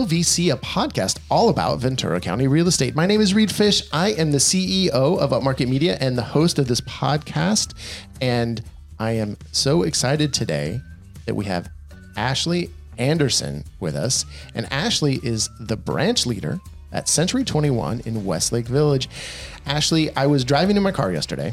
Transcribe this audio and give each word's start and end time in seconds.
Real 0.00 0.08
VC, 0.08 0.50
a 0.50 0.56
podcast 0.56 1.18
all 1.30 1.50
about 1.50 1.78
Ventura 1.80 2.22
County 2.22 2.48
real 2.48 2.68
estate. 2.68 2.94
My 2.94 3.04
name 3.04 3.20
is 3.20 3.34
Reed 3.34 3.52
Fish. 3.52 3.82
I 3.92 4.12
am 4.12 4.32
the 4.32 4.38
CEO 4.38 4.88
of 4.94 5.30
Upmarket 5.30 5.68
Media 5.68 5.98
and 6.00 6.16
the 6.16 6.22
host 6.22 6.58
of 6.58 6.68
this 6.68 6.80
podcast. 6.80 7.74
And 8.22 8.62
I 8.98 9.12
am 9.12 9.36
so 9.52 9.82
excited 9.82 10.32
today 10.32 10.80
that 11.26 11.34
we 11.34 11.44
have 11.44 11.70
Ashley 12.16 12.70
Anderson 12.96 13.62
with 13.78 13.94
us. 13.94 14.24
And 14.54 14.72
Ashley 14.72 15.20
is 15.22 15.50
the 15.60 15.76
branch 15.76 16.24
leader 16.24 16.60
at 16.92 17.06
Century 17.06 17.44
21 17.44 18.00
in 18.06 18.24
Westlake 18.24 18.68
Village. 18.68 19.06
Ashley, 19.66 20.16
I 20.16 20.26
was 20.26 20.46
driving 20.46 20.78
in 20.78 20.82
my 20.82 20.92
car 20.92 21.12
yesterday 21.12 21.52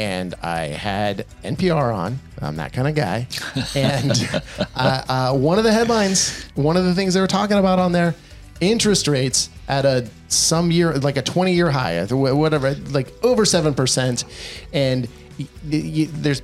and 0.00 0.34
I 0.42 0.60
had 0.68 1.26
NPR 1.44 1.94
on. 1.94 2.18
I'm 2.40 2.56
that 2.56 2.72
kind 2.72 2.88
of 2.88 2.94
guy. 2.94 3.26
And 3.76 4.42
uh, 4.74 5.02
uh, 5.08 5.34
one 5.36 5.58
of 5.58 5.64
the 5.64 5.72
headlines, 5.72 6.42
one 6.54 6.76
of 6.78 6.84
the 6.84 6.94
things 6.94 7.12
they 7.12 7.20
were 7.20 7.26
talking 7.26 7.58
about 7.58 7.78
on 7.78 7.92
there, 7.92 8.14
interest 8.60 9.06
rates 9.08 9.50
at 9.68 9.84
a 9.84 10.08
some 10.28 10.70
year, 10.70 10.94
like 10.98 11.18
a 11.18 11.22
20 11.22 11.52
year 11.52 11.70
high, 11.70 11.98
or 12.10 12.34
whatever, 12.34 12.74
like 12.90 13.12
over 13.22 13.44
7%. 13.44 14.24
And 14.72 15.06
y- 15.38 15.46
y- 15.70 16.08
there's 16.10 16.40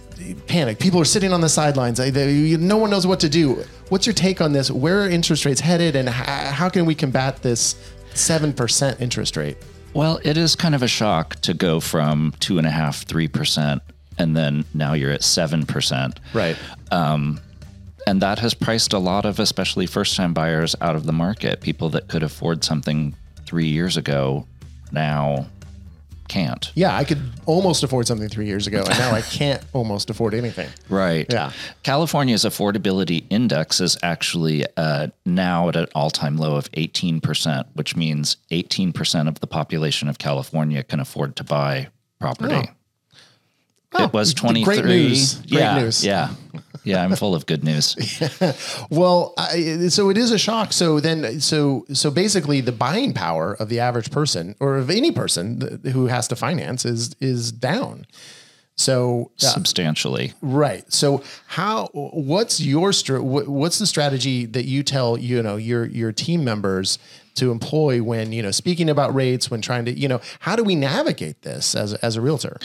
panic. 0.46 0.78
People 0.78 1.00
are 1.00 1.04
sitting 1.06 1.32
on 1.32 1.40
the 1.40 1.48
sidelines. 1.48 1.98
No 1.98 2.76
one 2.76 2.90
knows 2.90 3.06
what 3.06 3.20
to 3.20 3.28
do. 3.30 3.64
What's 3.88 4.06
your 4.06 4.14
take 4.14 4.40
on 4.42 4.52
this? 4.52 4.70
Where 4.70 5.04
are 5.04 5.08
interest 5.08 5.46
rates 5.46 5.60
headed, 5.60 5.96
and 5.96 6.08
how 6.10 6.68
can 6.68 6.84
we 6.84 6.94
combat 6.94 7.42
this 7.42 7.74
7% 8.12 9.00
interest 9.00 9.36
rate? 9.36 9.56
Well, 9.96 10.20
it 10.22 10.36
is 10.36 10.54
kind 10.54 10.74
of 10.74 10.82
a 10.82 10.88
shock 10.88 11.36
to 11.36 11.54
go 11.54 11.80
from 11.80 12.34
two 12.38 12.58
and 12.58 12.66
a 12.66 12.70
half, 12.70 13.04
three 13.04 13.28
percent, 13.28 13.80
and 14.18 14.36
then 14.36 14.66
now 14.74 14.92
you're 14.92 15.10
at 15.10 15.24
seven 15.24 15.64
percent. 15.64 16.20
Right. 16.34 16.54
Um, 16.90 17.40
and 18.06 18.20
that 18.20 18.38
has 18.40 18.52
priced 18.52 18.92
a 18.92 18.98
lot 18.98 19.24
of, 19.24 19.40
especially 19.40 19.86
first-time 19.86 20.34
buyers, 20.34 20.76
out 20.82 20.96
of 20.96 21.06
the 21.06 21.14
market. 21.14 21.62
People 21.62 21.88
that 21.88 22.08
could 22.08 22.22
afford 22.22 22.62
something 22.62 23.14
three 23.46 23.68
years 23.68 23.96
ago 23.96 24.46
now 24.92 25.46
can't. 26.28 26.70
Yeah, 26.74 26.94
I 26.96 27.04
could 27.04 27.20
almost 27.46 27.82
afford 27.82 28.06
something 28.06 28.28
three 28.28 28.46
years 28.46 28.66
ago, 28.66 28.78
and 28.88 28.98
now 28.98 29.12
I 29.12 29.20
can't 29.22 29.62
almost 29.72 30.10
afford 30.10 30.34
anything. 30.34 30.68
Right. 30.88 31.26
Yeah. 31.32 31.52
California's 31.82 32.44
affordability 32.44 33.24
index 33.30 33.80
is 33.80 33.96
actually 34.02 34.64
uh, 34.76 35.08
now 35.24 35.68
at 35.68 35.76
an 35.76 35.86
all-time 35.94 36.36
low 36.36 36.56
of 36.56 36.70
18%, 36.72 37.64
which 37.74 37.96
means 37.96 38.36
18% 38.50 39.28
of 39.28 39.40
the 39.40 39.46
population 39.46 40.08
of 40.08 40.18
California 40.18 40.82
can 40.82 41.00
afford 41.00 41.36
to 41.36 41.44
buy 41.44 41.88
property. 42.18 42.68
it 43.98 44.12
was 44.12 44.32
Oh, 44.32 44.42
great 44.64 44.80
23. 44.82 44.82
news. 44.84 45.34
Great 45.34 45.50
yeah, 45.50 45.78
news. 45.78 46.04
Yeah. 46.04 46.30
Yeah, 46.86 47.02
I'm 47.02 47.14
full 47.16 47.34
of 47.34 47.46
good 47.46 47.64
news. 47.64 47.96
Well, 48.90 49.34
I, 49.36 49.88
so 49.88 50.08
it 50.08 50.16
is 50.16 50.30
a 50.30 50.38
shock. 50.38 50.72
So 50.72 51.00
then, 51.00 51.40
so 51.40 51.84
so 51.92 52.10
basically, 52.10 52.60
the 52.60 52.72
buying 52.72 53.12
power 53.12 53.54
of 53.54 53.68
the 53.68 53.80
average 53.80 54.10
person 54.10 54.54
or 54.60 54.76
of 54.76 54.88
any 54.88 55.10
person 55.10 55.60
th- 55.60 55.92
who 55.94 56.06
has 56.06 56.28
to 56.28 56.36
finance 56.36 56.84
is 56.84 57.14
is 57.20 57.50
down. 57.52 58.06
So 58.76 59.32
uh, 59.42 59.46
substantially. 59.46 60.34
right. 60.42 60.90
So 60.92 61.22
how? 61.46 61.88
What's 61.92 62.60
your 62.60 62.92
str- 62.92 63.18
What's 63.18 63.78
the 63.78 63.86
strategy 63.86 64.46
that 64.46 64.66
you 64.66 64.82
tell 64.82 65.18
you 65.18 65.42
know 65.42 65.56
your 65.56 65.86
your 65.86 66.12
team 66.12 66.44
members 66.44 66.98
to 67.34 67.50
employ 67.50 68.02
when 68.02 68.32
you 68.32 68.42
know 68.42 68.50
speaking 68.52 68.88
about 68.88 69.14
rates 69.14 69.50
when 69.50 69.60
trying 69.60 69.86
to 69.86 69.92
you 69.98 70.08
know 70.08 70.20
how 70.40 70.54
do 70.56 70.62
we 70.62 70.74
navigate 70.76 71.42
this 71.42 71.74
as 71.74 71.94
as 71.94 72.16
a 72.16 72.20
realtor? 72.20 72.58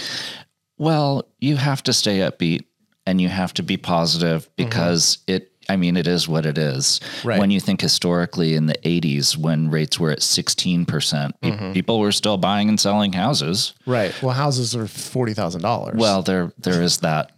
Well, 0.77 1.27
you 1.39 1.58
have 1.58 1.81
to 1.83 1.94
stay 1.94 2.19
upbeat 2.19 2.66
and 3.06 3.20
you 3.20 3.30
have 3.30 3.54
to 3.56 3.64
be 3.64 3.78
positive 3.78 4.44
mm-hmm. 4.44 4.70
because 4.70 5.20
it, 5.28 5.52
I 5.70 5.76
mean, 5.76 5.95
it 5.95 6.08
is 6.08 6.28
what 6.28 6.45
it 6.45 6.58
is. 6.58 7.00
Right. 7.23 7.39
When 7.39 7.52
you 7.52 7.60
think 7.60 7.82
historically 7.82 8.56
in 8.56 8.66
the 8.66 8.76
80s, 8.84 9.38
when 9.38 9.70
rates 9.70 10.00
were 10.00 10.12
at 10.12 10.20
16%, 10.20 10.86
pe- 11.42 11.52
mm-hmm. 11.52 11.72
people 11.73 12.00
were 12.00 12.11
still 12.11 12.38
buying 12.38 12.67
and 12.70 12.80
selling 12.80 13.14
houses. 13.14 13.73
Right. 13.86 14.14
Well, 14.22 14.34
houses 14.34 14.76
are 14.76 14.88
forty 14.88 15.34
thousand 15.34 15.61
dollars. 15.61 15.95
Well, 15.98 16.22
there 16.23 16.52
there 16.58 16.82
is 16.82 16.98
that 17.00 17.32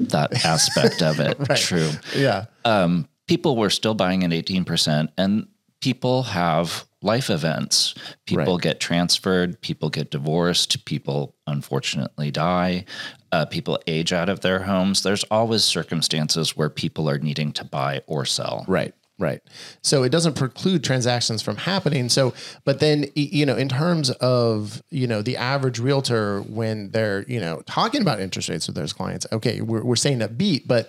that 0.00 0.44
aspect 0.44 1.02
of 1.02 1.20
it. 1.20 1.38
True. 1.56 1.90
yeah. 2.14 2.46
Um, 2.64 3.08
people 3.26 3.56
were 3.56 3.70
still 3.70 3.94
buying 3.94 4.24
at 4.24 4.30
18% 4.30 5.08
and 5.16 5.46
people 5.80 6.24
have 6.24 6.84
life 7.02 7.30
events. 7.30 7.94
People 8.26 8.54
Right. 8.54 8.62
get 8.62 8.80
transferred, 8.80 9.60
people 9.60 9.88
get 9.90 10.10
divorced, 10.10 10.84
people 10.84 11.34
unfortunately 11.46 12.30
die, 12.32 12.84
uh, 13.32 13.44
people 13.46 13.78
age 13.86 14.12
out 14.12 14.28
of 14.28 14.40
their 14.40 14.60
homes. 14.60 15.02
There's 15.02 15.24
always 15.24 15.64
circumstances 15.64 16.56
where 16.56 16.70
people 16.70 17.08
are 17.08 17.18
needing 17.18 17.52
to 17.52 17.64
buy 17.64 18.02
or 18.06 18.24
sell. 18.24 18.64
Right. 18.68 18.94
Right. 19.20 19.42
So 19.82 20.04
it 20.04 20.10
doesn't 20.10 20.36
preclude 20.36 20.84
transactions 20.84 21.42
from 21.42 21.56
happening. 21.56 22.08
So, 22.08 22.34
but 22.64 22.78
then, 22.78 23.06
you 23.16 23.44
know, 23.46 23.56
in 23.56 23.68
terms 23.68 24.10
of, 24.10 24.80
you 24.90 25.08
know, 25.08 25.22
the 25.22 25.36
average 25.36 25.80
realtor, 25.80 26.42
when 26.42 26.92
they're, 26.92 27.24
you 27.26 27.40
know, 27.40 27.62
talking 27.66 28.00
about 28.00 28.20
interest 28.20 28.48
rates 28.48 28.68
with 28.68 28.76
those 28.76 28.92
clients, 28.92 29.26
okay, 29.32 29.60
we're, 29.60 29.82
we're 29.82 29.96
saying 29.96 30.20
upbeat, 30.20 30.68
but, 30.68 30.88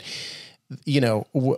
you 0.86 1.02
know, 1.02 1.26
wh- 1.34 1.58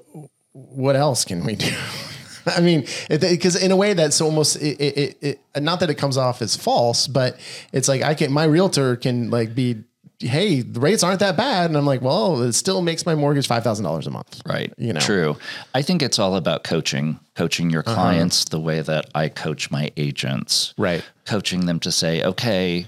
what 0.53 0.95
else 0.95 1.25
can 1.25 1.43
we 1.45 1.55
do? 1.57 1.75
I 2.45 2.61
mean, 2.61 2.87
because 3.09 3.61
in 3.61 3.71
a 3.71 3.75
way 3.75 3.93
that's 3.93 4.21
almost 4.21 4.55
it, 4.55 4.79
it, 4.79 5.17
it, 5.21 5.61
not 5.61 5.79
that 5.81 5.89
it 5.89 5.95
comes 5.95 6.17
off 6.17 6.41
as 6.41 6.55
false, 6.55 7.07
but 7.07 7.37
it's 7.71 7.87
like 7.87 8.01
I 8.01 8.15
can 8.15 8.31
my 8.31 8.45
realtor 8.45 8.95
can 8.95 9.29
like 9.29 9.53
be, 9.53 9.83
hey, 10.21 10.61
the 10.61 10.79
rates 10.79 11.03
aren't 11.03 11.19
that 11.19 11.35
bad, 11.35 11.69
and 11.69 11.77
I'm 11.77 11.85
like, 11.85 12.01
well, 12.01 12.41
it 12.41 12.53
still 12.53 12.81
makes 12.81 13.05
my 13.05 13.15
mortgage 13.15 13.47
five 13.47 13.63
thousand 13.63 13.85
dollars 13.85 14.07
a 14.07 14.11
month, 14.11 14.41
Right. 14.45 14.73
You 14.77 14.93
know. 14.93 14.99
True. 14.99 15.37
I 15.73 15.81
think 15.81 16.01
it's 16.01 16.19
all 16.19 16.35
about 16.35 16.63
coaching, 16.63 17.19
coaching 17.35 17.69
your 17.69 17.81
uh-huh. 17.85 17.95
clients 17.95 18.45
the 18.45 18.59
way 18.59 18.81
that 18.81 19.09
I 19.15 19.29
coach 19.29 19.71
my 19.71 19.91
agents. 19.97 20.73
Right. 20.77 21.03
Coaching 21.25 21.65
them 21.65 21.79
to 21.81 21.91
say, 21.91 22.23
okay, 22.23 22.87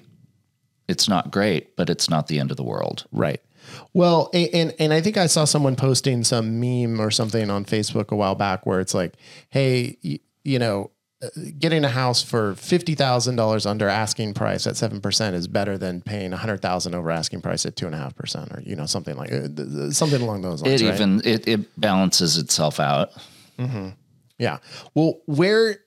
it's 0.87 1.07
not 1.07 1.31
great, 1.31 1.75
but 1.75 1.89
it's 1.89 2.09
not 2.09 2.27
the 2.27 2.39
end 2.39 2.51
of 2.51 2.57
the 2.57 2.63
world. 2.63 3.05
Right. 3.11 3.41
Well, 3.93 4.29
and 4.33 4.73
and 4.79 4.93
I 4.93 5.01
think 5.01 5.17
I 5.17 5.27
saw 5.27 5.45
someone 5.45 5.75
posting 5.75 6.23
some 6.23 6.59
meme 6.59 6.99
or 6.99 7.11
something 7.11 7.49
on 7.49 7.65
Facebook 7.65 8.09
a 8.11 8.15
while 8.15 8.35
back 8.35 8.65
where 8.65 8.79
it's 8.79 8.93
like, 8.93 9.13
hey, 9.49 9.97
you, 10.43 10.59
know, 10.59 10.91
getting 11.59 11.83
a 11.85 11.89
house 11.89 12.21
for 12.23 12.55
fifty 12.55 12.95
thousand 12.95 13.35
dollars 13.35 13.65
under 13.65 13.87
asking 13.87 14.33
price 14.33 14.67
at 14.67 14.75
seven 14.77 15.01
percent 15.01 15.35
is 15.35 15.47
better 15.47 15.77
than 15.77 16.01
paying 16.01 16.33
a 16.33 16.37
hundred 16.37 16.61
thousand 16.61 16.95
over 16.95 17.11
asking 17.11 17.41
price 17.41 17.65
at 17.65 17.75
two 17.75 17.85
and 17.85 17.95
a 17.95 17.97
half 17.97 18.15
percent, 18.15 18.51
or 18.51 18.61
you 18.65 18.75
know, 18.75 18.85
something 18.85 19.15
like 19.15 19.31
uh, 19.31 19.47
th- 19.47 19.55
th- 19.55 19.93
something 19.93 20.21
along 20.21 20.41
those 20.41 20.61
lines. 20.61 20.81
It 20.81 20.85
right? 20.85 20.93
even 20.95 21.21
it, 21.25 21.47
it 21.47 21.79
balances 21.79 22.37
itself 22.37 22.79
out. 22.79 23.11
yeah. 24.37 24.57
Well, 24.95 25.21
where 25.25 25.77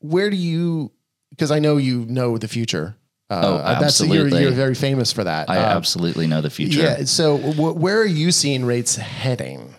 where 0.00 0.30
do 0.30 0.36
you? 0.36 0.92
Because 1.30 1.50
I 1.50 1.58
know 1.58 1.76
you 1.76 2.04
know 2.06 2.38
the 2.38 2.48
future. 2.48 2.96
Uh, 3.30 3.40
Oh, 3.42 3.56
That's 3.56 4.00
you're, 4.00 4.10
absolutely. 4.20 4.42
you're 4.42 4.50
very 4.52 4.74
famous 4.74 5.10
for 5.12 5.24
that. 5.24 5.48
I 5.48 5.56
Uh, 5.56 5.76
absolutely 5.76 6.26
know 6.26 6.40
the 6.42 6.50
future. 6.50 6.80
Yeah. 6.82 7.04
So, 7.04 7.38
wh- 7.38 7.74
where 7.76 7.98
are 8.00 8.04
you 8.06 8.30
seeing 8.30 8.64
rates 8.66 8.96
heading, 8.96 9.74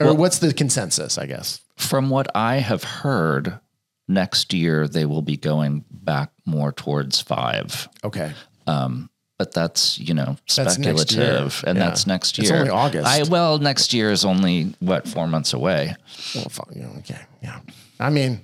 or 0.00 0.14
what's 0.14 0.38
the 0.38 0.54
consensus? 0.54 1.18
I 1.18 1.26
guess. 1.26 1.60
From 1.76 2.08
what 2.08 2.28
I 2.34 2.56
have 2.56 2.84
heard, 2.84 3.58
next 4.08 4.52
year 4.54 4.88
they 4.88 5.04
will 5.04 5.22
be 5.22 5.36
going 5.36 5.84
back 5.90 6.30
more 6.44 6.72
towards 6.72 7.20
five. 7.20 7.88
Okay. 8.02 8.32
Um, 8.66 9.10
But 9.38 9.54
that's 9.54 10.00
you 10.00 10.14
know 10.14 10.36
That's 10.56 10.74
speculative, 10.74 11.62
and 11.64 11.78
Yeah. 11.78 11.84
that's 11.84 12.08
next 12.08 12.38
year. 12.38 12.44
It's 12.46 12.60
only 12.60 12.70
August. 12.70 13.06
I 13.06 13.22
well, 13.22 13.58
next 13.58 13.94
year 13.94 14.10
is 14.10 14.24
only 14.24 14.74
what 14.80 15.06
four 15.06 15.28
months 15.28 15.52
away. 15.52 15.94
Well, 16.34 16.48
fuck, 16.50 16.68
you 16.74 16.82
know, 16.82 16.92
okay. 16.98 17.20
Yeah. 17.40 17.60
I 18.00 18.10
mean, 18.10 18.40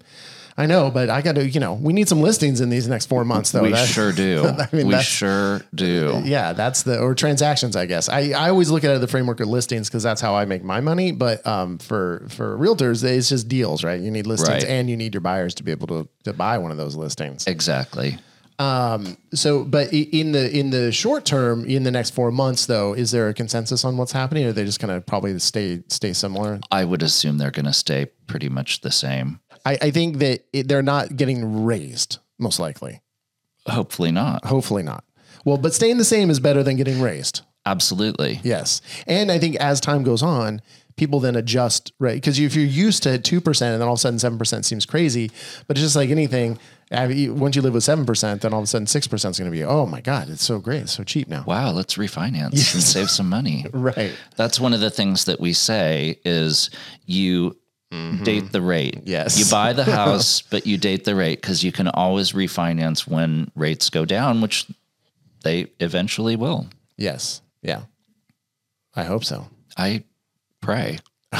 I 0.56 0.66
know, 0.66 0.88
but 0.90 1.10
I 1.10 1.20
got 1.20 1.34
to. 1.34 1.48
You 1.48 1.58
know, 1.58 1.74
we 1.74 1.92
need 1.92 2.08
some 2.08 2.20
listings 2.20 2.60
in 2.60 2.70
these 2.70 2.86
next 2.86 3.06
four 3.06 3.24
months, 3.24 3.50
though. 3.50 3.62
we 3.62 3.70
That- 3.72 3.88
sure 3.88 4.12
do. 4.12 4.46
I 4.58 4.68
mean, 4.72 4.86
we 4.86 5.00
sure 5.00 5.62
do. 5.74 6.22
Yeah, 6.24 6.52
that's 6.52 6.84
the 6.84 7.00
or 7.00 7.14
transactions, 7.14 7.74
I 7.74 7.86
guess. 7.86 8.08
I, 8.08 8.30
I 8.30 8.50
always 8.50 8.70
look 8.70 8.84
at 8.84 8.94
it 8.94 9.00
the 9.00 9.08
framework 9.08 9.40
of 9.40 9.48
listings 9.48 9.88
because 9.88 10.04
that's 10.04 10.20
how 10.20 10.34
I 10.36 10.44
make 10.44 10.62
my 10.62 10.80
money. 10.80 11.10
But 11.10 11.44
um, 11.46 11.78
for 11.78 12.26
for 12.28 12.56
realtors, 12.56 13.02
it's 13.02 13.28
just 13.28 13.48
deals, 13.48 13.82
right? 13.82 14.00
You 14.00 14.10
need 14.12 14.26
listings 14.28 14.62
Right. 14.62 14.64
and 14.64 14.88
you 14.88 14.96
need 14.96 15.12
your 15.14 15.22
buyers 15.22 15.54
to 15.56 15.62
be 15.64 15.72
able 15.72 15.88
to 15.88 16.08
to 16.24 16.32
buy 16.32 16.58
one 16.58 16.70
of 16.70 16.76
those 16.76 16.94
listings. 16.94 17.46
Exactly. 17.48 18.18
Um, 18.60 19.16
So, 19.34 19.64
but 19.64 19.92
in 19.92 20.30
the 20.30 20.56
in 20.56 20.70
the 20.70 20.92
short 20.92 21.24
term, 21.24 21.64
in 21.64 21.82
the 21.82 21.90
next 21.90 22.10
four 22.10 22.30
months, 22.30 22.66
though, 22.66 22.92
is 22.92 23.10
there 23.10 23.28
a 23.28 23.34
consensus 23.34 23.84
on 23.84 23.96
what's 23.96 24.12
happening, 24.12 24.44
or 24.46 24.50
are 24.50 24.52
they 24.52 24.64
just 24.64 24.78
going 24.78 24.94
to 24.94 25.00
probably 25.00 25.36
stay 25.40 25.82
stay 25.88 26.12
similar? 26.12 26.60
I 26.70 26.84
would 26.84 27.02
assume 27.02 27.38
they're 27.38 27.50
going 27.50 27.66
to 27.66 27.72
stay 27.72 28.06
pretty 28.28 28.48
much 28.48 28.82
the 28.82 28.92
same. 28.92 29.40
I, 29.64 29.78
I 29.82 29.90
think 29.90 30.18
that 30.18 30.44
it, 30.52 30.68
they're 30.68 30.82
not 30.82 31.16
getting 31.16 31.64
raised, 31.64 32.18
most 32.38 32.58
likely. 32.58 33.00
Hopefully 33.66 34.10
not. 34.10 34.44
Hopefully 34.44 34.82
not. 34.82 35.04
Well, 35.44 35.58
but 35.58 35.74
staying 35.74 35.98
the 35.98 36.04
same 36.04 36.30
is 36.30 36.40
better 36.40 36.62
than 36.62 36.76
getting 36.76 37.00
raised. 37.00 37.42
Absolutely. 37.66 38.40
Yes, 38.42 38.82
and 39.06 39.32
I 39.32 39.38
think 39.38 39.56
as 39.56 39.80
time 39.80 40.02
goes 40.02 40.22
on, 40.22 40.60
people 40.96 41.18
then 41.20 41.34
adjust, 41.34 41.92
right? 41.98 42.14
Because 42.14 42.38
if 42.38 42.54
you're 42.54 42.64
used 42.64 43.02
to 43.04 43.18
two 43.18 43.40
percent, 43.40 43.72
and 43.72 43.80
then 43.80 43.88
all 43.88 43.94
of 43.94 43.98
a 43.98 44.00
sudden 44.00 44.18
seven 44.18 44.38
percent 44.38 44.66
seems 44.66 44.84
crazy, 44.84 45.30
but 45.66 45.76
it's 45.76 45.84
just 45.84 45.96
like 45.96 46.10
anything. 46.10 46.58
Once 46.90 47.56
you 47.56 47.62
live 47.62 47.72
with 47.72 47.82
seven 47.82 48.04
percent, 48.04 48.42
then 48.42 48.52
all 48.52 48.60
of 48.60 48.64
a 48.64 48.66
sudden 48.66 48.86
six 48.86 49.06
percent 49.06 49.34
is 49.34 49.38
going 49.38 49.50
to 49.50 49.56
be, 49.56 49.64
oh 49.64 49.86
my 49.86 50.00
god, 50.00 50.28
it's 50.28 50.44
so 50.44 50.58
great, 50.58 50.82
it's 50.82 50.92
so 50.92 51.04
cheap 51.04 51.26
now. 51.28 51.42
Wow, 51.46 51.70
let's 51.70 51.94
refinance 51.94 52.52
and 52.52 52.82
save 52.82 53.10
some 53.10 53.28
money. 53.28 53.66
Right. 53.74 54.14
That's 54.36 54.60
one 54.60 54.72
of 54.72 54.80
the 54.80 54.90
things 54.90 55.24
that 55.24 55.40
we 55.40 55.52
say 55.52 56.18
is 56.24 56.70
you 57.06 57.56
date 58.22 58.52
the 58.52 58.62
rate. 58.62 59.00
Yes. 59.04 59.38
You 59.38 59.50
buy 59.50 59.72
the 59.72 59.84
house, 60.00 60.42
but 60.42 60.66
you 60.66 60.76
date 60.78 61.04
the 61.04 61.14
rate 61.14 61.40
because 61.40 61.62
you 61.62 61.72
can 61.72 61.88
always 61.88 62.32
refinance 62.32 63.06
when 63.06 63.50
rates 63.54 63.90
go 63.90 64.04
down, 64.04 64.40
which 64.40 64.66
they 65.42 65.66
eventually 65.80 66.36
will. 66.36 66.68
Yes. 66.96 67.42
Yeah. 67.62 67.82
I 68.94 69.04
hope 69.04 69.24
so. 69.24 69.48
I 69.76 70.04
pray. 70.60 70.98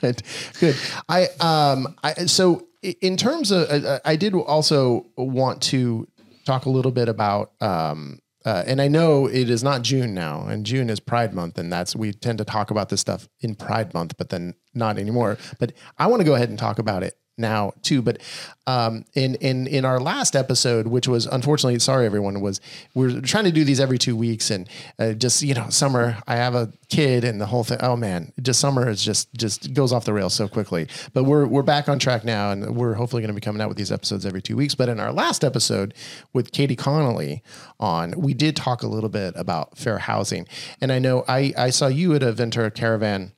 good. 0.00 0.22
Good. 0.58 0.76
I 1.08 1.28
um 1.40 1.96
I 2.02 2.26
so 2.26 2.66
in 2.82 3.16
terms 3.16 3.50
of 3.50 3.68
uh, 3.70 4.00
I 4.04 4.16
did 4.16 4.34
also 4.34 5.06
want 5.16 5.62
to 5.62 6.06
talk 6.44 6.66
a 6.66 6.70
little 6.70 6.92
bit 6.92 7.08
about 7.08 7.52
um 7.60 8.20
uh, 8.44 8.64
and 8.66 8.80
I 8.80 8.88
know 8.88 9.26
it 9.26 9.50
is 9.50 9.62
not 9.62 9.82
June 9.82 10.14
now, 10.14 10.46
and 10.46 10.64
June 10.64 10.88
is 10.88 11.00
Pride 11.00 11.34
Month, 11.34 11.58
and 11.58 11.72
that's 11.72 11.94
we 11.94 12.12
tend 12.12 12.38
to 12.38 12.44
talk 12.44 12.70
about 12.70 12.88
this 12.88 13.00
stuff 13.00 13.28
in 13.40 13.54
Pride 13.54 13.92
Month, 13.92 14.16
but 14.16 14.30
then 14.30 14.54
not 14.74 14.98
anymore. 14.98 15.38
But 15.58 15.72
I 15.98 16.06
want 16.06 16.20
to 16.20 16.24
go 16.24 16.34
ahead 16.34 16.48
and 16.48 16.58
talk 16.58 16.78
about 16.78 17.02
it 17.02 17.14
now 17.40 17.72
too. 17.82 18.02
But 18.02 18.18
um, 18.66 19.04
in 19.14 19.34
in 19.36 19.66
in 19.66 19.84
our 19.84 19.98
last 19.98 20.36
episode, 20.36 20.86
which 20.86 21.08
was 21.08 21.26
unfortunately, 21.26 21.78
sorry 21.80 22.06
everyone, 22.06 22.40
was 22.40 22.60
we're 22.94 23.20
trying 23.20 23.44
to 23.44 23.52
do 23.52 23.64
these 23.64 23.80
every 23.80 23.98
two 23.98 24.14
weeks, 24.16 24.50
and 24.50 24.68
uh, 24.98 25.12
just 25.12 25.42
you 25.42 25.54
know, 25.54 25.68
summer. 25.70 26.18
I 26.28 26.36
have 26.36 26.54
a 26.54 26.72
kid, 26.88 27.24
and 27.24 27.40
the 27.40 27.46
whole 27.46 27.64
thing. 27.64 27.78
Oh 27.80 27.96
man, 27.96 28.32
just 28.40 28.60
summer 28.60 28.88
is 28.88 29.02
just 29.02 29.32
just 29.34 29.74
goes 29.74 29.92
off 29.92 30.04
the 30.04 30.12
rails 30.12 30.34
so 30.34 30.46
quickly. 30.46 30.86
But 31.12 31.24
we're 31.24 31.46
we're 31.46 31.62
back 31.62 31.88
on 31.88 31.98
track 31.98 32.24
now, 32.24 32.50
and 32.52 32.76
we're 32.76 32.94
hopefully 32.94 33.22
going 33.22 33.28
to 33.28 33.34
be 33.34 33.40
coming 33.40 33.60
out 33.60 33.68
with 33.68 33.78
these 33.78 33.90
episodes 33.90 34.24
every 34.24 34.42
two 34.42 34.56
weeks. 34.56 34.74
But 34.74 34.88
in 34.88 35.00
our 35.00 35.12
last 35.12 35.42
episode 35.42 35.94
with 36.32 36.52
Katie 36.52 36.76
Connolly 36.76 37.42
on, 37.80 38.12
we 38.12 38.34
did 38.34 38.54
talk 38.56 38.82
a 38.82 38.88
little 38.88 39.10
bit 39.10 39.34
about 39.36 39.78
fair 39.78 39.98
housing, 39.98 40.46
and 40.80 40.92
I 40.92 40.98
know 40.98 41.24
I 41.26 41.52
I 41.56 41.70
saw 41.70 41.88
you 41.88 42.14
at 42.14 42.22
a 42.22 42.32
Ventura 42.32 42.70
Caravan 42.70 43.32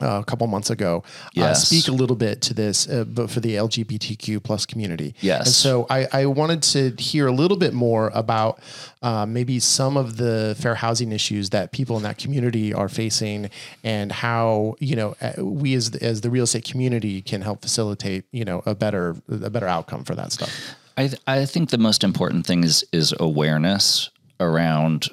uh, 0.00 0.20
a 0.20 0.24
couple 0.24 0.46
months 0.46 0.70
ago 0.70 1.02
uh, 1.06 1.30
Yes. 1.34 1.66
speak 1.68 1.88
a 1.88 1.92
little 1.92 2.16
bit 2.16 2.40
to 2.42 2.54
this, 2.54 2.88
uh, 2.88 3.04
but 3.04 3.30
for 3.30 3.40
the 3.40 3.54
LGBTQ 3.56 4.42
plus 4.42 4.66
community. 4.66 5.14
Yes. 5.20 5.46
And 5.46 5.54
so 5.54 5.86
I, 5.90 6.06
I 6.12 6.26
wanted 6.26 6.62
to 6.74 6.90
hear 7.02 7.26
a 7.26 7.32
little 7.32 7.56
bit 7.56 7.74
more 7.74 8.10
about 8.14 8.60
uh, 9.02 9.26
maybe 9.26 9.60
some 9.60 9.96
of 9.96 10.16
the 10.16 10.56
fair 10.58 10.74
housing 10.76 11.12
issues 11.12 11.50
that 11.50 11.72
people 11.72 11.96
in 11.96 12.02
that 12.02 12.18
community 12.18 12.72
are 12.74 12.88
facing, 12.88 13.50
and 13.84 14.10
how 14.12 14.74
you 14.80 14.96
know 14.96 15.16
uh, 15.20 15.32
we 15.44 15.74
as 15.74 15.90
the, 15.92 16.02
as 16.02 16.20
the 16.20 16.30
real 16.30 16.44
estate 16.44 16.64
community 16.64 17.22
can 17.22 17.42
help 17.42 17.62
facilitate 17.62 18.24
you 18.32 18.44
know 18.44 18.62
a 18.66 18.74
better 18.74 19.16
a 19.30 19.50
better 19.50 19.66
outcome 19.66 20.04
for 20.04 20.14
that 20.14 20.32
stuff. 20.32 20.50
I 20.96 21.10
I 21.26 21.44
think 21.46 21.70
the 21.70 21.78
most 21.78 22.02
important 22.02 22.46
thing 22.46 22.64
is 22.64 22.84
is 22.92 23.14
awareness 23.20 24.10
around 24.40 25.08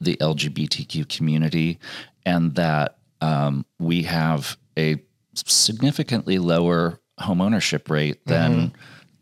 the 0.00 0.16
LGBTQ 0.16 1.08
community, 1.08 1.78
and 2.24 2.54
that 2.54 2.96
um, 3.20 3.64
we 3.78 4.02
have 4.02 4.56
a 4.78 4.96
significantly 5.34 6.38
lower 6.38 7.00
homeownership 7.20 7.90
rate 7.90 8.24
than 8.26 8.72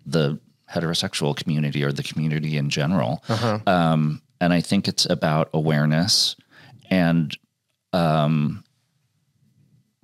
the 0.06 0.38
heterosexual 0.72 1.36
community 1.36 1.82
or 1.82 1.92
the 1.92 2.02
community 2.02 2.56
in 2.56 2.70
general. 2.70 3.22
Um, 3.66 4.22
and 4.40 4.52
I 4.52 4.60
think 4.60 4.86
it's 4.88 5.06
about 5.06 5.50
awareness 5.52 6.36
and 6.90 7.36
um, 7.92 8.64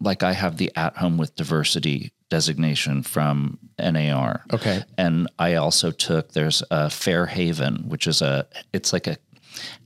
like 0.01 0.23
I 0.23 0.33
have 0.33 0.57
the 0.57 0.73
at 0.77 0.97
home 0.97 1.19
with 1.19 1.35
diversity 1.37 2.13
designation 2.31 3.03
from 3.03 3.59
NAR. 3.79 4.45
Okay. 4.53 4.83
And 4.99 5.29
I 5.39 5.55
also 5.55 5.91
took 5.91 6.33
there's 6.33 6.63
a 6.71 6.91
Fairhaven, 6.91 7.89
which 7.89 8.07
is 8.07 8.23
a 8.23 8.47
it's 8.73 8.93
like 8.93 9.07
a 9.07 9.17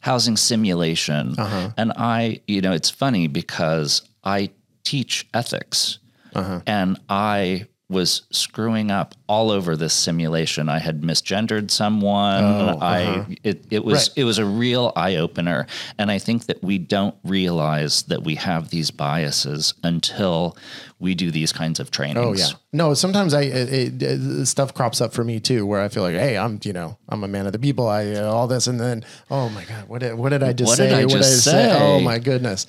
housing 0.01 0.37
simulation. 0.37 1.35
Uh-huh. 1.39 1.71
And 1.77 1.93
I, 1.97 2.41
you 2.47 2.61
know, 2.61 2.73
it's 2.73 2.91
funny 2.91 3.29
because 3.29 4.03
I 4.25 4.51
teach 4.85 5.29
ethics 5.35 5.99
uh-huh. 6.35 6.61
and 6.67 6.99
I 7.09 7.67
was 7.91 8.23
screwing 8.31 8.91
up 8.91 9.15
all 9.29 9.51
over 9.51 9.75
this 9.75 9.95
simulation. 9.95 10.69
I 10.69 10.79
had 10.79 11.01
misgendered 11.01 11.71
someone. 11.71 12.45
I 12.83 13.39
it, 13.43 13.65
it 13.71 13.83
was 13.85 14.09
Right. 14.11 14.19
it 14.19 14.25
was 14.25 14.39
a 14.39 14.45
real 14.45 14.93
eye 14.95 15.17
opener. 15.17 15.67
And 15.99 16.11
I 16.11 16.19
think 16.19 16.47
that 16.47 16.63
we 16.63 16.77
don't 16.77 17.15
realize 17.25 18.03
that 18.05 18.23
we 18.25 18.35
have 18.35 18.69
these 18.69 18.91
biases 18.91 19.73
until 19.83 20.55
we 21.01 21.15
do 21.15 21.31
these 21.31 21.51
kinds 21.53 21.81
of 21.81 21.91
trainings. 21.91 22.27
Oh 22.27 22.35
yeah. 22.35 22.49
No, 22.75 22.93
sometimes 22.93 23.33
I 23.33 23.43
it, 23.43 24.03
it, 24.03 24.47
stuff 24.47 24.75
crops 24.75 25.01
up 25.01 25.15
for 25.15 25.25
me 25.25 25.41
too, 25.41 25.65
where 25.65 25.81
I 25.81 25.89
feel 25.89 26.03
like, 26.03 26.15
hey, 26.17 26.37
I'm 26.37 26.61
you 26.65 26.75
know 26.75 26.99
I'm 27.09 27.25
a 27.25 27.29
man 27.29 27.47
of 27.47 27.53
the 27.53 27.59
people. 27.59 27.89
I 27.89 28.13
uh, 28.13 28.31
all 28.31 28.47
this, 28.49 28.67
and 28.67 28.79
then 28.79 29.03
oh 29.31 29.49
my 29.49 29.65
god, 29.65 29.89
what 29.89 30.01
did, 30.01 30.15
what 30.15 30.29
did 30.29 30.43
I 30.43 30.53
just 30.53 30.77
say? 30.77 30.91
What 30.91 30.91
say? 30.91 30.91
did 30.91 30.99
I 31.01 31.05
What 31.07 31.13
just 31.23 31.45
say? 31.45 31.51
say? 31.53 31.79
Oh 31.81 32.01
my 32.01 32.19
goodness. 32.19 32.67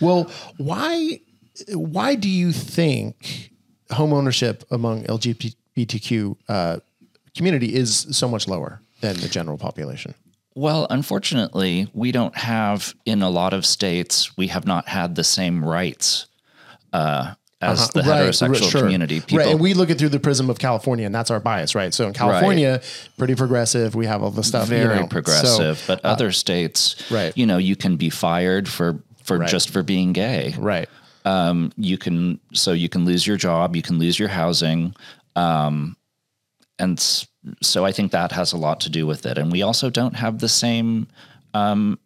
Well, 0.00 0.30
why 0.56 1.20
why 1.74 2.14
do 2.14 2.28
you 2.30 2.50
think 2.52 3.50
home 3.90 4.12
ownership 4.12 4.64
among 4.70 5.04
LGBTQ 5.04 6.36
uh, 6.48 6.78
community 7.36 7.74
is 7.74 8.06
so 8.10 8.28
much 8.28 8.48
lower 8.48 8.80
than 9.00 9.16
the 9.16 9.28
general 9.28 9.58
population? 9.58 10.14
Well, 10.54 10.86
unfortunately, 10.88 11.88
we 11.94 12.12
don't 12.12 12.36
have 12.36 12.94
in 13.04 13.22
a 13.22 13.30
lot 13.30 13.52
of 13.52 13.66
states. 13.66 14.36
We 14.36 14.46
have 14.48 14.66
not 14.66 14.88
had 14.88 15.16
the 15.16 15.24
same 15.24 15.64
rights 15.64 16.26
uh, 16.92 17.34
as 17.60 17.88
the 17.90 18.02
heterosexual 18.02 18.70
sure. 18.70 18.82
community. 18.82 19.20
People, 19.20 19.38
right, 19.38 19.48
and 19.48 19.60
we 19.60 19.74
look 19.74 19.90
it 19.90 19.98
through 19.98 20.10
the 20.10 20.20
prism 20.20 20.48
of 20.50 20.60
California, 20.60 21.06
and 21.06 21.14
that's 21.14 21.30
our 21.32 21.40
bias, 21.40 21.74
right? 21.74 21.92
So 21.92 22.06
in 22.06 22.12
California, 22.14 22.80
pretty 23.18 23.34
progressive. 23.34 23.96
We 23.96 24.06
have 24.06 24.22
all 24.22 24.30
the 24.30 24.44
stuff. 24.44 24.68
you 24.70 24.76
very 24.76 25.00
know. 25.00 25.06
progressive, 25.08 25.78
So, 25.78 25.84
but 25.88 26.04
other 26.04 26.30
states, 26.30 27.10
right. 27.10 27.36
You 27.36 27.46
know, 27.46 27.58
you 27.58 27.74
can 27.74 27.96
be 27.96 28.10
fired 28.10 28.68
for 28.68 29.00
for 29.24 29.38
Right. 29.38 29.48
just 29.48 29.70
for 29.70 29.82
being 29.82 30.12
gay. 30.12 30.54
right. 30.58 30.88
Um, 31.24 31.72
you 31.76 31.96
can 31.96 32.38
so 32.52 32.72
you 32.72 32.88
can 32.88 33.04
lose 33.04 33.26
your 33.26 33.36
job, 33.36 33.74
you 33.74 33.82
can 33.82 33.98
lose 33.98 34.18
your 34.18 34.28
housing, 34.28 34.94
um, 35.36 35.96
and 36.78 37.00
so 37.62 37.84
I 37.84 37.92
think 37.92 38.12
that 38.12 38.32
has 38.32 38.52
a 38.52 38.58
lot 38.58 38.80
to 38.80 38.90
do 38.90 39.06
with 39.06 39.26
it. 39.26 39.38
And 39.38 39.52
we 39.52 39.62
also 39.62 39.90
don't 39.90 40.16
have 40.16 40.38
the 40.38 40.48
same 40.48 41.06
um, 41.54 41.98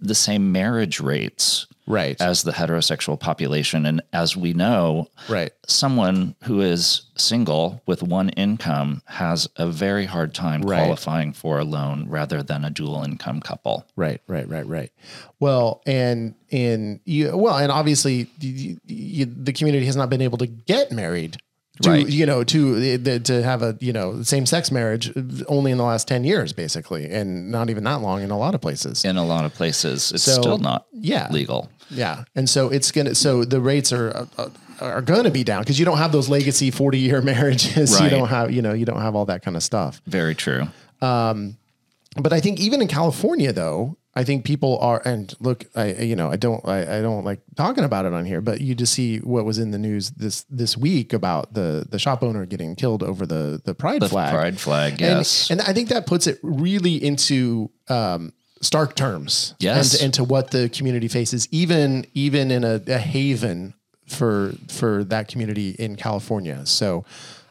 the 0.00 0.14
same 0.14 0.52
marriage 0.52 1.00
rates 1.00 1.66
Right. 1.86 2.20
as 2.20 2.44
the 2.44 2.52
heterosexual 2.52 3.18
population. 3.18 3.84
And 3.84 4.00
as 4.12 4.36
we 4.36 4.52
know, 4.52 5.08
right. 5.28 5.50
someone 5.66 6.36
who 6.44 6.60
is 6.60 7.02
single 7.16 7.82
with 7.84 8.00
one 8.02 8.28
income 8.30 9.02
has 9.06 9.48
a 9.56 9.66
very 9.66 10.06
hard 10.06 10.32
time 10.32 10.62
Right. 10.62 10.78
qualifying 10.78 11.32
for 11.32 11.58
a 11.58 11.64
loan 11.64 12.06
rather 12.08 12.42
than 12.44 12.64
a 12.64 12.70
dual 12.70 13.02
income 13.02 13.40
couple. 13.40 13.86
Right, 13.96 14.20
right, 14.28 14.48
right, 14.48 14.66
right. 14.66 14.92
Well, 15.40 15.82
and 15.84 16.34
and 16.52 17.00
you 17.04 17.36
well, 17.36 17.56
and 17.58 17.72
obviously 17.72 18.28
you, 18.40 18.78
you, 18.86 19.24
the 19.24 19.52
community 19.52 19.86
has 19.86 19.96
not 19.96 20.10
been 20.10 20.22
able 20.22 20.38
to 20.38 20.46
get 20.46 20.92
married. 20.92 21.38
To, 21.82 21.88
Right. 21.90 22.06
you 22.06 22.26
know, 22.26 22.44
to 22.44 22.98
to 23.20 23.42
have 23.42 23.62
a 23.62 23.74
you 23.80 23.92
know 23.92 24.22
same 24.22 24.44
sex 24.44 24.70
marriage 24.70 25.10
only 25.48 25.70
in 25.70 25.78
the 25.78 25.84
last 25.84 26.06
ten 26.06 26.24
years, 26.24 26.52
basically, 26.52 27.08
and 27.10 27.50
not 27.50 27.70
even 27.70 27.84
that 27.84 28.02
long 28.02 28.20
in 28.22 28.30
a 28.30 28.36
lot 28.38 28.54
of 28.54 28.60
places. 28.60 29.02
In 29.04 29.16
a 29.16 29.24
lot 29.24 29.46
of 29.46 29.54
places, 29.54 30.12
it's 30.12 30.22
So, 30.24 30.40
still 30.42 30.58
not 30.58 30.84
yeah. 30.92 31.28
legal. 31.30 31.70
Yeah, 31.88 32.24
and 32.36 32.50
so 32.50 32.68
it's 32.68 32.92
gonna 32.92 33.14
so 33.14 33.44
the 33.46 33.60
rates 33.62 33.92
are 33.94 34.26
uh, 34.36 34.48
are 34.82 35.00
going 35.00 35.24
to 35.24 35.30
be 35.30 35.42
down 35.42 35.62
because 35.62 35.78
you 35.78 35.86
don't 35.86 35.96
have 35.98 36.12
those 36.12 36.28
legacy 36.28 36.70
forty 36.70 36.98
year 36.98 37.22
marriages. 37.32 37.98
You 37.98 38.10
don't 38.10 38.28
have 38.28 38.50
you 38.50 38.60
know 38.60 38.74
you 38.74 38.84
don't 38.84 39.00
have 39.00 39.16
all 39.16 39.24
that 39.26 39.42
kind 39.42 39.56
of 39.56 39.62
stuff. 39.62 40.02
Very 40.06 40.34
true. 40.34 40.68
but 41.00 42.32
I 42.32 42.40
think 42.40 42.60
even 42.60 42.82
in 42.82 42.88
California, 42.88 43.52
though, 43.52 43.96
I 44.20 44.24
think 44.24 44.44
people 44.44 44.78
are. 44.80 45.00
And 45.04 45.34
look, 45.40 45.64
I 45.74 45.92
you 46.10 46.16
know 46.16 46.28
I 46.30 46.36
don't 46.36 46.62
I, 46.68 46.98
I 46.98 47.00
don't 47.02 47.24
like 47.24 47.40
talking 47.56 47.84
about 47.84 48.04
it 48.04 48.12
on 48.12 48.24
here, 48.26 48.40
but 48.40 48.60
you 48.60 48.74
just 48.74 48.92
see 48.92 49.18
what 49.18 49.44
was 49.44 49.58
in 49.58 49.70
the 49.70 49.78
news 49.78 50.10
this 50.10 50.44
this 50.50 50.76
week 50.76 51.12
about 51.12 51.54
the 51.54 51.86
the 51.88 51.98
shop 51.98 52.22
owner 52.22 52.44
getting 52.46 52.76
killed 52.76 53.02
over 53.02 53.24
the 53.26 53.60
the 53.64 53.74
pride 53.74 54.02
The 54.02 54.08
flag. 54.08 54.32
pride 54.34 54.58
flag, 54.60 54.92
And- 54.92 55.18
yes. 55.18 55.50
and, 55.50 55.60
I 55.62 55.72
think 55.72 55.88
that 55.88 56.06
puts 56.06 56.26
it 56.26 56.38
really 56.42 56.96
into 57.02 57.70
um, 57.88 58.32
stark 58.62 58.94
terms. 58.94 59.54
Yes. 59.58 59.94
and, 59.94 60.02
and 60.04 60.14
to 60.14 60.24
what 60.24 60.50
the 60.50 60.68
community 60.68 61.08
faces, 61.08 61.48
even 61.50 62.04
even 62.14 62.50
in 62.50 62.62
a, 62.64 62.80
a 62.86 62.98
haven 62.98 63.74
for 64.06 64.52
for 64.68 65.04
that 65.04 65.28
community 65.28 65.70
in 65.78 65.96
California. 65.96 66.66
So 66.66 67.04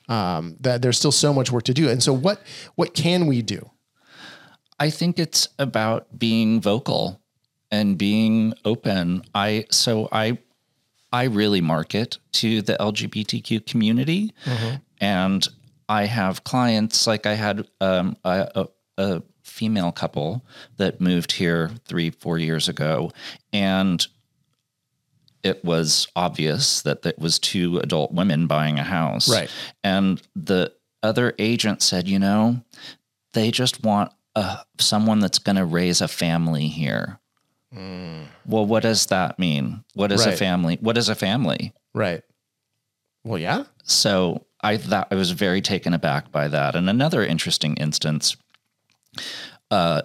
um, 0.09 0.55
that 0.61 0.81
there's 0.81 0.97
still 0.97 1.11
so 1.13 1.33
much 1.33 1.51
work 1.51 1.63
to 1.63 1.73
do. 1.73 1.89
And 1.89 2.01
so 2.03 2.13
what 2.13 2.41
what 2.75 2.93
can 2.93 3.27
we 3.27 3.41
do? 3.41 3.61
I 4.79 4.89
think 4.89 5.19
it's 5.19 5.50
about 5.59 6.17
being 6.17 6.62
vocal 6.62 7.21
and 7.71 7.98
being 7.98 8.53
open. 8.65 9.24
I 9.36 9.65
so 9.71 10.07
I 10.12 10.38
I 11.12 11.24
really 11.25 11.62
market 11.62 12.17
to 12.33 12.62
the 12.62 12.74
LGBTQ 12.79 13.65
community, 13.65 14.33
and 15.01 15.48
I 15.88 16.05
have 16.05 16.43
clients 16.43 17.07
like 17.07 17.25
I 17.25 17.33
had 17.33 17.67
um, 17.81 18.15
a, 18.24 18.48
a, 18.55 18.67
a 18.98 19.21
female 19.43 19.91
couple 19.91 20.45
that 20.77 21.01
moved 21.01 21.33
here 21.33 21.71
three 21.86 22.12
four 22.12 22.38
years 22.38 22.69
ago, 22.69 23.12
and 23.51 24.05
it 25.43 25.63
was 25.63 26.07
obvious 26.15 26.81
that 26.83 27.05
it 27.05 27.17
was 27.17 27.39
two 27.39 27.79
adult 27.79 28.12
women 28.12 28.45
buying 28.48 28.77
a 28.77 28.83
house, 28.83 29.29
Right. 29.29 29.50
And 29.83 30.21
the 30.36 30.74
other 31.01 31.33
agent 31.39 31.81
said, 31.81 32.07
you 32.07 32.19
know, 32.19 32.62
they 33.33 33.51
just 33.51 33.83
want 33.83 34.12
uh, 34.36 34.57
someone 34.79 35.19
that's 35.19 35.39
going 35.39 35.55
to 35.55 35.65
raise 35.65 36.01
a 36.01 36.07
family 36.07 36.67
here. 36.67 37.19
Well, 37.71 38.65
what 38.65 38.81
does 38.83 39.05
that 39.07 39.38
mean? 39.38 39.83
What 39.93 40.12
is 40.12 40.25
a 40.25 40.36
family? 40.36 40.77
What 40.81 40.98
is 40.98 41.07
a 41.07 41.15
family? 41.15 41.71
Right. 41.93 42.24
Well, 43.24 43.38
yeah. 43.38 43.65
So 43.83 44.45
I 44.62 44.77
thought 44.77 45.09
I 45.12 45.15
was 45.15 45.31
very 45.31 45.62
taken 45.62 45.93
aback 45.93 46.31
by 46.31 46.48
that. 46.48 46.75
And 46.75 46.89
another 46.89 47.24
interesting 47.24 47.75
instance, 47.75 48.36
uh, 49.69 50.01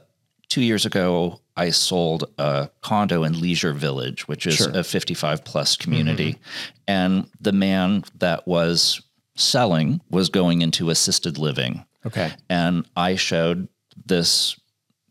two 0.49 0.61
years 0.63 0.85
ago, 0.85 1.41
I 1.57 1.71
sold 1.71 2.25
a 2.37 2.69
condo 2.83 3.23
in 3.25 3.41
Leisure 3.41 3.73
Village, 3.73 4.29
which 4.29 4.47
is 4.47 4.57
Sure. 4.57 4.71
a 4.75 4.85
55 4.85 5.45
plus 5.45 5.77
community. 5.77 6.39
And 6.87 7.29
the 7.41 7.53
man 7.53 8.05
that 8.19 8.47
was 8.47 9.01
selling 9.37 10.01
was 10.11 10.29
going 10.29 10.61
into 10.63 10.91
assisted 10.91 11.39
living. 11.39 11.85
Okay. 12.05 12.33
And 12.51 12.87
I 12.97 13.15
showed 13.17 13.69
this 14.07 14.59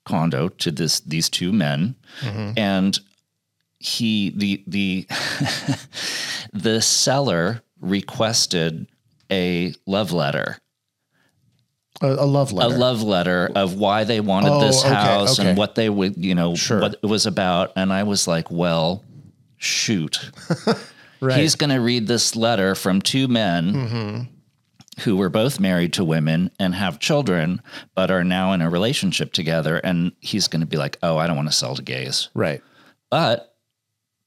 condo 0.05 0.49
to 0.49 0.71
this 0.71 0.99
these 1.01 1.29
two 1.29 1.51
men 1.53 1.95
and 2.57 2.99
he 3.79 4.29
the 4.35 4.63
the 4.67 5.07
the 6.53 6.81
seller 6.81 7.61
requested 7.81 8.87
a 9.31 9.73
love 9.85 10.11
letter 10.11 10.57
A, 12.01 12.07
a 12.07 12.25
love 12.25 12.51
a 12.51 12.55
letter. 12.55 12.77
love 12.77 13.01
letter 13.03 13.49
of 13.55 13.75
why 13.75 14.03
they 14.03 14.19
wanted 14.19 14.51
Oh, 14.51 14.59
this 14.61 14.83
okay, 14.83 14.93
house 14.93 15.39
okay. 15.39 15.49
and 15.49 15.57
what 15.57 15.75
they 15.75 15.89
would 15.89 16.17
you 16.17 16.35
know 16.35 16.55
Sure. 16.55 16.81
what 16.81 16.95
it 17.01 17.05
was 17.07 17.25
about 17.25 17.71
and 17.75 17.91
i 17.93 18.03
was 18.03 18.27
like 18.27 18.51
well 18.51 19.03
shoot 19.57 20.29
right. 21.21 21.39
he's 21.39 21.55
going 21.55 21.69
to 21.69 21.79
read 21.79 22.07
this 22.07 22.35
letter 22.35 22.75
from 22.75 23.01
two 23.01 23.27
men 23.27 23.73
Mm-hmm. 23.73 24.23
Who 25.01 25.15
were 25.17 25.29
both 25.29 25.59
married 25.59 25.93
to 25.93 26.03
women 26.03 26.51
and 26.59 26.75
have 26.75 26.99
children, 26.99 27.61
but 27.95 28.11
are 28.11 28.23
now 28.23 28.53
in 28.53 28.61
a 28.61 28.69
relationship 28.69 29.33
together. 29.33 29.77
And 29.77 30.11
he's 30.19 30.47
going 30.47 30.61
to 30.61 30.67
be 30.67 30.77
like, 30.77 30.97
oh, 31.03 31.17
I 31.17 31.27
don't 31.27 31.35
want 31.35 31.49
to 31.49 31.55
sell 31.55 31.75
to 31.75 31.81
gays. 31.81 32.29
right. 32.33 32.61
But 33.09 33.49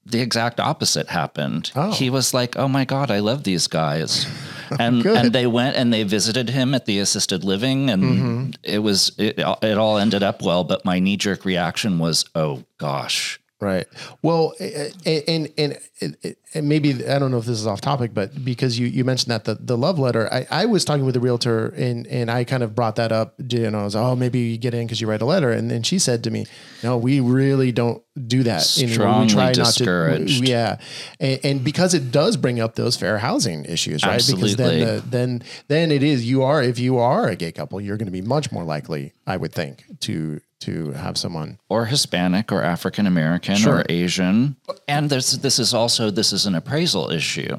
the 0.05 0.21
exact 0.21 0.61
opposite 0.61 1.09
happened. 1.09 1.73
Oh. 1.75 1.91
He 1.91 2.11
was 2.11 2.33
like, 2.33 2.57
"Oh 2.57 2.69
my 2.69 2.85
god, 2.85 3.11
I 3.11 3.19
love 3.19 3.43
these 3.43 3.67
guys," 3.67 4.25
and 4.79 5.03
Good. 5.03 5.17
and 5.17 5.33
they 5.33 5.49
went 5.49 5.75
and 5.75 5.93
they 5.93 6.05
visited 6.05 6.49
him 6.51 6.77
at 6.77 6.87
the 6.87 7.01
assisted 7.01 7.43
living, 7.43 7.91
and 7.91 8.03
Mm-hmm. 8.05 8.51
it 8.63 8.79
was 8.79 9.11
it, 9.19 9.41
it 9.41 9.77
all 9.79 9.99
ended 9.99 10.23
up 10.23 10.43
well. 10.43 10.63
But 10.63 10.85
my 10.85 11.01
knee 11.01 11.17
jerk 11.17 11.45
reaction 11.45 11.99
was, 11.99 12.25
"Oh 12.37 12.63
gosh." 12.79 13.41
Right. 13.59 13.87
Well, 14.21 14.53
and 14.61 15.49
and, 15.57 15.79
and, 16.03 16.37
and 16.53 16.69
maybe 16.69 17.07
I 17.07 17.19
don't 17.19 17.31
know 17.31 17.39
if 17.39 17.47
this 17.47 17.59
is 17.59 17.67
off 17.67 17.81
topic, 17.81 18.13
but 18.13 18.45
because 18.45 18.79
you, 18.79 18.87
you 18.87 19.03
mentioned 19.03 19.31
that 19.31 19.45
the, 19.45 19.55
the 19.55 19.79
love 19.79 19.99
letter, 19.99 20.31
I, 20.31 20.47
I 20.51 20.67
was 20.67 20.85
talking 20.85 21.07
with 21.07 21.17
a 21.17 21.21
realtor 21.21 21.69
and 21.69 22.07
and 22.09 22.31
I 22.31 22.45
kind 22.45 22.63
of 22.63 22.75
brought 22.75 22.97
that 22.97 23.13
up. 23.13 23.35
You 23.39 23.71
know, 23.71 23.81
I 23.81 23.85
was 23.85 23.95
like, 23.95 24.05
oh 24.05 24.15
maybe 24.15 24.41
you 24.41 24.59
get 24.59 24.75
in 24.75 24.87
because 24.87 25.01
you 25.01 25.09
write 25.09 25.23
a 25.23 25.25
letter, 25.25 25.51
and 25.51 25.71
then 25.71 25.83
she 25.83 25.99
said 25.99 26.23
to 26.25 26.31
me, 26.31 26.45
no, 26.83 26.99
we 26.99 27.21
really 27.21 27.73
don't 27.73 28.03
do 28.27 28.43
that. 28.43 28.61
Strongly 28.61 29.27
we 29.27 29.33
try 29.33 29.53
discouraged. 29.53 30.41
Not 30.41 30.47
to, 30.47 30.51
yeah, 30.53 30.79
and, 31.19 31.41
and 31.43 31.65
because 31.65 31.95
it 31.95 32.13
does 32.13 32.37
bring 32.37 32.61
up 32.61 32.75
those 32.75 32.99
fair 32.99 33.17
housing 33.17 33.65
issues, 33.65 34.05
right? 34.05 34.17
Because 34.17 34.53
Absolutely. 34.53 34.81
then 34.81 34.97
the, 34.97 35.03
then 35.09 35.43
then 35.69 35.91
it 35.91 36.03
is 36.03 36.29
you 36.29 36.43
are 36.43 36.63
if 36.63 36.79
you 36.79 36.99
are 36.99 37.27
a 37.29 37.37
gay 37.37 37.53
couple, 37.53 37.81
you're 37.81 37.97
going 37.97 38.05
to 38.05 38.13
be 38.13 38.21
much 38.21 38.53
more 38.53 38.65
likely, 38.65 39.15
I 39.27 39.39
would 39.39 39.55
think, 39.55 39.85
to 40.01 40.43
to 40.61 40.93
have 40.93 41.17
someone. 41.19 41.59
or 41.69 41.87
Hispanic 41.87 42.51
or 42.53 42.63
African 42.63 43.07
American 43.07 43.57
Sure. 43.57 43.79
or 43.81 43.85
Asian. 43.89 44.57
And 44.89 45.11
there's 45.11 45.39
this 45.39 45.59
is 45.59 45.75
also 45.75 46.11
this 46.11 46.33
is 46.33 46.47
an 46.47 46.55
appraisal 46.55 47.11
issue, 47.11 47.57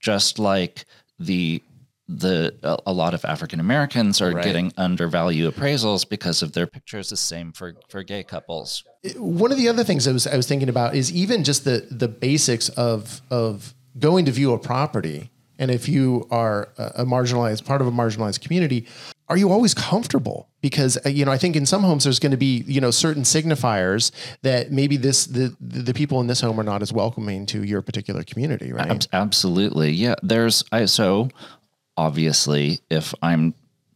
just 0.00 0.38
like 0.38 0.84
the 1.18 1.62
the 2.08 2.52
a, 2.86 2.92
lot 2.92 3.14
of 3.14 3.24
African 3.24 3.60
Americans 3.60 4.20
are 4.20 4.32
Right. 4.32 4.42
getting 4.44 4.72
undervalue 4.76 5.48
appraisals 5.48 6.08
because 6.08 6.42
of 6.42 6.52
their 6.54 6.66
pictures. 6.66 7.10
The 7.10 7.16
same 7.16 7.52
for 7.52 7.74
for 7.88 8.02
gay 8.02 8.24
couples. 8.24 8.82
one 9.16 9.52
of 9.52 9.58
the 9.58 9.68
other 9.68 9.84
things 9.84 10.08
I 10.08 10.12
was 10.12 10.26
I 10.26 10.36
was 10.36 10.46
thinking 10.48 10.68
about 10.68 10.96
is 10.96 11.12
even 11.12 11.44
just 11.44 11.64
the 11.64 11.86
the 11.90 12.08
basics 12.08 12.68
of 12.70 13.22
of 13.30 13.74
going 13.98 14.24
to 14.24 14.32
view 14.32 14.52
a 14.52 14.58
property, 14.58 15.30
and 15.58 15.70
if 15.70 15.88
you 15.88 16.26
are 16.32 16.68
a 16.78 17.04
marginalized 17.04 17.64
part 17.64 17.80
of 17.80 17.86
a 17.86 17.92
marginalized 17.92 18.40
community, 18.40 18.86
are 19.30 19.36
you 19.36 19.50
always 19.50 19.74
comfortable? 19.74 20.48
Because 20.60 20.98
uh, 21.06 21.08
you 21.08 21.24
know, 21.24 21.30
I 21.30 21.38
think 21.38 21.54
in 21.54 21.64
some 21.64 21.82
homes 21.82 22.04
there's 22.04 22.18
going 22.18 22.32
to 22.32 22.36
be 22.36 22.64
you 22.66 22.80
know 22.80 22.90
certain 22.90 23.22
signifiers 23.22 24.10
that 24.42 24.72
maybe 24.72 24.96
this 24.96 25.24
the 25.26 25.56
the 25.60 25.94
people 25.94 26.20
in 26.20 26.26
this 26.26 26.40
home 26.40 26.58
are 26.58 26.64
not 26.64 26.82
as 26.82 26.92
welcoming 26.92 27.46
to 27.46 27.62
your 27.62 27.80
particular 27.80 28.24
community, 28.24 28.72
right? 28.72 28.90
Abs- 28.90 29.08
Absolutely. 29.12 29.92
Yeah. 29.92 30.16
There's 30.22 30.64
I 30.72 30.84
so 30.86 31.28
obviously 31.96 32.80
if 32.90 33.14
I'm 33.22 33.54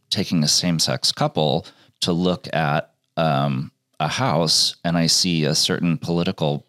taking 0.09 0.43
a 0.43 0.47
same 0.47 0.79
sex 0.79 1.11
couple 1.11 1.65
to 2.01 2.13
look 2.13 2.47
at 2.53 2.93
um, 3.17 3.71
a 3.99 4.07
house 4.07 4.75
and 4.85 4.97
I 4.97 5.07
see 5.07 5.43
a 5.43 5.53
certain 5.53 5.97
political 5.97 6.65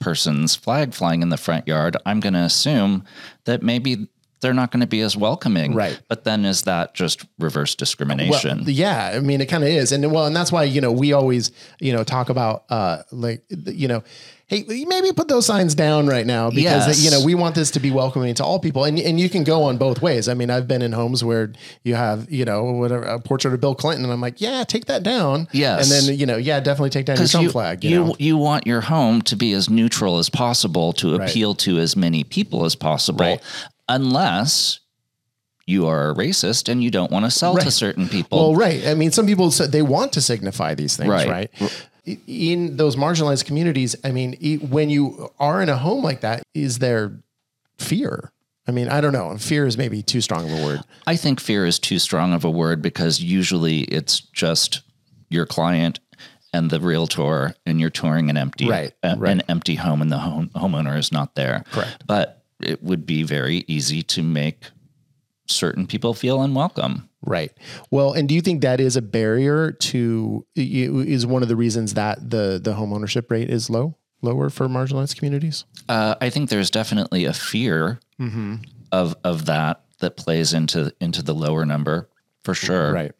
person's 0.00 0.56
flag 0.56 0.94
flying 0.94 1.22
in 1.22 1.28
the 1.28 1.36
front 1.36 1.68
yard, 1.68 1.96
I'm 2.06 2.20
going 2.20 2.34
to 2.34 2.40
assume 2.40 3.04
that 3.44 3.62
maybe 3.62 4.08
they're 4.40 4.54
not 4.54 4.70
going 4.70 4.80
to 4.80 4.86
be 4.86 5.00
as 5.00 5.16
welcoming. 5.16 5.74
Right. 5.74 6.00
But 6.08 6.24
then 6.24 6.44
is 6.44 6.62
that 6.62 6.94
just 6.94 7.24
reverse 7.38 7.72
Well, 7.72 7.76
discrimination? 7.78 8.62
yeah, 8.66 9.12
I 9.14 9.20
mean, 9.20 9.40
it 9.40 9.46
kind 9.46 9.64
of 9.64 9.70
is, 9.70 9.92
and 9.92 10.10
well, 10.12 10.26
and 10.26 10.34
that's 10.36 10.52
why 10.52 10.64
you 10.64 10.80
know 10.80 10.92
we 10.92 11.12
always 11.12 11.50
you 11.80 11.92
know 11.92 12.04
talk 12.04 12.28
about 12.30 12.64
uh 12.70 13.02
like 13.12 13.42
you 13.48 13.88
know, 13.88 14.02
hey, 14.46 14.64
maybe 14.68 15.12
put 15.12 15.28
those 15.28 15.44
signs 15.46 15.74
down 15.74 16.06
right 16.06 16.24
now 16.26 16.50
because 16.50 16.86
Yes. 16.86 17.04
you 17.04 17.10
know 17.10 17.24
we 17.24 17.34
want 17.34 17.54
this 17.54 17.70
to 17.72 17.80
be 17.80 17.90
welcoming 17.90 18.34
to 18.34 18.44
all 18.44 18.58
people, 18.58 18.84
and 18.84 18.98
and 18.98 19.18
you 19.20 19.28
can 19.28 19.44
go 19.44 19.64
on 19.64 19.76
both 19.78 20.00
ways. 20.02 20.28
I 20.28 20.34
mean, 20.34 20.50
I've 20.50 20.68
been 20.68 20.82
in 20.82 20.92
homes 20.92 21.22
where 21.24 21.52
you 21.84 21.94
have 21.96 22.30
you 22.30 22.44
know 22.44 22.64
whatever 22.64 23.02
a 23.02 23.20
portrait 23.20 23.52
of 23.54 23.60
Bill 23.60 23.74
Clinton, 23.74 24.04
and 24.04 24.12
I'm 24.12 24.20
like, 24.20 24.40
yeah, 24.40 24.64
take 24.64 24.86
that 24.86 25.02
down, 25.02 25.48
Yes. 25.52 25.90
and 25.90 26.08
then 26.08 26.18
you 26.18 26.26
know, 26.26 26.36
yeah, 26.36 26.60
definitely 26.60 26.90
take 26.90 27.06
down 27.06 27.16
your 27.18 27.26
Trump 27.28 27.44
you, 27.44 27.50
flag, 27.50 27.84
you, 27.84 27.90
you, 27.90 28.04
know, 28.04 28.16
you 28.18 28.36
want 28.36 28.66
your 28.66 28.80
home 28.82 29.20
to 29.22 29.36
be 29.36 29.52
as 29.52 29.68
neutral 29.68 30.18
as 30.18 30.28
possible 30.30 30.92
to 30.94 31.14
appeal 31.16 31.54
to 31.56 31.78
as 31.78 31.96
many 31.96 32.24
people 32.24 32.64
as 32.64 32.74
possible, 32.76 33.24
Right. 33.24 33.40
Unless 33.88 34.80
you 35.66 35.86
are 35.86 36.10
a 36.10 36.14
racist 36.14 36.68
and 36.70 36.82
you 36.82 36.90
don't 36.90 37.10
want 37.12 37.24
to 37.26 37.30
sell 37.30 37.56
to 37.56 37.70
certain 37.70 38.08
people. 38.08 38.38
Well, 38.38 38.54
right. 38.56 38.86
I 38.86 38.94
mean, 38.94 39.10
some 39.12 39.26
people 39.26 39.50
say 39.50 39.66
they 39.66 39.82
want 39.82 40.12
to 40.14 40.20
signify 40.20 40.74
these 40.74 40.96
things, 40.96 41.10
right? 41.10 41.50
Right. 41.60 41.86
In 42.26 42.78
those 42.78 42.96
marginalized 42.96 43.44
communities, 43.44 43.94
I 44.02 44.12
mean, 44.12 44.60
when 44.70 44.88
you 44.88 45.30
are 45.38 45.60
in 45.60 45.68
a 45.68 45.76
home 45.76 46.02
like 46.02 46.22
that, 46.22 46.42
is 46.54 46.78
there 46.78 47.20
fear? 47.78 48.32
I 48.66 48.70
mean, 48.70 48.88
I 48.88 49.02
don't 49.02 49.12
know. 49.12 49.36
Fear 49.36 49.66
is 49.66 49.76
maybe 49.76 50.02
too 50.02 50.22
strong 50.22 50.50
of 50.50 50.58
a 50.58 50.64
word. 50.64 50.80
I 51.06 51.16
think 51.16 51.38
fear 51.40 51.66
is 51.66 51.78
too 51.78 51.98
strong 51.98 52.32
of 52.32 52.44
a 52.44 52.50
word 52.50 52.80
because 52.80 53.20
usually 53.20 53.80
it's 53.80 54.20
just 54.20 54.80
your 55.28 55.44
client 55.44 56.00
and 56.54 56.70
the 56.70 56.80
realtor, 56.80 57.54
and 57.66 57.78
you're 57.78 57.90
touring 57.90 58.30
an 58.30 58.38
empty, 58.38 58.66
Right, 58.70 58.92
a- 59.02 59.16
right. 59.18 59.32
an 59.32 59.42
empty 59.50 59.74
home, 59.74 60.00
and 60.00 60.10
the 60.10 60.16
home, 60.16 60.50
homeowner 60.56 60.96
is 60.98 61.12
not 61.12 61.34
there. 61.34 61.62
Correct. 61.70 62.04
But 62.06 62.37
it 62.60 62.82
would 62.82 63.06
be 63.06 63.22
very 63.22 63.64
easy 63.68 64.02
to 64.02 64.22
make 64.22 64.64
certain 65.46 65.86
people 65.86 66.12
feel 66.14 66.42
unwelcome. 66.42 67.08
Right. 67.22 67.52
Well, 67.90 68.12
and 68.12 68.28
do 68.28 68.34
you 68.34 68.40
think 68.40 68.62
that 68.62 68.80
is 68.80 68.96
a 68.96 69.02
barrier 69.02 69.72
to 69.72 70.46
is 70.54 71.26
one 71.26 71.42
of 71.42 71.48
the 71.48 71.56
reasons 71.56 71.94
that 71.94 72.30
the 72.30 72.60
the 72.62 72.74
home 72.74 72.92
ownership 72.92 73.30
rate 73.30 73.50
is 73.50 73.68
low, 73.68 73.96
lower 74.22 74.50
for 74.50 74.68
marginalized 74.68 75.16
communities? 75.16 75.64
Uh, 75.88 76.14
I 76.20 76.30
think 76.30 76.48
there's 76.50 76.70
definitely 76.70 77.24
a 77.24 77.32
fear 77.32 78.00
Mm-hmm. 78.20 78.56
of 78.90 79.14
of 79.22 79.46
that 79.46 79.82
that 80.00 80.16
plays 80.16 80.52
into 80.52 80.92
into 81.00 81.22
the 81.22 81.34
lower 81.34 81.64
number 81.64 82.08
for 82.42 82.52
sure. 82.54 82.92
Right. 82.92 83.12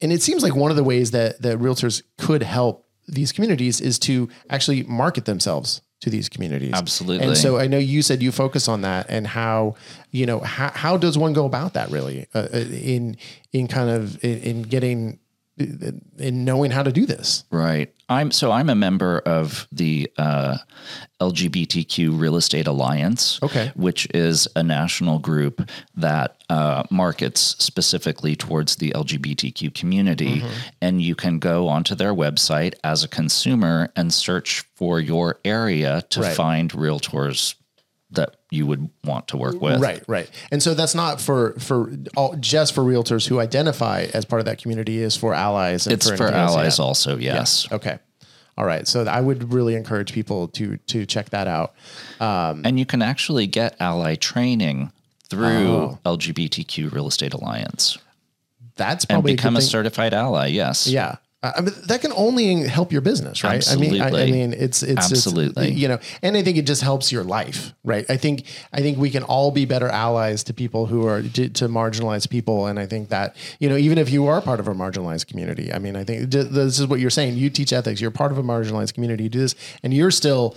And 0.00 0.12
it 0.12 0.22
seems 0.22 0.42
like 0.44 0.54
one 0.54 0.70
of 0.70 0.76
the 0.76 0.84
ways 0.84 1.10
that 1.10 1.42
that 1.42 1.58
realtors 1.58 2.02
could 2.16 2.42
help 2.44 2.86
these 3.08 3.32
communities 3.32 3.80
is 3.80 3.98
to 4.00 4.28
actually 4.48 4.84
market 4.84 5.24
themselves 5.24 5.82
to 6.00 6.10
these 6.10 6.28
communities. 6.28 6.72
Absolutely. 6.74 7.26
And 7.26 7.36
so 7.36 7.58
I 7.58 7.66
know 7.66 7.78
you 7.78 8.02
said 8.02 8.22
you 8.22 8.32
focus 8.32 8.68
on 8.68 8.80
that 8.82 9.06
and 9.08 9.26
how, 9.26 9.76
you 10.10 10.26
know, 10.26 10.40
how, 10.40 10.70
how 10.70 10.96
does 10.96 11.16
one 11.16 11.32
go 11.32 11.44
about 11.44 11.74
that 11.74 11.90
really 11.90 12.26
uh, 12.34 12.48
uh, 12.52 12.58
in 12.58 13.16
in 13.52 13.68
kind 13.68 13.90
of 13.90 14.22
in, 14.24 14.38
in 14.38 14.62
getting 14.62 15.19
in 16.18 16.44
knowing 16.44 16.70
how 16.70 16.82
to 16.82 16.92
do 16.92 17.06
this? 17.06 17.44
Right. 17.50 17.92
I'm 18.08 18.30
so 18.32 18.50
I'm 18.50 18.68
a 18.68 18.74
member 18.74 19.20
of 19.20 19.68
the 19.70 20.10
uh, 20.18 20.58
LGBTQ 21.20 22.18
Real 22.18 22.36
Estate 22.36 22.66
Alliance. 22.66 23.38
Okay. 23.42 23.70
Which 23.76 24.08
is 24.14 24.48
a 24.56 24.62
national 24.62 25.18
group 25.20 25.68
that 25.94 26.42
uh, 26.48 26.82
markets 26.90 27.56
specifically 27.58 28.34
towards 28.34 28.76
the 28.76 28.90
LGBTQ 28.92 29.74
community, 29.74 30.40
Mm-hmm. 30.40 30.68
and 30.82 31.02
you 31.02 31.14
can 31.14 31.38
go 31.38 31.68
onto 31.68 31.94
their 31.94 32.14
website 32.14 32.74
as 32.84 33.04
a 33.04 33.08
consumer 33.08 33.92
and 33.96 34.12
search 34.12 34.64
for 34.74 35.00
your 35.00 35.38
area 35.44 36.02
to 36.10 36.20
Right. 36.20 36.36
find 36.36 36.70
realtors 36.72 37.54
that 38.10 38.36
you 38.50 38.66
would 38.66 38.90
want 39.04 39.28
to 39.28 39.36
work 39.36 39.60
with. 39.60 39.80
Right, 39.80 40.02
right. 40.08 40.28
And 40.50 40.62
so 40.62 40.74
that's 40.74 40.94
not 40.94 41.20
for 41.20 41.52
for 41.58 41.92
all, 42.16 42.34
just 42.36 42.74
for 42.74 42.82
realtors 42.82 43.26
who 43.28 43.38
identify 43.40 44.08
as 44.12 44.24
part 44.24 44.40
of 44.40 44.46
that 44.46 44.58
community 44.60 44.98
is 45.00 45.16
for 45.16 45.34
allies 45.34 45.86
and 45.86 45.94
It's 45.94 46.10
for 46.10 46.24
else, 46.28 46.52
allies 46.54 46.78
yeah. 46.78 46.84
also. 46.84 47.16
Yes. 47.16 47.68
Okay. 47.70 47.98
All 48.58 48.66
right. 48.66 48.86
So 48.86 49.04
I 49.04 49.20
would 49.20 49.52
really 49.52 49.74
encourage 49.74 50.12
people 50.12 50.48
to 50.48 50.76
to 50.88 51.06
check 51.06 51.30
that 51.30 51.46
out. 51.46 51.74
Um, 52.20 52.62
and 52.64 52.78
you 52.78 52.84
can 52.84 53.02
actually 53.02 53.46
get 53.46 53.76
ally 53.80 54.16
training 54.16 54.92
through 55.28 55.68
Oh. 55.68 55.98
LGBTQ 56.04 56.92
Real 56.92 57.06
Estate 57.06 57.32
Alliance 57.34 57.98
That's 58.76 59.04
and 59.06 59.22
become 59.22 59.54
a, 59.54 59.60
a 59.60 59.62
certified 59.62 60.12
ally. 60.12 60.48
Yes. 60.48 60.86
Yeah. 60.88 61.16
I 61.42 61.62
mean, 61.62 61.74
that 61.86 62.02
can 62.02 62.12
only 62.12 62.64
help 62.64 62.92
your 62.92 63.00
business, 63.00 63.42
right? 63.42 63.66
I 63.66 63.76
mean, 63.76 63.98
I, 64.02 64.08
I 64.08 64.30
mean, 64.30 64.52
it's 64.52 64.82
it's 64.82 65.10
Absolutely. 65.10 65.68
It's, 65.68 65.76
you 65.76 65.88
know, 65.88 65.98
and 66.20 66.36
I 66.36 66.42
think 66.42 66.58
it 66.58 66.66
just 66.66 66.82
helps 66.82 67.10
your 67.10 67.24
life, 67.24 67.72
right? 67.82 68.04
I 68.10 68.18
think 68.18 68.44
I 68.74 68.80
think 68.80 68.98
we 68.98 69.08
can 69.08 69.22
all 69.22 69.50
be 69.50 69.64
better 69.64 69.88
allies 69.88 70.44
to 70.44 70.54
people 70.54 70.84
who 70.84 71.06
are 71.06 71.22
to, 71.22 71.48
to 71.48 71.68
marginalized 71.68 72.28
people, 72.28 72.66
and 72.66 72.78
I 72.78 72.84
think 72.84 73.08
that 73.08 73.36
you 73.58 73.70
know, 73.70 73.78
even 73.78 73.96
if 73.96 74.10
you 74.10 74.26
are 74.26 74.42
part 74.42 74.60
of 74.60 74.68
a 74.68 74.74
marginalized 74.74 75.28
community, 75.28 75.72
I 75.72 75.78
mean, 75.78 75.96
I 75.96 76.04
think 76.04 76.30
this 76.30 76.78
is 76.78 76.86
what 76.86 77.00
you're 77.00 77.08
saying. 77.08 77.36
You 77.36 77.48
teach 77.48 77.72
ethics. 77.72 78.02
You're 78.02 78.10
part 78.10 78.32
of 78.32 78.36
a 78.38 78.42
marginalized 78.42 78.92
community. 78.92 79.24
You 79.24 79.30
do 79.30 79.40
this, 79.40 79.54
and 79.82 79.94
you're 79.94 80.10
still. 80.10 80.56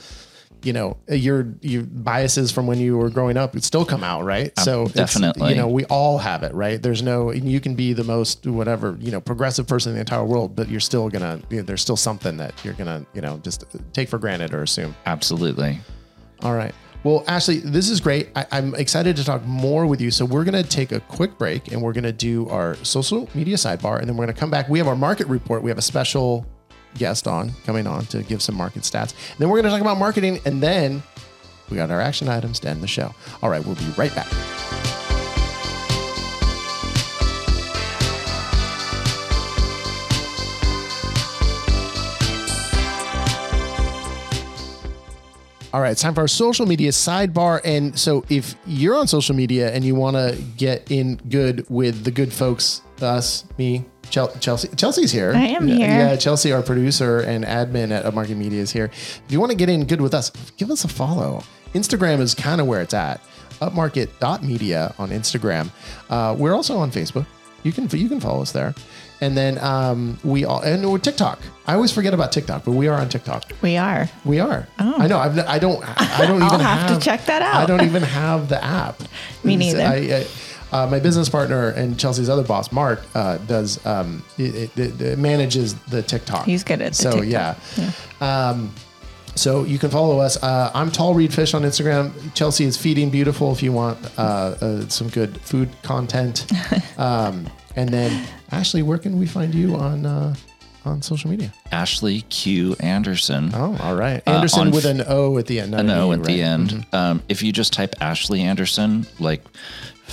You 0.64 0.74
know 0.74 0.98
your 1.10 1.48
your 1.62 1.84
biases 1.84 2.52
from 2.52 2.68
when 2.68 2.80
you 2.80 2.98
were 2.98 3.10
growing 3.10 3.38
up 3.38 3.54
would 3.54 3.64
still 3.64 3.86
come 3.86 4.04
out, 4.04 4.24
right? 4.24 4.58
So 4.60 4.84
it's- 4.84 4.94
definitely. 5.14 5.50
you 5.50 5.56
know, 5.56 5.68
we 5.68 5.84
all 5.86 6.18
have 6.18 6.44
it, 6.44 6.54
right? 6.54 6.82
There's 6.82 7.02
no, 7.04 7.32
you 7.32 7.60
can 7.60 7.76
be 7.76 7.94
the 7.94 8.04
most 8.04 8.48
whatever, 8.48 8.98
you 9.00 9.12
know, 9.12 9.20
progressive 9.22 9.68
person 9.68 9.92
in 9.92 9.96
the 9.96 10.00
entire 10.02 10.24
world, 10.24 10.56
but 10.56 10.70
you're 10.70 10.80
still 10.80 11.10
gonna, 11.10 11.40
you 11.50 11.58
know, 11.58 11.64
there's 11.64 11.82
still 11.82 11.98
something 11.98 12.38
that 12.38 12.54
you're 12.64 12.74
gonna, 12.76 13.06
you 13.14 13.22
know, 13.22 13.38
just 13.40 13.66
take 13.94 14.08
for 14.10 14.18
granted 14.18 14.54
or 14.54 14.64
assume. 14.64 14.96
Absolutely. 15.06 15.80
All 16.42 16.54
right. 16.56 16.74
Well, 17.04 17.26
Ashley, 17.28 17.58
this 17.60 17.90
is 17.90 18.00
great. 18.00 18.30
I, 18.34 18.46
I'm 18.54 18.74
excited 18.76 19.18
to 19.18 19.26
talk 19.26 19.44
more 19.46 19.86
with 19.86 20.00
you. 20.00 20.10
So 20.12 20.24
we're 20.24 20.46
gonna 20.46 20.64
take 20.64 20.94
a 20.94 21.02
quick 21.02 21.38
break 21.38 21.74
and 21.74 21.82
we're 21.82 21.92
gonna 21.92 22.14
do 22.14 22.48
our 22.48 22.76
social 22.84 23.28
media 23.36 23.58
sidebar, 23.58 24.00
and 24.00 24.08
then 24.08 24.16
we're 24.16 24.26
gonna 24.26 24.38
come 24.38 24.50
back. 24.50 24.70
We 24.70 24.80
have 24.80 24.88
our 24.88 24.96
market 24.96 25.28
report. 25.28 25.64
We 25.64 25.70
have 25.70 25.78
a 25.78 25.82
special 25.82 26.46
guest 26.96 27.28
on 27.28 27.52
coming 27.66 27.88
on 27.88 28.06
to 28.08 28.24
give 28.24 28.42
some 28.42 28.56
market 28.56 28.84
stats. 28.84 29.14
And 29.32 29.40
then 29.40 29.50
we're 29.50 29.62
gonna 29.62 29.70
talk 29.70 29.82
about 29.82 29.98
marketing, 29.98 30.40
and 30.46 30.62
then 30.62 31.04
we 31.70 31.78
got 31.78 31.92
our 31.92 32.02
action 32.02 32.30
items 32.30 32.60
to 32.62 32.70
end 32.70 32.82
the 32.82 32.88
show. 32.88 33.14
All 33.42 33.50
right, 33.50 33.64
we'll 33.66 33.76
be 33.76 33.86
right 33.98 34.14
back. 34.14 34.28
All 45.74 45.82
right, 45.82 45.90
it's 45.90 46.04
time 46.04 46.14
for 46.14 46.22
our 46.22 46.28
social 46.28 46.68
media 46.68 46.92
sidebar. 46.92 47.60
And 47.66 47.98
so, 47.98 48.24
if 48.30 48.54
you're 48.68 48.96
on 48.96 49.08
social 49.08 49.36
media 49.36 49.74
and 49.74 49.84
you 49.84 49.96
want 49.96 50.16
to 50.16 50.40
get 50.56 50.92
in 50.92 51.16
good 51.30 51.68
with 51.68 52.04
the 52.04 52.12
good 52.12 52.32
folks, 52.32 52.84
us, 53.02 53.46
me, 53.58 53.84
Chelsea, 54.14 54.68
Chelsea's 54.76 55.12
here. 55.12 55.34
I 55.36 55.48
am 55.48 55.68
Yeah, 55.68 55.76
here. 55.76 55.88
Yeah, 55.88 56.16
Chelsea, 56.16 56.52
our 56.52 56.62
producer 56.62 57.20
and 57.22 57.44
admin 57.44 57.90
at 57.92 58.06
Upmarket 58.06 58.38
Media, 58.38 58.62
is 58.62 58.72
here. 58.72 58.86
If 58.86 59.24
you 59.30 59.40
want 59.40 59.52
to 59.52 59.58
get 59.58 59.70
in 59.70 59.86
good 59.86 60.02
with 60.02 60.14
us, 60.14 60.30
give 60.58 60.70
us 60.70 60.84
a 60.84 60.88
follow. 60.88 61.44
Instagram 61.74 62.20
is 62.20 62.36
kind 62.36 62.62
of 62.62 62.68
where 62.68 62.82
it's 62.82 62.94
at. 62.94 63.20
Upmarket.media 63.60 64.94
on 65.00 65.10
Instagram. 65.10 65.70
Uh, 66.10 66.36
we're 66.38 66.54
also 66.54 66.78
on 66.78 66.92
Facebook. 66.92 67.26
You 67.64 67.72
can 67.72 67.90
you 67.98 68.10
can 68.10 68.20
follow 68.20 68.42
us 68.42 68.52
there. 68.52 68.76
And 69.22 69.38
then 69.38 69.58
um, 69.60 70.20
we 70.24 70.44
all 70.44 70.62
and 70.62 70.92
we're 70.92 70.98
TikTok. 70.98 71.40
I 71.66 71.76
always 71.76 71.92
forget 71.94 72.14
about 72.14 72.32
TikTok, 72.34 72.66
but 72.66 72.72
we 72.72 72.90
are 72.90 73.00
on 73.00 73.08
TikTok. 73.08 73.46
We 73.62 73.78
are. 73.78 74.10
We 74.26 74.40
are. 74.42 74.68
Oh. 74.80 74.96
I 74.98 75.08
know. 75.08 75.18
I've, 75.18 75.40
I 75.40 75.60
don't. 75.60 75.82
I 75.82 76.26
don't 76.26 76.36
even. 76.44 76.44
I'll 76.44 76.60
have 76.60 76.94
to 76.94 77.04
check 77.04 77.26
that 77.26 77.42
out. 77.42 77.56
I 77.56 77.66
don't 77.66 77.84
even 77.90 78.04
have 78.04 78.50
the 78.50 78.62
app. 78.62 79.02
Me 79.46 79.56
neither. 79.56 79.82
I, 79.82 79.96
I, 79.96 80.28
uh, 80.74 80.88
my 80.88 81.00
business 81.00 81.30
partner 81.30 81.70
and 81.70 82.00
Chelsea's 82.00 82.30
other 82.30 82.44
boss, 82.44 82.72
Mark, 82.72 83.02
uh, 83.16 83.38
does 83.38 83.84
um, 83.86 84.24
it, 84.38 84.78
it, 84.78 85.02
it 85.02 85.20
manages 85.20 85.76
the 85.86 86.02
TikTok. 86.02 86.46
He's 86.46 86.64
good 86.64 86.82
at 86.82 86.94
the 86.94 86.98
so 86.98 87.22
TikTok. 87.22 87.58
yeah. 87.78 87.92
Um, 88.50 88.74
so 89.36 89.64
you 89.64 89.80
can 89.80 89.90
follow 89.90 90.20
us. 90.20 90.42
Uh, 90.44 90.72
I'm 90.76 90.92
Tall 90.92 91.14
Reed 91.16 91.34
Fish 91.34 91.54
on 91.54 91.64
Instagram. 91.64 92.12
Chelsea 92.36 92.66
is 92.66 92.78
Feeding 92.78 93.10
Beautiful 93.10 93.52
if 93.52 93.64
you 93.64 93.72
want 93.72 93.98
uh, 94.18 94.22
uh, 94.22 94.88
some 94.90 95.10
good 95.10 95.40
food 95.42 95.70
content. 95.84 96.46
Um, 96.96 97.50
and 97.76 97.90
then 97.90 98.28
Ashley, 98.52 98.84
where 98.84 99.00
can 99.00 99.18
we 99.18 99.26
find 99.26 99.54
you 99.56 99.76
on 99.76 100.06
uh, 100.06 100.36
on 100.86 101.02
social 101.02 101.32
media? 101.32 101.52
Ashley 101.72 102.22
Q 102.22 102.76
Anderson. 102.80 103.50
Oh, 103.52 103.76
all 103.82 103.96
right. 103.96 104.22
Anderson 104.28 104.68
on 104.68 104.72
with 104.72 104.86
an 104.86 105.02
O 105.08 105.40
at 105.40 105.48
the 105.48 105.60
end. 105.60 105.72
not 105.72 105.80
an 105.80 105.90
an 105.90 105.98
O 105.98 106.12
at 106.12 106.24
the 106.24 106.34
right? 106.34 106.40
end. 106.40 106.86
Um, 106.94 107.24
if 107.30 107.42
you 107.42 107.52
just 107.52 107.74
type 107.74 107.96
Ashley 108.00 108.42
Anderson, 108.42 109.08
like 109.20 109.44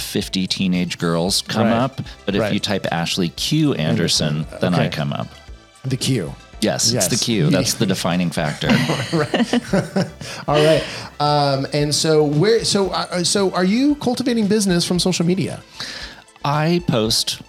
50 0.01 0.47
teenage 0.47 0.99
girls 0.99 1.43
come 1.43 1.67
Right. 1.69 1.77
up. 1.77 2.01
But 2.27 2.35
if 2.35 2.41
Right. 2.41 2.53
you 2.53 2.61
type 2.61 2.87
Ashley 2.91 3.29
Q 3.31 3.75
Anderson, 3.75 4.47
then 4.61 4.75
I 4.75 4.89
come 4.89 5.13
up. 5.13 5.29
The 5.85 5.97
Q. 5.97 6.35
Yes, 6.61 6.93
Yes. 6.93 7.07
it's 7.07 7.19
the 7.19 7.25
Q. 7.25 7.49
That's 7.51 7.75
the 7.75 7.87
defining 7.87 8.31
factor. 8.31 8.69
All 10.49 10.63
right. 10.63 10.83
Um, 11.19 11.67
and 11.73 11.95
so 11.95 12.23
where? 12.25 12.65
So 12.65 12.91
uh, 12.91 13.25
so 13.25 13.51
are 13.53 13.65
you 13.65 13.95
cultivating 13.97 14.47
business 14.47 14.85
from 14.85 14.99
social 14.99 15.25
media? 15.25 15.63
I 16.45 16.83
post, 16.87 17.41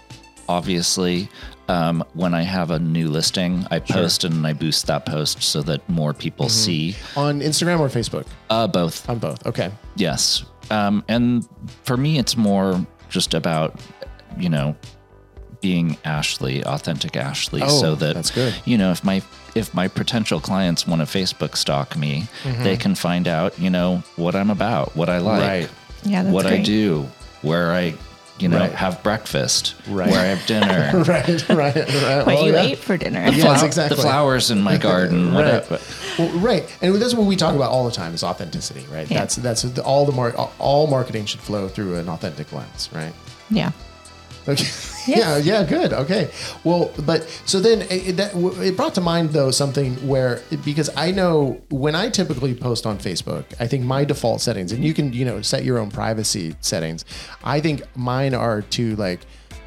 obviously, 0.48 1.28
um, 1.68 2.04
when 2.14 2.34
I 2.34 2.42
have 2.42 2.70
a 2.70 2.78
new 2.78 3.08
listing, 3.08 3.66
I 3.70 3.78
post 3.78 4.24
and 4.24 4.46
I 4.46 4.52
boost 4.52 4.86
that 4.88 5.06
post 5.06 5.42
so 5.42 5.62
that 5.62 5.86
more 5.88 6.12
people 6.12 6.46
Mm-hmm. 6.46 6.52
see. 6.52 6.96
On 7.16 7.40
Instagram 7.40 7.80
or 7.80 7.88
Facebook? 7.88 8.26
Uh, 8.50 8.66
both. 8.66 9.08
On 9.08 9.18
both. 9.18 9.46
Okay. 9.46 9.70
Yes. 9.96 10.44
Um, 10.70 11.04
and 11.08 11.48
for 11.84 11.96
me, 11.96 12.18
it's 12.18 12.36
more 12.36 12.84
just 13.10 13.34
about, 13.34 13.80
you 14.38 14.48
know, 14.48 14.74
being 15.60 15.96
Ashley, 16.04 16.64
authentic 16.64 17.16
Ashley, 17.16 17.62
Oh, 17.62 17.68
so 17.80 17.94
that 17.94 18.14
that's 18.16 18.32
good. 18.32 18.52
you 18.64 18.76
know 18.76 18.90
if 18.90 19.04
my 19.04 19.22
if 19.54 19.72
my 19.74 19.86
potential 19.86 20.40
clients 20.40 20.88
want 20.88 21.00
to 21.00 21.06
Facebook 21.06 21.56
stalk 21.56 21.96
me, 21.96 22.26
Mm-hmm. 22.42 22.64
they 22.64 22.76
can 22.76 22.96
find 22.96 23.28
out, 23.28 23.56
you 23.60 23.70
know, 23.70 24.02
what 24.16 24.34
I'm 24.34 24.50
about, 24.50 24.96
what 24.96 25.08
I 25.08 25.18
like, 25.18 25.40
Right. 25.40 25.70
Yeah, 26.04 26.22
that's 26.24 26.34
what 26.34 26.46
I 26.46 26.60
do, 26.62 27.06
where 27.42 27.70
I, 27.72 27.94
you 28.42 28.48
know, 28.48 28.58
Right. 28.58 28.72
have 28.72 29.02
breakfast, 29.04 29.74
Right. 29.88 30.10
where 30.10 30.20
I 30.20 30.24
have 30.24 30.44
dinner. 30.46 31.04
right. 31.08 31.48
Right. 31.48 31.76
Right. 31.76 31.76
What 31.76 32.26
Well, 32.26 32.44
you 32.46 32.52
yeah. 32.52 32.62
ate 32.62 32.78
for 32.78 32.96
dinner. 32.96 33.24
Yes, 33.30 33.40
Flow- 33.58 33.66
exactly. 33.66 33.96
The 33.96 34.02
flowers 34.02 34.50
in 34.50 34.60
my 34.60 34.76
garden, 34.76 35.32
whatever. 35.32 35.78
Well, 36.18 36.28
right, 36.40 36.64
and 36.82 36.94
that's 36.96 37.14
what 37.14 37.26
we 37.26 37.36
talk 37.36 37.54
about 37.54 37.70
all 37.70 37.84
the 37.84 37.90
time 37.92 38.12
is 38.14 38.24
authenticity, 38.24 38.84
right? 38.92 39.08
Yeah. 39.10 39.20
That's 39.20 39.36
that's 39.36 39.62
the, 39.62 39.82
all 39.82 40.04
the 40.04 40.12
mar- 40.12 40.34
all 40.58 40.86
marketing 40.88 41.26
should 41.26 41.40
flow 41.40 41.68
through 41.68 41.94
an 41.96 42.08
authentic 42.08 42.52
lens, 42.52 42.88
right? 42.92 43.12
Yeah. 43.50 43.70
Okay. 44.48 44.66
yeah, 45.06 45.36
yeah, 45.36 45.64
good. 45.64 45.92
Okay. 45.92 46.30
Well, 46.64 46.92
but 47.04 47.28
so 47.46 47.60
then 47.60 47.82
it, 47.90 48.16
that 48.16 48.34
it 48.34 48.76
brought 48.76 48.94
to 48.94 49.00
mind 49.00 49.30
though 49.30 49.50
something 49.50 49.94
where 50.06 50.40
because 50.64 50.90
I 50.96 51.10
know 51.10 51.60
when 51.70 51.94
I 51.94 52.08
typically 52.08 52.54
post 52.54 52.86
on 52.86 52.98
Facebook, 52.98 53.44
I 53.60 53.66
think 53.66 53.84
my 53.84 54.04
default 54.04 54.40
settings, 54.40 54.72
and 54.72 54.84
you 54.84 54.94
can 54.94 55.12
you 55.12 55.24
know 55.24 55.42
set 55.42 55.64
your 55.64 55.78
own 55.78 55.90
privacy 55.90 56.54
settings. 56.60 57.04
I 57.44 57.60
think 57.60 57.82
mine 57.96 58.34
are 58.34 58.62
to 58.62 58.96
like, 58.96 59.20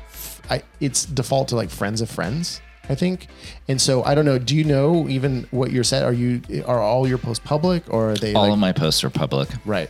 f- 0.08 0.42
I 0.50 0.64
it's 0.80 1.06
default 1.06 1.50
to 1.50 1.56
like 1.56 1.70
friends 1.70 2.02
of 2.02 2.10
friends. 2.10 2.62
I 2.88 2.94
think, 2.94 3.28
and 3.68 3.82
so 3.82 4.04
I 4.04 4.14
don't 4.14 4.26
know. 4.26 4.38
Do 4.38 4.56
you 4.56 4.64
know 4.64 5.10
even 5.10 5.48
what 5.50 5.72
you're 5.72 5.84
set? 5.84 6.04
Are 6.04 6.14
you 6.14 6.42
are 6.68 6.80
all 6.80 7.08
your 7.08 7.18
posts 7.18 7.44
public 7.44 7.92
or 7.92 8.12
are 8.12 8.16
they 8.16 8.34
All 8.36 8.44
like 8.44 8.54
of 8.54 8.60
my 8.60 8.72
posts 8.74 9.04
are 9.04 9.10
public. 9.10 9.50
Right. 9.66 9.90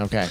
Okay. 0.00 0.28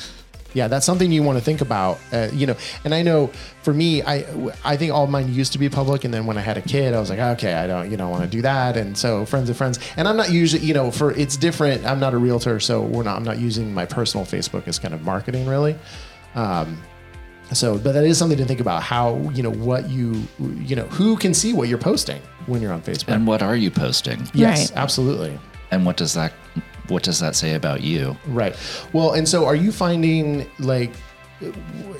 Yeah, 0.55 0.67
that's 0.67 0.85
something 0.85 1.11
you 1.11 1.21
want 1.21 1.37
to 1.37 1.43
think 1.43 1.61
about. 1.61 1.99
Uh, 2.11 2.29
you 2.33 2.47
know, 2.47 2.55
and 2.83 2.95
I 2.95 3.03
know 3.03 3.29
for 3.61 3.73
me, 3.73 4.01
I 4.01 4.25
I 4.63 4.77
think 4.77 4.91
all 4.91 5.05
mine 5.05 5.31
used 5.31 5.51
to 5.53 5.59
be 5.59 5.69
public, 5.69 6.03
and 6.05 6.11
then 6.13 6.25
when 6.25 6.37
I 6.37 6.41
had 6.41 6.57
a 6.57 6.61
kid, 6.61 6.93
I 6.95 6.99
was 6.99 7.09
like, 7.11 7.19
okay, 7.19 7.53
I 7.53 7.67
don't, 7.67 7.91
you 7.91 7.97
know, 7.97 8.09
want 8.09 8.23
to 8.23 8.29
do 8.29 8.41
that. 8.41 8.77
And 8.77 8.97
so 8.97 9.25
friends 9.25 9.49
of 9.49 9.57
friends, 9.57 9.77
and 9.97 10.07
I'm 10.07 10.17
not 10.17 10.31
usually, 10.31 10.65
you 10.65 10.73
know, 10.73 10.89
for 10.91 11.11
it's 11.11 11.37
different. 11.37 11.85
I'm 11.85 11.99
not 11.99 12.13
a 12.13 12.17
realtor, 12.17 12.59
so 12.59 12.81
we're 12.81 13.03
not. 13.03 13.17
I'm 13.17 13.23
not 13.23 13.37
using 13.37 13.73
my 13.73 13.85
personal 13.85 14.25
Facebook 14.25 14.67
as 14.67 14.79
kind 14.79 14.93
of 14.93 15.03
marketing, 15.03 15.45
really. 15.45 15.75
Um, 16.35 16.81
so, 17.51 17.77
but 17.77 17.91
that 17.91 18.03
is 18.05 18.17
something 18.17 18.37
to 18.39 18.45
think 18.45 18.59
about. 18.61 18.81
How 18.81 19.17
you 19.33 19.43
know 19.43 19.51
what 19.51 19.89
you 19.89 20.23
you 20.39 20.75
know 20.75 20.85
who 20.87 21.15
can 21.17 21.33
see 21.33 21.53
what 21.53 21.67
you're 21.67 21.77
posting 21.77 22.21
when 22.47 22.61
you're 22.61 22.73
on 22.73 22.81
Facebook. 22.81 23.09
And 23.13 23.27
what 23.27 23.43
are 23.43 23.55
you 23.55 23.69
posting? 23.71 24.27
yes, 24.33 24.71
Right. 24.71 24.77
absolutely. 24.79 25.37
And 25.71 25.85
what 25.85 25.97
does 25.97 26.13
that 26.13 26.31
what 26.87 27.03
does 27.03 27.19
that 27.19 27.35
say 27.35 27.55
about 27.55 27.81
you? 27.81 28.15
Right. 28.27 28.55
Well, 28.93 29.13
and 29.13 29.27
so 29.27 29.45
are 29.45 29.55
you 29.55 29.71
finding 29.71 30.49
like, 30.59 30.91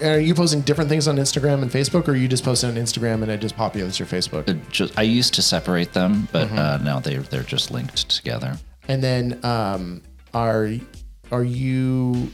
are 0.02 0.20
you 0.20 0.34
posting 0.34 0.62
different 0.62 0.90
things 0.90 1.08
on 1.08 1.18
Instagram 1.18 1.62
and 1.62 1.70
Facebook, 1.72 2.08
or 2.08 2.12
are 2.12 2.16
you 2.16 2.28
just 2.28 2.44
posting 2.44 2.70
on 2.70 2.76
Instagram 2.78 3.22
and 3.22 3.30
it 3.32 3.40
just 3.42 3.56
populates 3.58 4.00
your 4.00 4.08
Facebook? 4.08 4.48
It 4.48 4.58
just 4.70 4.98
I 4.98 5.02
used 5.02 5.34
to 5.36 5.42
separate 5.42 5.94
them, 5.94 6.28
but 6.32 6.48
Mm-hmm. 6.48 6.58
uh, 6.58 6.78
now 6.78 7.00
they 7.00 7.16
they're 7.18 7.44
just 7.44 7.72
linked 7.72 8.10
together. 8.10 8.58
And 8.88 9.04
then, 9.04 9.44
um, 9.44 10.04
are 10.34 10.70
are 11.32 11.44
you 11.44 12.32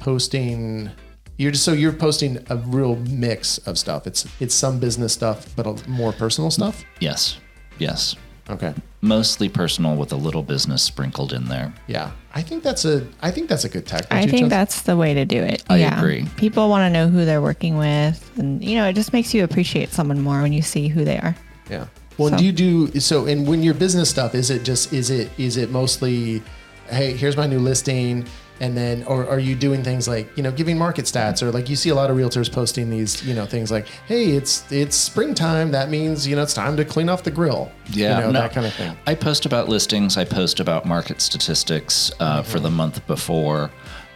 posting? 0.00 0.90
You're 1.36 1.52
just 1.52 1.64
so 1.64 1.72
you're 1.72 1.92
posting 1.92 2.38
a 2.50 2.56
real 2.56 2.96
mix 2.96 3.58
of 3.58 3.78
stuff. 3.78 4.06
It's 4.06 4.26
it's 4.40 4.54
some 4.54 4.78
business 4.80 5.12
stuff, 5.12 5.46
but 5.56 5.66
a, 5.66 5.88
more 5.88 6.12
personal 6.12 6.50
stuff. 6.50 6.84
Yes, 7.00 7.38
yes, 7.78 8.16
Okay. 8.48 8.74
Mostly 9.02 9.48
personal 9.48 9.96
with 9.96 10.12
a 10.12 10.16
little 10.16 10.42
business 10.42 10.82
sprinkled 10.82 11.32
in 11.32 11.46
there. 11.46 11.72
Yeah, 11.86 12.10
I 12.34 12.42
think 12.42 12.62
that's 12.62 12.84
a 12.84 13.06
I 13.22 13.30
think 13.30 13.48
that's 13.48 13.64
a 13.64 13.68
good 13.68 13.86
tech. 13.86 14.08
don't 14.08 14.18
I 14.18 14.22
think 14.22 14.32
Chelsea? 14.32 14.48
that's 14.48 14.82
the 14.82 14.96
way 14.96 15.14
to 15.14 15.24
do 15.24 15.42
it. 15.42 15.64
I 15.68 15.78
yeah. 15.78 15.98
agree. 15.98 16.26
People 16.36 16.68
want 16.68 16.82
to 16.82 16.90
know 16.90 17.08
who 17.08 17.24
they're 17.24 17.42
working 17.42 17.78
with. 17.78 18.30
And, 18.38 18.62
you 18.62 18.76
know, 18.76 18.86
it 18.88 18.92
just 18.94 19.12
makes 19.12 19.32
you 19.34 19.44
appreciate 19.44 19.90
someone 19.90 20.20
more 20.20 20.42
when 20.42 20.52
you 20.52 20.62
see 20.62 20.88
who 20.88 21.04
they 21.04 21.18
are. 21.18 21.34
Yeah. 21.70 21.86
Well, 22.18 22.30
So- 22.30 22.36
do 22.38 22.44
you 22.44 22.52
do 22.52 23.00
so? 23.00 23.26
And 23.26 23.46
when 23.46 23.62
your 23.62 23.74
business 23.74 24.10
stuff 24.10 24.34
is 24.34 24.50
it 24.50 24.62
just 24.64 24.92
is 24.92 25.10
it 25.10 25.30
is 25.38 25.56
it 25.56 25.70
mostly, 25.70 26.42
hey, 26.88 27.12
here's 27.16 27.36
my 27.36 27.46
new 27.46 27.58
listing. 27.58 28.26
And 28.60 28.76
then 28.76 29.02
or 29.04 29.26
are 29.28 29.38
you 29.38 29.54
doing 29.56 29.82
things 29.82 30.06
like 30.06 30.28
you 30.36 30.42
know 30.42 30.52
giving 30.52 30.76
market 30.76 31.06
stats 31.06 31.42
or 31.42 31.50
like 31.50 31.68
you 31.70 31.76
see 31.76 31.88
a 31.88 31.94
lot 31.94 32.10
of 32.10 32.16
realtors 32.16 32.52
posting 32.52 32.90
these 32.90 33.22
you 33.24 33.34
know 33.34 33.46
things 33.46 33.70
like 33.70 33.86
hey 34.06 34.32
it's 34.32 34.70
it's 34.70 34.94
springtime 34.96 35.70
that 35.70 35.88
means 35.88 36.26
you 36.26 36.36
know 36.36 36.42
it's 36.42 36.52
time 36.54 36.76
to 36.76 36.84
clean 36.84 37.08
off 37.08 37.22
the 37.22 37.30
grill 37.30 37.72
Yeah, 37.88 38.16
you 38.18 38.24
know, 38.26 38.30
no. 38.32 38.40
that 38.40 38.52
kind 38.52 38.66
of 38.66 38.74
thing 38.74 38.96
I 39.06 39.14
post 39.14 39.46
about 39.46 39.68
listings. 39.68 40.16
I 40.18 40.24
post 40.24 40.60
about 40.60 40.84
market 40.84 41.20
statistics 41.22 42.12
uh, 42.20 42.42
for 42.42 42.60
the 42.60 42.70
month 42.70 43.06
before, 43.06 43.70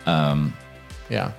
yeah 0.06 1.32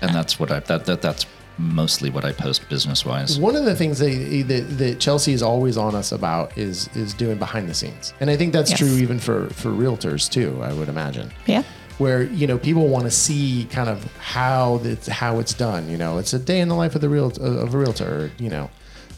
and 0.00 0.14
that's 0.14 0.38
what 0.38 0.50
I 0.50 0.60
that, 0.60 0.84
that 0.86 1.00
that's 1.02 1.26
mostly 1.56 2.10
what 2.10 2.24
I 2.24 2.32
post 2.32 2.68
business 2.68 3.06
wise. 3.06 3.38
one 3.38 3.54
of 3.54 3.64
the 3.64 3.76
things 3.76 4.00
they, 4.00 4.42
that, 4.42 4.76
that 4.78 4.98
Chelsea 4.98 5.32
is 5.32 5.40
always 5.42 5.76
on 5.76 5.94
us 5.94 6.10
about 6.10 6.56
is 6.58 6.88
is 6.96 7.14
doing 7.14 7.38
behind 7.38 7.68
the 7.68 7.74
scenes, 7.74 8.12
and 8.20 8.28
I 8.28 8.36
think 8.36 8.52
that's 8.52 8.70
Yes. 8.70 8.80
true 8.80 8.88
even 8.96 9.18
for 9.20 9.48
for 9.50 9.68
realtors 9.70 10.28
too. 10.28 10.58
I 10.62 10.72
would 10.72 10.88
imagine. 10.88 11.30
Yeah. 11.46 11.62
Where 11.98 12.22
you 12.24 12.46
know 12.46 12.58
people 12.58 12.88
want 12.88 13.04
to 13.04 13.10
see 13.10 13.68
kind 13.70 13.88
of 13.88 14.04
how 14.18 14.80
it's 14.82 15.06
how 15.06 15.38
it's 15.38 15.54
done. 15.54 15.88
You 15.88 15.96
know, 15.96 16.18
it's 16.18 16.32
a 16.32 16.38
day 16.38 16.60
in 16.60 16.68
the 16.68 16.74
life 16.74 16.94
of 16.94 17.00
the 17.00 17.08
real 17.08 17.26
of 17.26 17.74
a 17.74 17.78
realtor. 17.78 18.30
You 18.38 18.50
know, 18.50 18.70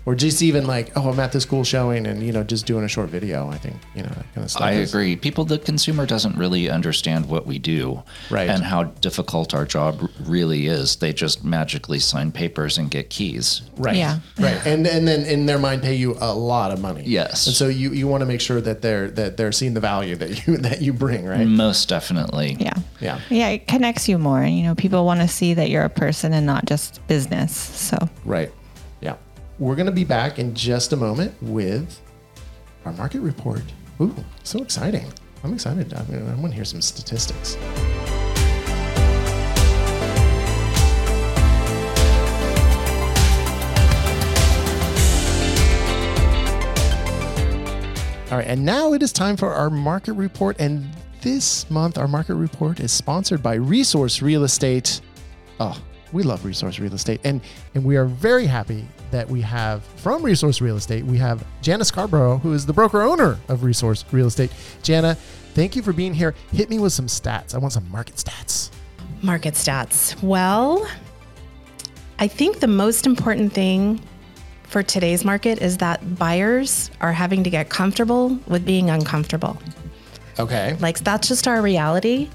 or 0.07 0.14
just 0.14 0.40
even 0.40 0.66
like 0.66 0.92
oh 0.97 1.11
I'm 1.11 1.21
at 1.21 1.33
this 1.33 1.45
cool 1.45 1.64
showing 1.64 2.07
and 2.07 2.23
you 2.23 2.33
know 2.33 2.42
just 2.45 2.64
doing 2.64 2.85
a 2.85 2.88
short 2.88 3.11
video. 3.11 3.49
I 3.51 3.59
think 3.59 3.77
you 3.95 4.03
know 4.03 4.09
that 4.09 4.33
kind 4.35 4.45
of 4.45 4.51
stuff. 4.51 4.62
I 4.62 4.73
is- 4.73 4.92
agree. 4.95 5.16
People, 5.16 5.45
the 5.45 5.59
consumer 5.59 6.07
doesn't 6.07 6.37
really 6.37 6.71
understand 6.71 7.27
what 7.27 7.47
we 7.47 7.59
do, 7.59 8.03
Right. 8.31 8.49
and 8.49 8.62
how 8.62 8.85
difficult 8.85 9.53
our 9.53 9.64
job 9.66 10.09
really 10.25 10.66
is. 10.69 10.97
They 10.97 11.12
just 11.12 11.45
magically 11.45 11.99
sign 11.99 12.31
papers 12.33 12.79
and 12.79 12.90
get 12.90 13.11
keys. 13.11 13.62
Right. 13.77 13.97
Yeah. 13.97 14.21
Right. 14.38 14.64
And 14.64 14.87
and 14.87 15.07
then 15.07 15.25
in 15.27 15.47
their 15.47 15.59
mind 15.59 15.83
pay 15.83 15.95
you 15.97 16.16
a 16.21 16.33
lot 16.35 16.71
of 16.73 16.81
money. 16.81 17.03
Yes. 17.05 17.47
And 17.47 17.55
so 17.57 17.66
you, 17.69 17.90
you 17.92 18.07
want 18.09 18.21
to 18.23 18.27
make 18.27 18.40
sure 18.40 18.61
that 18.61 18.81
they're 18.83 19.09
that 19.11 19.37
they're 19.37 19.53
seeing 19.53 19.75
the 19.75 19.81
value 19.81 20.14
that 20.16 20.47
you 20.47 20.57
that 20.69 20.81
you 20.83 20.92
bring, 20.92 21.27
right? 21.27 21.47
Most 21.47 21.88
definitely. 21.88 22.57
Yeah. 22.61 22.75
Yeah. 23.01 23.21
Yeah. 23.29 23.49
It 23.49 23.66
connects 23.66 24.09
you 24.09 24.19
more. 24.19 24.40
And 24.40 24.57
you 24.57 24.62
know, 24.64 24.75
people 24.75 25.05
want 25.05 25.21
to 25.21 25.29
see 25.29 25.55
that 25.55 25.69
you're 25.69 25.85
a 25.85 25.90
person 25.90 26.33
and 26.33 26.47
not 26.47 26.64
just 26.66 27.05
business. 27.09 27.55
So 27.57 27.97
Right. 28.25 28.53
We're 29.59 29.75
going 29.75 29.87
to 29.87 29.92
be 29.92 30.05
back 30.05 30.38
in 30.38 30.55
just 30.55 30.92
a 30.92 30.97
moment 30.97 31.35
with 31.40 31.99
our 32.85 32.92
market 32.92 33.21
report. 33.21 33.62
Ooh, 34.03 34.14
so 34.42 34.59
exciting. 34.59 35.11
I'm 35.42 35.55
excited. 35.55 35.95
I, 35.95 36.03
mean, 36.05 36.29
I 36.29 36.35
want 36.35 36.49
to 36.49 36.55
hear 36.55 36.66
some 36.66 36.83
statistics. 36.83 37.57
All 48.31 48.37
right, 48.37 48.47
and 48.47 48.62
now 48.62 48.92
it 48.92 49.03
is 49.03 49.11
time 49.11 49.38
for 49.38 49.55
our 49.55 49.71
market 49.71 50.12
report. 50.12 50.57
And 50.59 50.87
this 51.23 51.71
month, 51.71 51.97
our 51.97 52.09
market 52.09 52.35
report 52.35 52.81
is 52.81 52.92
sponsored 52.92 53.42
by 53.42 53.55
Resource 53.55 54.21
Real 54.21 54.45
Estate. 54.45 55.01
Oh, 55.61 55.81
we 56.12 56.25
love 56.25 56.45
Resource 56.45 56.79
Real 56.79 56.92
Estate, 56.92 57.23
and 57.25 57.40
and 57.75 57.83
we 57.83 57.97
are 57.97 58.05
very 58.05 58.45
happy 58.45 58.87
that 59.11 59.29
we 59.29 59.40
have 59.40 59.85
from 59.85 60.23
Resource 60.23 60.61
Real 60.61 60.77
Estate. 60.77 61.05
We 61.05 61.19
have 61.19 61.45
Jana 61.62 61.85
Scarborough, 61.85 62.38
who 62.38 62.53
is 62.53 62.66
the 62.66 62.73
broker 62.73 63.03
owner 63.03 63.38
of 63.49 63.62
Resource 63.64 64.05
Real 64.12 64.27
Estate. 64.27 64.51
Jana, 64.83 65.14
thank 65.55 65.77
you 65.77 65.83
for 65.83 65.92
being 65.92 66.14
here. 66.14 66.35
Hit 66.53 66.71
me 66.71 66.79
with 66.79 66.92
some 66.92 67.07
stats. 67.07 67.55
I 67.55 67.59
want 67.59 67.73
some 67.73 67.90
market 67.90 68.16
stats. 68.16 68.71
Market 69.23 69.55
stats. 69.55 70.21
Well, 70.23 70.87
I 72.19 72.29
think 72.29 72.61
the 72.61 72.66
most 72.66 73.07
important 73.07 73.53
thing 73.53 74.01
for 74.64 74.83
today's 74.83 75.25
market 75.25 75.62
is 75.62 75.79
that 75.79 76.19
buyers 76.19 76.90
are 77.01 77.12
having 77.12 77.45
to 77.45 77.51
get 77.51 77.69
comfortable 77.69 78.38
with 78.47 78.64
being 78.64 78.90
uncomfortable. 78.90 79.57
Okay. 80.38 80.77
Like 80.81 80.99
that's 81.01 81.29
just 81.29 81.46
our 81.49 81.61
reality. 81.62 82.29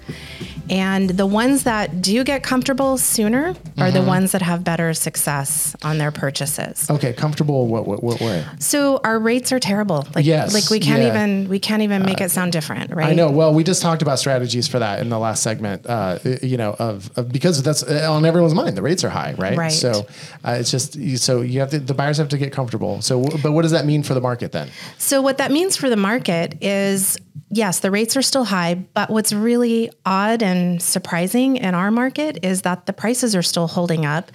And 0.70 1.10
the 1.10 1.26
ones 1.26 1.64
that 1.64 2.02
do 2.02 2.24
get 2.24 2.44
comfortable 2.44 2.98
sooner 2.98 3.50
are 3.50 3.54
Mm-hmm. 3.92 3.94
the 3.94 4.02
ones 4.04 4.32
that 4.32 4.42
have 4.42 4.64
better 4.64 4.94
success 4.94 5.76
on 5.84 5.98
their 5.98 6.12
purchases. 6.12 6.90
Okay. 6.90 7.12
Comfortable. 7.14 7.68
What? 7.68 7.86
What? 7.88 8.02
What 8.04 8.22
way? 8.22 8.46
So 8.60 9.02
our 9.04 9.20
rates 9.20 9.52
are 9.52 9.60
terrible. 9.60 10.08
Like, 10.16 10.24
Yes, 10.26 10.54
like 10.54 10.70
we 10.70 10.80
can't 10.80 11.02
yeah. 11.02 11.10
even 11.10 11.50
we 11.50 11.60
can't 11.60 11.82
even 11.82 12.04
make 12.04 12.22
it 12.22 12.32
sound 12.32 12.52
different, 12.54 12.94
right? 12.94 13.10
I 13.10 13.14
know. 13.14 13.30
Well, 13.32 13.54
we 13.54 13.64
just 13.66 13.82
talked 13.82 14.02
about 14.02 14.18
strategies 14.20 14.68
for 14.68 14.80
that 14.80 15.00
in 15.00 15.10
the 15.10 15.20
last 15.20 15.44
segment. 15.44 15.86
Uh, 15.86 16.20
you 16.42 16.56
know, 16.58 16.76
of, 16.80 17.10
of 17.18 17.32
because 17.32 17.62
that's 17.64 17.84
uh, 17.84 18.08
on 18.10 18.24
everyone's 18.26 18.54
mind. 18.56 18.78
The 18.78 18.82
rates 18.82 19.04
are 19.04 19.10
high, 19.10 19.34
right? 19.38 19.58
Right. 19.58 19.72
So 19.72 20.08
uh, 20.46 20.52
it's 20.60 20.72
just 20.72 20.94
so 21.18 21.42
you 21.42 21.60
have 21.60 21.72
to. 21.72 21.80
The 21.80 21.94
buyers 21.96 22.18
have 22.18 22.30
to 22.30 22.38
get 22.38 22.54
comfortable. 22.54 23.02
So, 23.02 23.22
but 23.44 23.52
what 23.52 23.64
does 23.64 23.72
that 23.72 23.86
mean 23.86 24.04
for 24.04 24.14
the 24.14 24.22
market 24.22 24.52
then? 24.54 24.70
So 25.00 25.22
what 25.22 25.38
that 25.40 25.52
means 25.52 25.76
for 25.76 25.90
the 25.90 25.98
market 25.98 26.58
is 26.64 27.18
yes, 27.52 27.80
the 27.80 27.92
rates 27.92 28.18
are 28.18 28.22
still 28.22 28.46
high, 28.46 28.76
but 28.76 29.10
what's 29.10 29.34
really 29.34 29.92
odd 30.06 30.42
and 30.42 30.82
surprising 30.82 31.58
in 31.58 31.76
our 31.76 31.92
market 31.92 32.44
is 32.44 32.64
that 32.64 32.86
the 32.86 32.94
prices 32.94 33.36
are 33.36 33.44
still 33.44 33.68
holding 33.68 34.06
up 34.06 34.32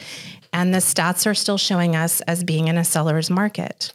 and 0.52 0.72
the 0.72 0.79
stats 0.79 1.26
are 1.26 1.35
still 1.35 1.59
showing 1.59 1.96
us 1.96 2.20
as 2.22 2.44
being 2.44 2.68
in 2.68 2.79
a 2.79 2.85
seller's 2.85 3.31
market. 3.31 3.92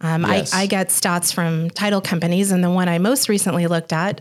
Um, 0.00 0.22
Yes. 0.22 0.52
I, 0.52 0.62
I 0.62 0.66
get 0.66 0.88
stats 0.88 1.32
from 1.32 1.70
title 1.70 2.00
companies, 2.00 2.50
and 2.50 2.62
the 2.62 2.70
one 2.70 2.88
I 2.88 2.98
most 2.98 3.28
recently 3.28 3.66
looked 3.66 3.92
at, 3.92 4.20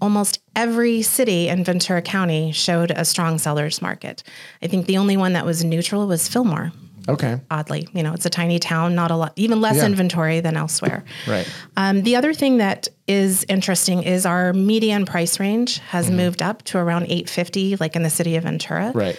almost 0.00 0.40
every 0.56 1.02
city 1.02 1.48
in 1.48 1.64
Ventura 1.64 2.02
County 2.02 2.52
showed 2.52 2.90
a 2.90 3.04
strong 3.04 3.38
seller's 3.38 3.80
market. 3.80 4.22
I 4.62 4.66
think 4.66 4.86
the 4.86 4.98
only 4.98 5.16
one 5.16 5.32
that 5.34 5.46
was 5.46 5.64
neutral 5.64 6.06
was 6.06 6.28
Fillmore 6.28 6.72
Okay. 7.08 7.40
oddly. 7.50 7.88
You 7.92 8.02
know, 8.02 8.12
it's 8.12 8.26
a 8.26 8.30
tiny 8.30 8.58
town, 8.58 8.94
not 8.94 9.10
a 9.10 9.16
lot, 9.16 9.32
even 9.36 9.60
less 9.60 9.76
Yeah. 9.76 9.86
inventory 9.86 10.40
than 10.40 10.56
elsewhere. 10.56 11.04
Right. 11.26 11.48
Um, 11.76 12.02
the 12.02 12.16
other 12.16 12.32
thing 12.34 12.58
that 12.58 12.88
is 13.08 13.44
interesting 13.48 14.02
is 14.02 14.24
our 14.26 14.52
median 14.52 15.04
price 15.06 15.40
range 15.40 15.78
has 15.78 16.10
moved 16.10 16.42
up 16.42 16.62
to 16.64 16.78
around 16.78 17.04
850, 17.04 17.76
like 17.76 17.96
in 17.96 18.02
the 18.02 18.10
city 18.10 18.36
of 18.36 18.44
Ventura. 18.44 18.92
Right. 18.94 19.18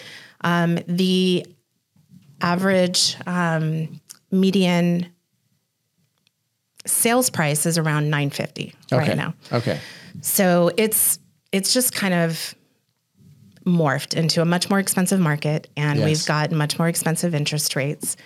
The 0.86 1.46
average 2.40 3.16
um, 3.26 4.00
median 4.30 5.06
sales 6.86 7.30
price 7.30 7.66
is 7.66 7.78
around 7.78 8.10
950 8.10 8.74
Okay. 8.92 9.08
right 9.08 9.16
now. 9.16 9.34
Okay. 9.52 9.80
So 10.20 10.70
it's 10.76 11.18
it's 11.52 11.72
just 11.72 11.94
kind 11.94 12.14
of 12.14 12.54
morphed 13.66 14.14
into 14.14 14.42
a 14.42 14.44
much 14.44 14.68
more 14.68 14.78
expensive 14.78 15.18
market 15.18 15.68
and 15.76 15.98
Yes. 15.98 16.06
we've 16.06 16.26
got 16.26 16.50
much 16.52 16.78
more 16.78 16.86
expensive 16.88 17.34
interest 17.34 17.74
rates 17.76 18.16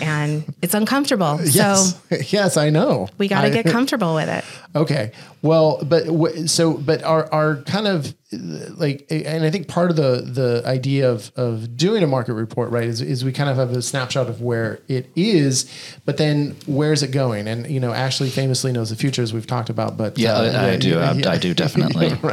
and 0.00 0.42
it's 0.62 0.74
uncomfortable. 0.74 1.38
Yes. 1.44 2.00
So 2.08 2.16
yes, 2.28 2.56
I 2.56 2.70
know. 2.70 3.08
we 3.18 3.28
got 3.28 3.42
to 3.42 3.50
get 3.50 3.66
comfortable 3.76 4.14
with 4.14 4.28
it. 4.28 4.44
Okay. 4.74 5.12
Well, 5.42 5.80
but 5.84 6.06
w- 6.06 6.46
so, 6.48 6.74
but 6.74 7.02
our, 7.04 7.32
our 7.32 7.56
kind 7.62 7.86
of 7.86 8.14
like, 8.32 9.06
and 9.10 9.44
I 9.44 9.50
think 9.50 9.68
part 9.68 9.90
of 9.90 9.96
the, 9.96 10.20
the 10.20 10.62
idea 10.66 11.10
of, 11.10 11.30
of 11.36 11.76
doing 11.76 12.02
a 12.02 12.08
market 12.08 12.34
report, 12.34 12.70
right, 12.70 12.84
is, 12.84 13.00
is 13.00 13.24
we 13.24 13.32
kind 13.32 13.48
of 13.48 13.56
have 13.56 13.70
a 13.70 13.80
snapshot 13.80 14.28
of 14.28 14.40
where 14.40 14.80
it 14.88 15.08
is, 15.14 15.70
but 16.04 16.16
then 16.16 16.56
where's 16.66 17.04
it 17.04 17.12
going? 17.12 17.46
And, 17.46 17.70
you 17.70 17.78
know, 17.78 17.92
Ashley 17.92 18.28
famously 18.28 18.72
knows 18.72 18.90
the 18.90 18.96
future 18.96 19.22
as 19.22 19.32
we've 19.32 19.46
talked 19.46 19.70
about, 19.70 19.96
but 19.96 20.18
Yeah, 20.18 20.32
uh, 20.32 20.66
I, 20.66 20.70
I 20.72 20.76
do. 20.76 20.98
I, 20.98 21.12
yeah. 21.12 21.30
I 21.30 21.38
do 21.38 21.54
definitely. 21.54 22.12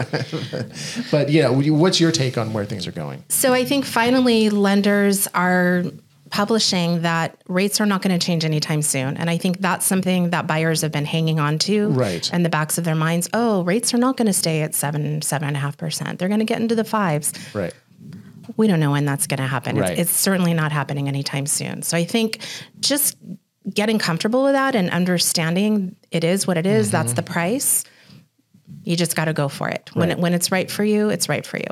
But 1.12 1.30
yeah, 1.30 1.50
what's 1.50 2.00
your 2.00 2.12
take 2.12 2.38
on 2.38 2.54
where 2.54 2.66
things 2.66 2.88
are 2.88 2.92
going? 2.92 3.24
So 3.30 3.54
I 3.54 3.64
think 3.66 3.86
finally 3.86 4.50
lenders 4.50 5.28
are 5.36 5.84
publishing 6.34 7.04
that 7.04 7.40
rates 7.48 7.80
are 7.80 7.86
not 7.86 8.02
going 8.02 8.18
to 8.18 8.26
change 8.26 8.44
anytime 8.44 8.82
soon. 8.82 9.18
And 9.18 9.30
I 9.30 9.38
think 9.38 9.60
that's 9.62 9.86
something 9.86 10.32
that 10.32 10.48
buyers 10.48 10.82
have 10.82 10.92
been 10.92 11.06
hanging 11.06 11.40
on 11.40 11.60
to 11.60 11.90
Right. 11.90 12.28
in 12.34 12.42
the 12.42 12.50
backs 12.50 12.80
of 12.80 12.84
their 12.86 12.96
minds. 12.96 13.30
Oh, 13.34 13.62
rates 13.62 13.94
are 13.94 14.00
not 14.00 14.18
going 14.18 14.26
to 14.26 14.34
stay 14.34 14.64
at 14.64 14.74
seven, 14.74 15.22
seven 15.22 15.48
and 15.50 15.56
a 15.56 15.60
half 15.60 15.78
percent. 15.78 16.18
They're 16.18 16.28
going 16.30 16.40
to 16.40 16.46
get 16.46 16.60
into 16.60 16.74
the 16.74 16.84
fives. 16.84 17.34
Right. 17.54 17.72
we 18.58 18.68
don't 18.68 18.80
know 18.80 18.90
when 18.92 19.06
that's 19.06 19.28
going 19.28 19.38
to 19.42 19.46
happen. 19.48 19.78
Right. 19.78 19.92
It's, 19.92 20.10
it's 20.10 20.20
certainly 20.20 20.56
not 20.56 20.72
happening 20.72 21.08
anytime 21.08 21.46
soon. 21.46 21.84
So 21.84 21.96
I 21.96 22.04
think 22.04 22.40
just 22.80 23.16
getting 23.72 24.00
comfortable 24.00 24.44
with 24.44 24.54
that 24.54 24.76
and 24.76 24.90
understanding 24.90 25.96
it 26.12 26.24
is 26.24 26.48
what 26.48 26.58
it 26.58 26.66
is, 26.66 26.90
That's 26.90 27.10
Mm-hmm. 27.12 27.16
the 27.16 27.24
price. 27.24 27.84
You 28.84 28.96
just 28.96 29.16
got 29.16 29.26
to 29.26 29.34
go 29.34 29.50
for 29.50 29.70
it. 29.70 29.90
When 29.94 30.10
Right. 30.10 30.18
it, 30.18 30.22
when 30.22 30.34
it's 30.34 30.52
right 30.52 30.70
for 30.72 30.84
you, 30.84 31.10
it's 31.10 31.28
right 31.30 31.46
for 31.46 31.58
you. 31.58 31.68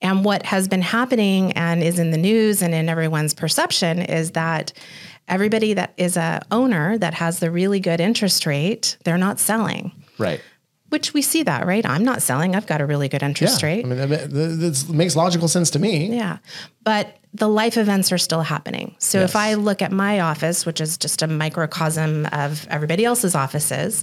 And 0.00 0.24
what 0.24 0.44
has 0.44 0.68
been 0.68 0.82
happening 0.82 1.52
and 1.52 1.82
is 1.82 1.98
in 1.98 2.10
the 2.10 2.16
news 2.18 2.62
and 2.62 2.74
in 2.74 2.88
everyone's 2.88 3.34
perception 3.34 4.00
is 4.02 4.32
that 4.32 4.72
everybody 5.28 5.74
that 5.74 5.92
is 5.96 6.16
a 6.16 6.42
owner 6.50 6.98
that 6.98 7.14
has 7.14 7.38
the 7.38 7.50
really 7.50 7.80
good 7.80 8.00
interest 8.00 8.44
rate, 8.44 8.96
they're 9.04 9.18
not 9.18 9.38
selling. 9.38 9.92
Right. 10.18 10.40
Which 10.88 11.14
we 11.14 11.22
see 11.22 11.42
that, 11.44 11.64
right? 11.66 11.86
I'm 11.86 12.04
not 12.04 12.20
selling. 12.22 12.54
I've 12.54 12.66
got 12.66 12.80
a 12.82 12.86
really 12.86 13.08
good 13.08 13.22
interest 13.22 13.62
Yeah. 13.62 13.68
rate. 13.68 13.84
I 13.86 13.88
mean, 13.88 13.98
that 13.98 14.84
makes 14.92 15.16
logical 15.16 15.48
sense 15.48 15.70
to 15.70 15.78
me. 15.78 16.14
Yeah. 16.14 16.38
But 16.84 17.16
the 17.32 17.48
life 17.48 17.78
events 17.78 18.12
are 18.12 18.18
still 18.18 18.42
happening. 18.42 18.94
So 18.98 19.20
Yes. 19.20 19.30
if 19.30 19.36
I 19.36 19.54
look 19.54 19.80
at 19.80 19.90
my 19.90 20.20
office, 20.20 20.66
which 20.66 20.80
is 20.82 20.98
just 20.98 21.22
a 21.22 21.26
microcosm 21.26 22.26
of 22.30 22.66
everybody 22.68 23.06
else's 23.06 23.34
offices, 23.34 24.02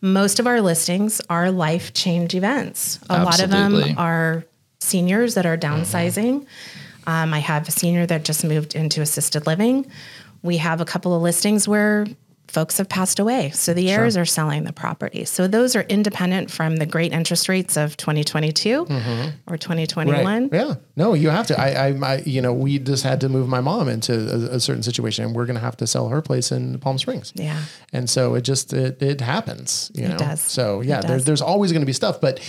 most 0.00 0.40
of 0.40 0.46
our 0.46 0.60
listings 0.60 1.20
are 1.28 1.50
life 1.50 1.92
change 1.92 2.34
events. 2.34 2.98
A 3.10 3.22
lot 3.22 3.42
of 3.42 3.50
them 3.50 3.98
are 3.98 4.44
seniors 4.80 5.34
that 5.34 5.46
are 5.46 5.58
downsizing. 5.58 6.46
Um, 7.06 7.34
I 7.34 7.38
have 7.38 7.68
a 7.68 7.70
senior 7.70 8.06
that 8.06 8.24
just 8.24 8.44
moved 8.44 8.74
into 8.74 9.02
assisted 9.02 9.46
living. 9.46 9.90
We 10.42 10.56
have 10.58 10.80
a 10.80 10.84
couple 10.84 11.14
of 11.14 11.22
listings 11.22 11.68
where 11.68 12.06
folks 12.50 12.78
have 12.78 12.88
passed 12.88 13.20
away. 13.20 13.50
So 13.50 13.72
the 13.72 13.90
heirs 13.90 14.16
are 14.16 14.24
selling 14.24 14.64
the 14.64 14.72
property. 14.72 15.24
So 15.24 15.46
those 15.46 15.76
are 15.76 15.82
independent 15.82 16.50
from 16.50 16.76
the 16.76 16.86
great 16.86 17.12
interest 17.12 17.48
rates 17.48 17.76
of 17.76 17.96
2022 17.96 18.86
mm-hmm. 18.86 19.52
or 19.52 19.56
2021. 19.56 20.50
Yeah. 20.52 20.74
No, 20.96 21.14
you 21.14 21.30
have 21.30 21.46
to. 21.46 21.58
I, 21.58 21.68
I, 21.68 22.14
I, 22.14 22.16
you 22.26 22.42
know, 22.42 22.52
we 22.52 22.80
just 22.80 23.04
had 23.04 23.20
to 23.20 23.28
move 23.28 23.48
my 23.48 23.60
mom 23.60 23.88
into 23.88 24.12
a, 24.12 24.56
a 24.56 24.60
certain 24.60 24.82
situation, 24.82 25.24
and 25.24 25.34
we're 25.34 25.46
going 25.46 25.54
to 25.54 25.60
have 25.60 25.76
to 25.76 25.86
sell 25.86 26.08
her 26.08 26.20
place 26.20 26.50
in 26.50 26.78
Palm 26.80 26.98
Springs. 26.98 27.32
Yeah. 27.36 27.62
And 27.92 28.10
so 28.10 28.34
it 28.34 28.42
just 28.42 28.72
it, 28.72 29.00
it 29.00 29.20
happens. 29.20 29.92
You 29.94 30.08
know. 30.08 30.18
does. 30.18 30.40
So 30.40 30.80
yeah, 30.80 30.98
It 30.98 31.06
there's 31.06 31.24
there's 31.24 31.42
always 31.42 31.70
going 31.70 31.82
to 31.82 31.86
be 31.86 31.92
stuff, 31.92 32.20
but 32.20 32.40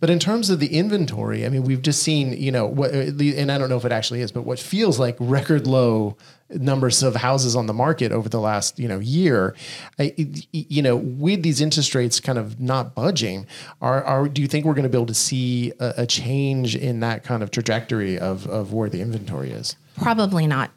but 0.00 0.08
in 0.08 0.18
terms 0.18 0.48
of 0.48 0.58
the 0.58 0.74
inventory, 0.74 1.44
I 1.44 1.50
mean, 1.50 1.64
we've 1.64 1.82
just 1.82 2.02
seen 2.02 2.32
you 2.32 2.50
know 2.50 2.66
what, 2.66 2.94
uh, 2.94 2.98
and 2.98 3.52
I 3.52 3.58
don't 3.58 3.68
know 3.68 3.76
if 3.76 3.84
it 3.84 3.92
actually 3.92 4.22
is, 4.22 4.32
but 4.32 4.42
what 4.42 4.58
feels 4.58 4.98
like 4.98 5.16
record 5.20 5.66
low 5.66 6.16
numbers 6.54 7.02
of 7.02 7.14
houses 7.16 7.54
on 7.54 7.66
the 7.66 7.72
market 7.72 8.10
over 8.12 8.28
the 8.28 8.40
last 8.40 8.78
you 8.78 8.88
know 8.88 8.98
year 8.98 9.54
I, 9.98 10.14
you 10.52 10.82
know 10.82 10.96
with 10.96 11.42
these 11.42 11.60
interest 11.60 11.94
rates 11.94 12.18
kind 12.20 12.38
of 12.38 12.58
not 12.60 12.94
budging 12.94 13.46
are, 13.80 14.02
are 14.02 14.28
do 14.28 14.42
you 14.42 14.48
think 14.48 14.64
we're 14.64 14.74
going 14.74 14.82
to 14.82 14.88
be 14.88 14.96
able 14.98 15.06
to 15.06 15.14
see 15.14 15.72
a, 15.78 15.94
a 15.98 16.06
change 16.06 16.74
in 16.74 17.00
that 17.00 17.22
kind 17.22 17.42
of 17.42 17.50
trajectory 17.50 18.18
of, 18.18 18.46
of 18.48 18.72
where 18.72 18.88
the 18.88 19.00
inventory 19.00 19.50
is 19.50 19.76
Probably 19.96 20.46
not. 20.46 20.70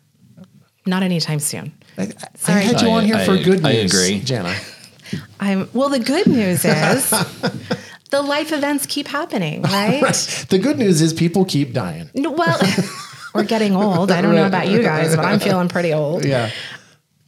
Not 0.86 1.02
anytime 1.02 1.40
soon. 1.40 1.72
I, 1.98 2.02
I 2.04 2.08
Sorry. 2.36 2.64
had 2.64 2.82
you 2.82 2.90
on 2.90 3.06
here 3.06 3.16
I- 3.16 3.26
for 3.26 3.32
I- 3.34 3.42
good 3.44 3.66
I 3.66 3.72
agree. 3.72 4.20
Jana 4.20 4.54
I'm 5.40 5.70
well 5.74 5.90
the 5.90 6.00
good 6.00 6.28
news 6.28 6.66
is 6.66 7.10
the 8.12 8.22
life 8.22 8.52
events 8.52 8.86
keep 8.86 9.08
happening, 9.08 9.62
right? 9.64 10.46
the 10.50 10.60
good 10.60 10.78
news 10.78 11.02
is 11.02 11.14
people 11.14 11.46
keep 11.46 11.72
dying 11.74 12.10
Well, 12.16 12.60
we're 13.34 13.44
getting 13.44 13.76
old. 13.76 14.12
I 14.12 14.22
don't 14.22 14.36
know 14.36 14.46
about 14.48 14.68
you 14.70 14.82
guys, 14.82 15.16
but 15.16 15.26
I'm 15.26 15.40
feeling 15.40 15.70
pretty 15.70 15.94
old. 15.94 16.26
yeah 16.26 16.50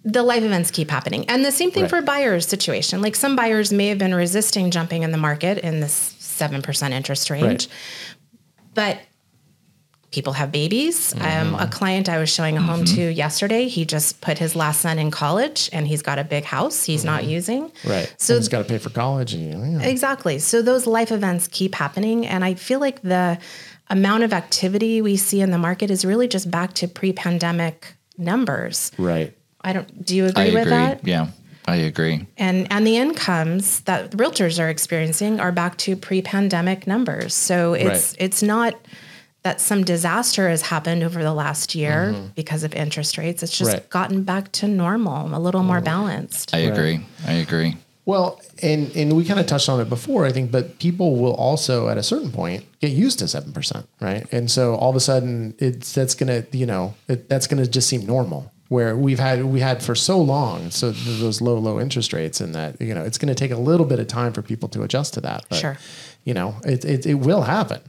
The 0.04 0.22
life 0.24 0.44
events 0.44 0.70
keep 0.72 0.90
happening. 0.92 1.26
And 1.30 1.44
the 1.44 1.52
same 1.52 1.72
thing 1.72 1.84
Right. 1.84 1.90
for 1.90 2.02
buyers 2.02 2.48
situation. 2.48 3.02
Like 3.02 3.16
some 3.16 3.36
buyers 3.36 3.72
may 3.74 3.88
have 3.88 3.98
been 3.98 4.14
resisting 4.14 4.70
jumping 4.72 5.02
in 5.04 5.12
the 5.12 5.18
market 5.18 5.58
in 5.60 5.80
this 5.80 6.14
7% 6.20 6.92
interest 6.92 7.30
range. 7.30 7.44
Right. 7.44 7.68
But 8.76 9.00
people 10.12 10.34
have 10.34 10.52
babies. 10.52 11.14
Mm-hmm. 11.14 11.56
Um, 11.56 11.60
a 11.60 11.68
client 11.68 12.08
I 12.08 12.20
was 12.20 12.30
showing 12.30 12.56
a 12.58 12.62
home 12.62 12.86
to 12.86 13.02
yesterday, 13.10 13.68
he 13.68 13.84
just 13.84 14.22
put 14.22 14.38
his 14.38 14.56
last 14.56 14.80
son 14.82 14.98
in 15.00 15.12
college 15.12 15.70
and 15.74 15.88
he's 15.88 16.02
got 16.02 16.20
a 16.20 16.24
big 16.24 16.44
house 16.46 16.84
he's 16.86 17.04
not 17.04 17.26
using. 17.26 17.70
Mm-hmm. 17.70 17.90
right 17.90 18.16
So 18.18 18.34
so 18.34 18.38
it's 18.38 18.48
got 18.48 18.60
to 18.60 18.64
pay 18.66 18.78
for 18.78 18.92
college 18.92 19.34
and 19.34 19.82
yeah. 19.82 19.88
Exactly. 19.88 20.40
So 20.40 20.62
those 20.62 20.86
life 20.88 21.12
events 21.12 21.48
keep 21.48 21.76
happening. 21.76 22.26
And 22.28 22.46
I 22.46 22.54
feel 22.54 22.80
like 22.80 23.02
the 23.02 23.38
amount 23.90 24.24
of 24.24 24.34
activity 24.34 25.02
we 25.02 25.16
see 25.18 25.42
in 25.42 25.52
the 25.52 25.58
market 25.58 25.90
is 25.92 26.04
really 26.06 26.28
just 26.28 26.50
back 26.50 26.74
to 26.76 26.88
pre 26.88 27.14
pandemic 27.14 27.94
numbers. 28.18 28.92
right 28.98 29.34
I 29.62 29.74
don't, 29.74 30.06
do 30.06 30.16
you 30.16 30.26
agree 30.28 30.44
I 30.44 30.54
with 30.54 30.62
agree. 30.68 30.70
that? 30.72 31.08
Yeah, 31.08 31.28
I 31.68 31.76
agree. 31.78 32.28
And, 32.38 32.68
and 32.72 32.86
the 32.86 32.98
incomes 32.98 33.80
that 33.82 34.12
realtors 34.12 34.60
are 34.64 34.70
experiencing 34.70 35.40
are 35.40 35.52
back 35.52 35.78
to 35.80 35.96
pre 35.96 36.22
pandemic 36.22 36.86
numbers. 36.86 37.34
So 37.34 37.74
it's, 37.74 38.12
Right. 38.12 38.16
it's 38.20 38.44
not 38.44 38.76
that 39.42 39.60
some 39.62 39.84
disaster 39.84 40.50
has 40.50 40.62
happened 40.64 41.02
over 41.04 41.22
the 41.24 41.34
last 41.34 41.74
year 41.76 42.16
because 42.36 42.64
of 42.64 42.74
interest 42.76 43.18
rates. 43.18 43.42
It's 43.44 43.58
just 43.58 43.70
Mm-hmm. 43.72 43.78
Right. 43.80 43.90
gotten 43.90 44.24
back 44.24 44.52
to 44.54 44.68
normal, 44.68 45.36
a 45.36 45.40
little 45.40 45.64
more 45.64 45.82
balanced. 45.82 46.54
I 46.56 46.60
agree. 46.60 47.00
I 47.28 47.34
agree. 47.34 47.78
Well, 48.06 48.40
and 48.62 48.96
and 48.96 49.14
we 49.18 49.26
kind 49.26 49.40
of 49.40 49.48
touched 49.48 49.68
on 49.68 49.80
it 49.82 49.90
before, 49.90 50.26
I 50.26 50.32
think, 50.32 50.52
but 50.52 50.78
people 50.80 51.16
will 51.16 51.34
also 51.34 51.90
at 51.90 51.98
a 51.98 52.04
certain 52.04 52.32
point 52.32 52.64
get 52.80 52.92
used 52.92 53.20
to 53.20 53.28
seven 53.28 53.52
percent, 53.52 53.88
right? 54.00 54.26
And 54.32 54.50
so 54.50 54.76
all 54.76 54.92
of 54.92 54.96
a 54.96 55.00
sudden, 55.00 55.56
it's 55.58 55.94
that's 55.94 56.14
gonna, 56.14 56.46
you 56.52 56.66
know, 56.68 56.94
it, 57.08 57.28
that's 57.30 57.48
gonna 57.48 57.66
just 57.66 57.90
seem 57.90 58.06
normal. 58.06 58.52
Where 58.68 58.98
we've 58.98 59.20
had 59.20 59.46
we 59.46 59.60
had 59.60 59.84
for 59.84 59.94
so 59.94 60.20
long, 60.20 60.72
so 60.72 60.90
those 60.92 61.40
low 61.40 61.58
low 61.60 61.80
interest 61.80 62.14
rates, 62.14 62.42
and 62.42 62.56
that 62.56 62.82
you 62.82 62.96
know, 62.96 63.04
it's 63.04 63.20
going 63.20 63.28
to 63.28 63.36
take 63.36 63.52
a 63.52 63.58
little 63.58 63.86
bit 63.86 64.00
of 64.00 64.08
time 64.08 64.34
for 64.34 64.42
people 64.42 64.68
to 64.70 64.82
adjust 64.82 65.14
to 65.14 65.22
that. 65.22 65.46
But, 65.50 65.60
Sure. 65.60 65.78
You 66.24 66.34
know, 66.34 66.56
it 66.66 66.84
it, 66.84 67.06
it 67.06 67.14
will 67.14 67.44
happen, 67.44 67.82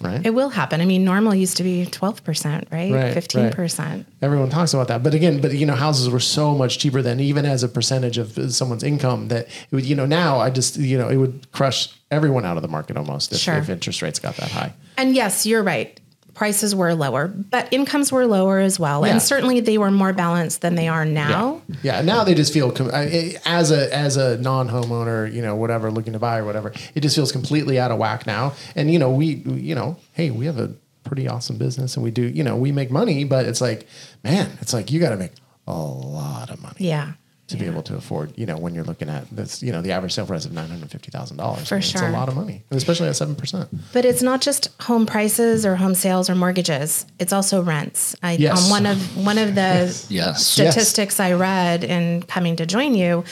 right? 0.00 0.24
It 0.24 0.30
will 0.30 0.48
happen. 0.48 0.80
I 0.80 0.84
mean, 0.86 1.04
normal 1.04 1.34
used 1.34 1.56
to 1.58 1.62
be 1.62 1.86
12%, 1.86 2.70
right? 2.72 2.92
Right, 2.92 3.14
15%. 3.14 4.04
Everyone 4.22 4.48
talks 4.50 4.72
about 4.74 4.88
that, 4.88 5.02
but 5.02 5.14
again, 5.14 5.40
but 5.40 5.52
you 5.52 5.66
know, 5.66 5.74
houses 5.74 6.08
were 6.08 6.20
so 6.20 6.54
much 6.54 6.78
cheaper 6.78 7.02
than 7.02 7.20
even 7.20 7.44
as 7.44 7.62
a 7.62 7.68
percentage 7.68 8.18
of 8.18 8.52
someone's 8.52 8.82
income 8.82 9.28
that 9.28 9.46
it 9.46 9.72
would, 9.72 9.84
you 9.84 9.94
know, 9.94 10.06
now 10.06 10.38
I 10.38 10.50
just, 10.50 10.76
you 10.76 10.96
know, 10.98 11.08
it 11.08 11.16
would 11.16 11.50
crush 11.52 11.88
everyone 12.10 12.44
out 12.44 12.56
of 12.56 12.62
the 12.62 12.68
market 12.68 12.96
almost 12.96 13.32
if, 13.32 13.38
Sure. 13.38 13.56
if 13.58 13.68
interest 13.68 14.02
rates 14.02 14.18
got 14.18 14.36
that 14.36 14.50
high. 14.50 14.72
And 14.96 15.14
yes, 15.14 15.46
you're 15.46 15.62
right. 15.62 15.99
Prices 16.40 16.74
were 16.74 16.94
lower, 16.94 17.28
but 17.28 17.70
incomes 17.70 18.10
were 18.10 18.24
lower 18.24 18.60
as 18.60 18.80
well. 18.80 19.04
Yeah. 19.04 19.12
And 19.12 19.20
certainly 19.22 19.60
they 19.60 19.76
were 19.76 19.90
more 19.90 20.14
balanced 20.14 20.62
than 20.62 20.74
they 20.74 20.88
are 20.88 21.04
now. 21.04 21.60
Yeah, 21.82 22.00
now 22.00 22.24
they 22.24 22.32
just 22.32 22.50
feel 22.50 22.72
com- 22.72 22.88
as 22.90 23.70
a 23.70 23.94
as 23.94 24.16
a 24.16 24.38
non 24.38 24.70
homeowner, 24.70 25.30
you 25.30 25.42
know, 25.42 25.54
whatever 25.54 25.90
looking 25.90 26.14
to 26.14 26.18
buy 26.18 26.38
or 26.38 26.46
whatever, 26.46 26.72
it 26.94 27.00
just 27.00 27.14
feels 27.14 27.30
completely 27.30 27.78
out 27.78 27.90
of 27.90 27.98
whack 27.98 28.26
now. 28.26 28.54
And 28.74 28.90
you 28.90 28.98
know, 28.98 29.10
we, 29.10 29.42
we- 29.44 29.60
you 29.60 29.74
know, 29.74 29.98
hey, 30.14 30.30
we 30.30 30.46
have 30.46 30.58
a 30.58 30.72
pretty 31.04 31.28
awesome 31.28 31.58
business 31.58 31.94
and 31.94 32.02
we 32.02 32.10
do, 32.10 32.22
you 32.22 32.42
know, 32.42 32.56
we 32.56 32.72
make 32.72 32.90
money, 32.90 33.22
but 33.24 33.44
it's 33.44 33.60
like, 33.60 33.86
man, 34.24 34.48
it's 34.62 34.72
like 34.72 34.90
you 34.90 34.98
got 34.98 35.10
to 35.10 35.16
make 35.18 35.32
a 35.66 35.74
lot 35.76 36.48
of 36.48 36.62
money. 36.62 36.76
Yeah. 36.78 37.12
To 37.50 37.56
be 37.56 37.66
able 37.66 37.82
to 37.82 37.96
afford, 37.96 38.32
you 38.36 38.46
know, 38.46 38.56
when 38.58 38.74
you're 38.74 38.84
looking 38.84 39.08
at 39.08 39.28
this, 39.30 39.62
you 39.62 39.70
know, 39.72 39.82
the 39.82 39.92
average 39.92 40.12
sale 40.12 40.26
price 40.26 40.44
of 40.44 40.52
nine 40.52 40.68
hundred 40.68 40.90
fifty 40.90 41.10
thousand 41.10 41.36
dollars. 41.36 41.68
For 41.68 41.76
It's 41.76 41.88
sure. 41.88 42.06
a 42.08 42.10
lot 42.12 42.28
of 42.28 42.34
money, 42.34 42.64
especially 42.70 43.08
at 43.08 43.16
seven 43.16 43.34
percent. 43.36 43.68
But 43.92 44.04
it's 44.04 44.22
not 44.22 44.40
just 44.40 44.68
home 44.82 45.06
prices 45.06 45.64
or 45.66 45.76
home 45.76 45.94
sales 45.94 46.28
or 46.30 46.34
mortgages. 46.34 47.06
It's 47.18 47.32
also 47.32 47.62
rents. 47.62 48.16
I, 48.22 48.32
Yes. 48.32 48.64
on 48.64 48.70
one 48.70 48.86
of 48.86 49.16
one 49.26 49.38
of 49.38 49.54
the 49.54 50.06
Yes. 50.08 50.46
statistics 50.46 51.20
I 51.20 51.32
read 51.32 51.84
in 51.84 52.22
coming 52.22 52.56
to 52.56 52.66
join 52.66 52.94
you 52.94 53.24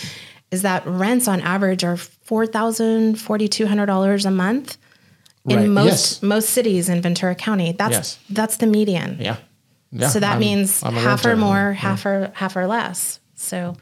is 0.50 0.62
that 0.62 0.86
rents 0.86 1.28
on 1.28 1.40
average 1.40 1.84
are 1.84 1.96
four 1.96 2.46
thousand 2.46 3.16
forty 3.20 3.48
two 3.48 3.66
hundred 3.66 3.86
dollars 3.86 4.24
a 4.26 4.30
month 4.30 4.76
in 5.48 5.56
Right. 5.56 5.68
most 5.68 5.86
Yes. 5.86 6.22
most 6.22 6.50
cities 6.50 6.88
in 6.88 7.00
Ventura 7.02 7.34
County. 7.34 7.72
That's 7.72 7.92
Yes. 7.94 8.18
that's 8.30 8.56
the 8.56 8.66
median. 8.66 9.18
Yeah. 9.20 9.36
yeah. 9.92 10.08
so 10.08 10.20
that 10.20 10.32
I'm- 10.32 10.40
means 10.40 10.82
I'm 10.82 10.94
half 10.94 11.24
renter. 11.24 11.32
or 11.32 11.36
more, 11.36 11.72
half 11.72 12.04
or 12.04 12.30
half 12.34 12.56
or 12.56 12.66
less. 12.66 13.20
So 13.34 13.76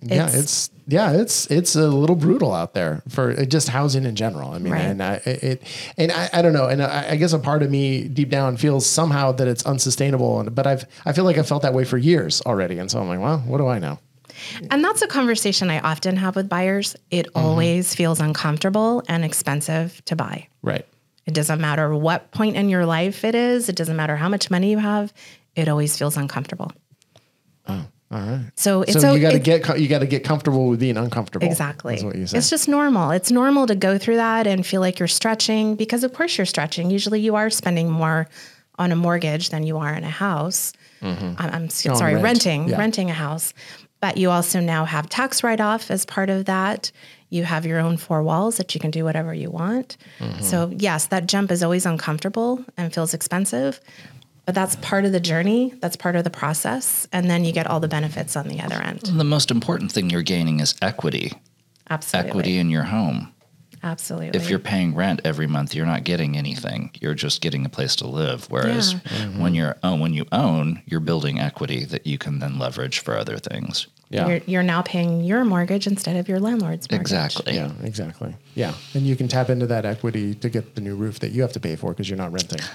yeah, 0.00 0.28
it's 0.30 0.70
yeah, 0.86 1.12
it's 1.12 1.46
it's 1.50 1.74
a 1.74 1.88
little 1.88 2.16
brutal 2.16 2.52
out 2.52 2.74
there 2.74 3.02
for 3.08 3.30
uh, 3.32 3.44
just 3.44 3.68
housing 3.68 4.04
in 4.04 4.14
general. 4.14 4.50
I 4.52 4.58
mean, 4.58 4.72
Right. 4.72 4.82
and 4.82 5.02
I 5.02 5.14
it 5.24 5.62
and 5.96 6.12
I, 6.12 6.28
I 6.32 6.42
don't 6.42 6.52
know, 6.52 6.66
and 6.66 6.82
I, 6.82 7.10
I 7.10 7.16
guess 7.16 7.32
a 7.32 7.38
part 7.38 7.62
of 7.62 7.70
me 7.70 8.06
deep 8.06 8.28
down 8.30 8.56
feels 8.56 8.86
somehow 8.86 9.32
that 9.32 9.48
it's 9.48 9.64
unsustainable, 9.64 10.40
and 10.40 10.54
but 10.54 10.66
I've 10.66 10.84
I 11.04 11.12
feel 11.12 11.24
like 11.24 11.38
I 11.38 11.42
felt 11.42 11.62
that 11.62 11.74
way 11.74 11.84
for 11.84 11.98
years 11.98 12.40
already, 12.42 12.78
and 12.78 12.90
so 12.90 13.00
I'm 13.00 13.08
like, 13.08 13.20
well, 13.20 13.38
what 13.40 13.58
do 13.58 13.66
I 13.66 13.78
know? 13.78 13.98
And 14.70 14.84
that's 14.84 15.00
a 15.00 15.06
conversation 15.06 15.70
I 15.70 15.80
often 15.80 16.16
have 16.16 16.36
with 16.36 16.48
buyers. 16.48 16.94
It 17.10 17.26
Mm-hmm. 17.28 17.38
always 17.46 17.94
feels 17.94 18.20
uncomfortable 18.20 19.02
and 19.08 19.24
expensive 19.24 20.04
to 20.04 20.14
buy. 20.14 20.46
Right. 20.62 20.86
It 21.24 21.32
doesn't 21.34 21.60
matter 21.60 21.92
what 21.94 22.30
point 22.32 22.54
in 22.54 22.68
your 22.68 22.84
life 22.86 23.24
it 23.24 23.34
is, 23.34 23.68
it 23.70 23.76
doesn't 23.76 23.96
matter 23.96 24.14
how 24.14 24.28
much 24.28 24.50
money 24.50 24.70
you 24.70 24.78
have, 24.78 25.12
it 25.56 25.68
always 25.68 25.96
feels 25.96 26.16
uncomfortable. 26.18 26.70
All 28.10 28.20
right. 28.20 28.50
So 28.54 28.82
it's 28.82 29.00
so 29.00 29.14
you 29.14 29.20
got 29.20 29.32
to 29.32 29.38
get 29.38 29.80
you 29.80 29.88
got 29.88 29.98
to 29.98 30.06
get 30.06 30.22
comfortable 30.22 30.68
with 30.68 30.78
being 30.80 30.96
uncomfortable. 30.96 31.46
Exactly. 31.46 32.02
What 32.04 32.14
you 32.14 32.26
say. 32.26 32.38
It's 32.38 32.48
just 32.50 32.68
normal. 32.68 33.10
It's 33.10 33.30
normal 33.32 33.66
to 33.66 33.74
go 33.74 33.98
through 33.98 34.16
that 34.16 34.46
and 34.46 34.64
feel 34.64 34.80
like 34.80 34.98
you're 35.00 35.08
stretching 35.08 35.74
because, 35.74 36.04
of 36.04 36.12
course, 36.12 36.38
you're 36.38 36.46
stretching. 36.46 36.90
Usually 36.90 37.20
you 37.20 37.34
are 37.34 37.50
spending 37.50 37.90
more 37.90 38.28
on 38.78 38.92
a 38.92 38.96
mortgage 38.96 39.50
than 39.50 39.64
you 39.64 39.78
are 39.78 39.92
in 39.94 40.04
a 40.04 40.10
house. 40.10 40.72
I'm, 41.02 41.36
I'm 41.38 41.68
sorry, 41.68 42.14
rent. 42.14 42.24
renting, 42.24 42.68
Yeah. 42.68 42.78
renting 42.78 43.10
a 43.10 43.14
house. 43.14 43.52
But 44.00 44.18
you 44.18 44.30
also 44.30 44.60
now 44.60 44.84
have 44.84 45.08
tax 45.08 45.42
write 45.42 45.60
off 45.60 45.90
as 45.90 46.04
part 46.04 46.30
of 46.30 46.44
that. 46.44 46.92
You 47.30 47.44
have 47.44 47.64
your 47.66 47.80
own 47.80 47.96
four 47.96 48.22
walls 48.22 48.56
that 48.58 48.74
you 48.74 48.80
can 48.80 48.90
do 48.90 49.02
whatever 49.04 49.32
you 49.34 49.50
want. 49.50 49.96
Mm-hmm. 50.20 50.42
So, 50.42 50.70
yes, 50.76 51.06
that 51.06 51.26
jump 51.26 51.50
is 51.50 51.62
always 51.62 51.86
uncomfortable 51.86 52.64
and 52.76 52.92
feels 52.92 53.14
expensive. 53.14 53.80
But 54.46 54.54
that's 54.54 54.76
part 54.76 55.04
of 55.04 55.12
the 55.12 55.20
journey. 55.20 55.74
That's 55.80 55.96
part 55.96 56.14
of 56.16 56.24
the 56.24 56.30
process. 56.30 57.06
And 57.12 57.28
then 57.28 57.44
you 57.44 57.52
get 57.52 57.66
all 57.66 57.80
the 57.80 57.88
benefits 57.88 58.36
on 58.36 58.48
the 58.48 58.60
other 58.60 58.76
end. 58.76 59.00
The 59.00 59.24
most 59.24 59.50
important 59.50 59.90
thing 59.92 60.08
you're 60.08 60.22
gaining 60.22 60.60
is 60.60 60.74
equity. 60.80 61.32
Absolutely. 61.90 62.30
Equity 62.30 62.58
in 62.58 62.70
your 62.70 62.84
home. 62.84 63.32
Absolutely. 63.82 64.38
If 64.38 64.48
you're 64.48 64.58
paying 64.58 64.94
rent 64.94 65.20
every 65.24 65.46
month, 65.46 65.74
you're 65.74 65.86
not 65.86 66.04
getting 66.04 66.36
anything. 66.36 66.90
You're 67.00 67.14
just 67.14 67.40
getting 67.40 67.64
a 67.66 67.68
place 67.68 67.94
to 67.96 68.06
live. 68.06 68.46
Whereas 68.50 68.94
Yeah. 68.94 69.26
when 69.38 69.54
you're 69.54 69.76
own, 69.82 70.00
when 70.00 70.14
you 70.14 70.26
own, 70.32 70.82
you're 70.86 71.00
building 71.00 71.38
equity 71.40 71.84
that 71.84 72.06
you 72.06 72.16
can 72.18 72.38
then 72.38 72.58
leverage 72.58 73.00
for 73.00 73.16
other 73.18 73.38
things. 73.38 73.86
Yeah. 74.08 74.28
You're, 74.28 74.40
you're 74.46 74.62
now 74.62 74.82
paying 74.82 75.22
your 75.22 75.44
mortgage 75.44 75.86
instead 75.86 76.16
of 76.16 76.28
your 76.28 76.38
landlord's 76.38 76.88
mortgage. 76.90 77.00
Exactly. 77.00 77.54
Yeah, 77.54 77.72
exactly. 77.82 78.34
Yeah, 78.54 78.72
and 78.94 79.04
you 79.06 79.16
can 79.16 79.26
tap 79.28 79.50
into 79.50 79.66
that 79.66 79.84
equity 79.84 80.34
to 80.36 80.48
get 80.48 80.74
the 80.76 80.80
new 80.80 80.94
roof 80.94 81.18
that 81.20 81.32
you 81.32 81.42
have 81.42 81.52
to 81.54 81.60
pay 81.60 81.74
for 81.76 81.90
because 81.90 82.08
you're 82.08 82.16
not 82.16 82.32
renting. 82.32 82.60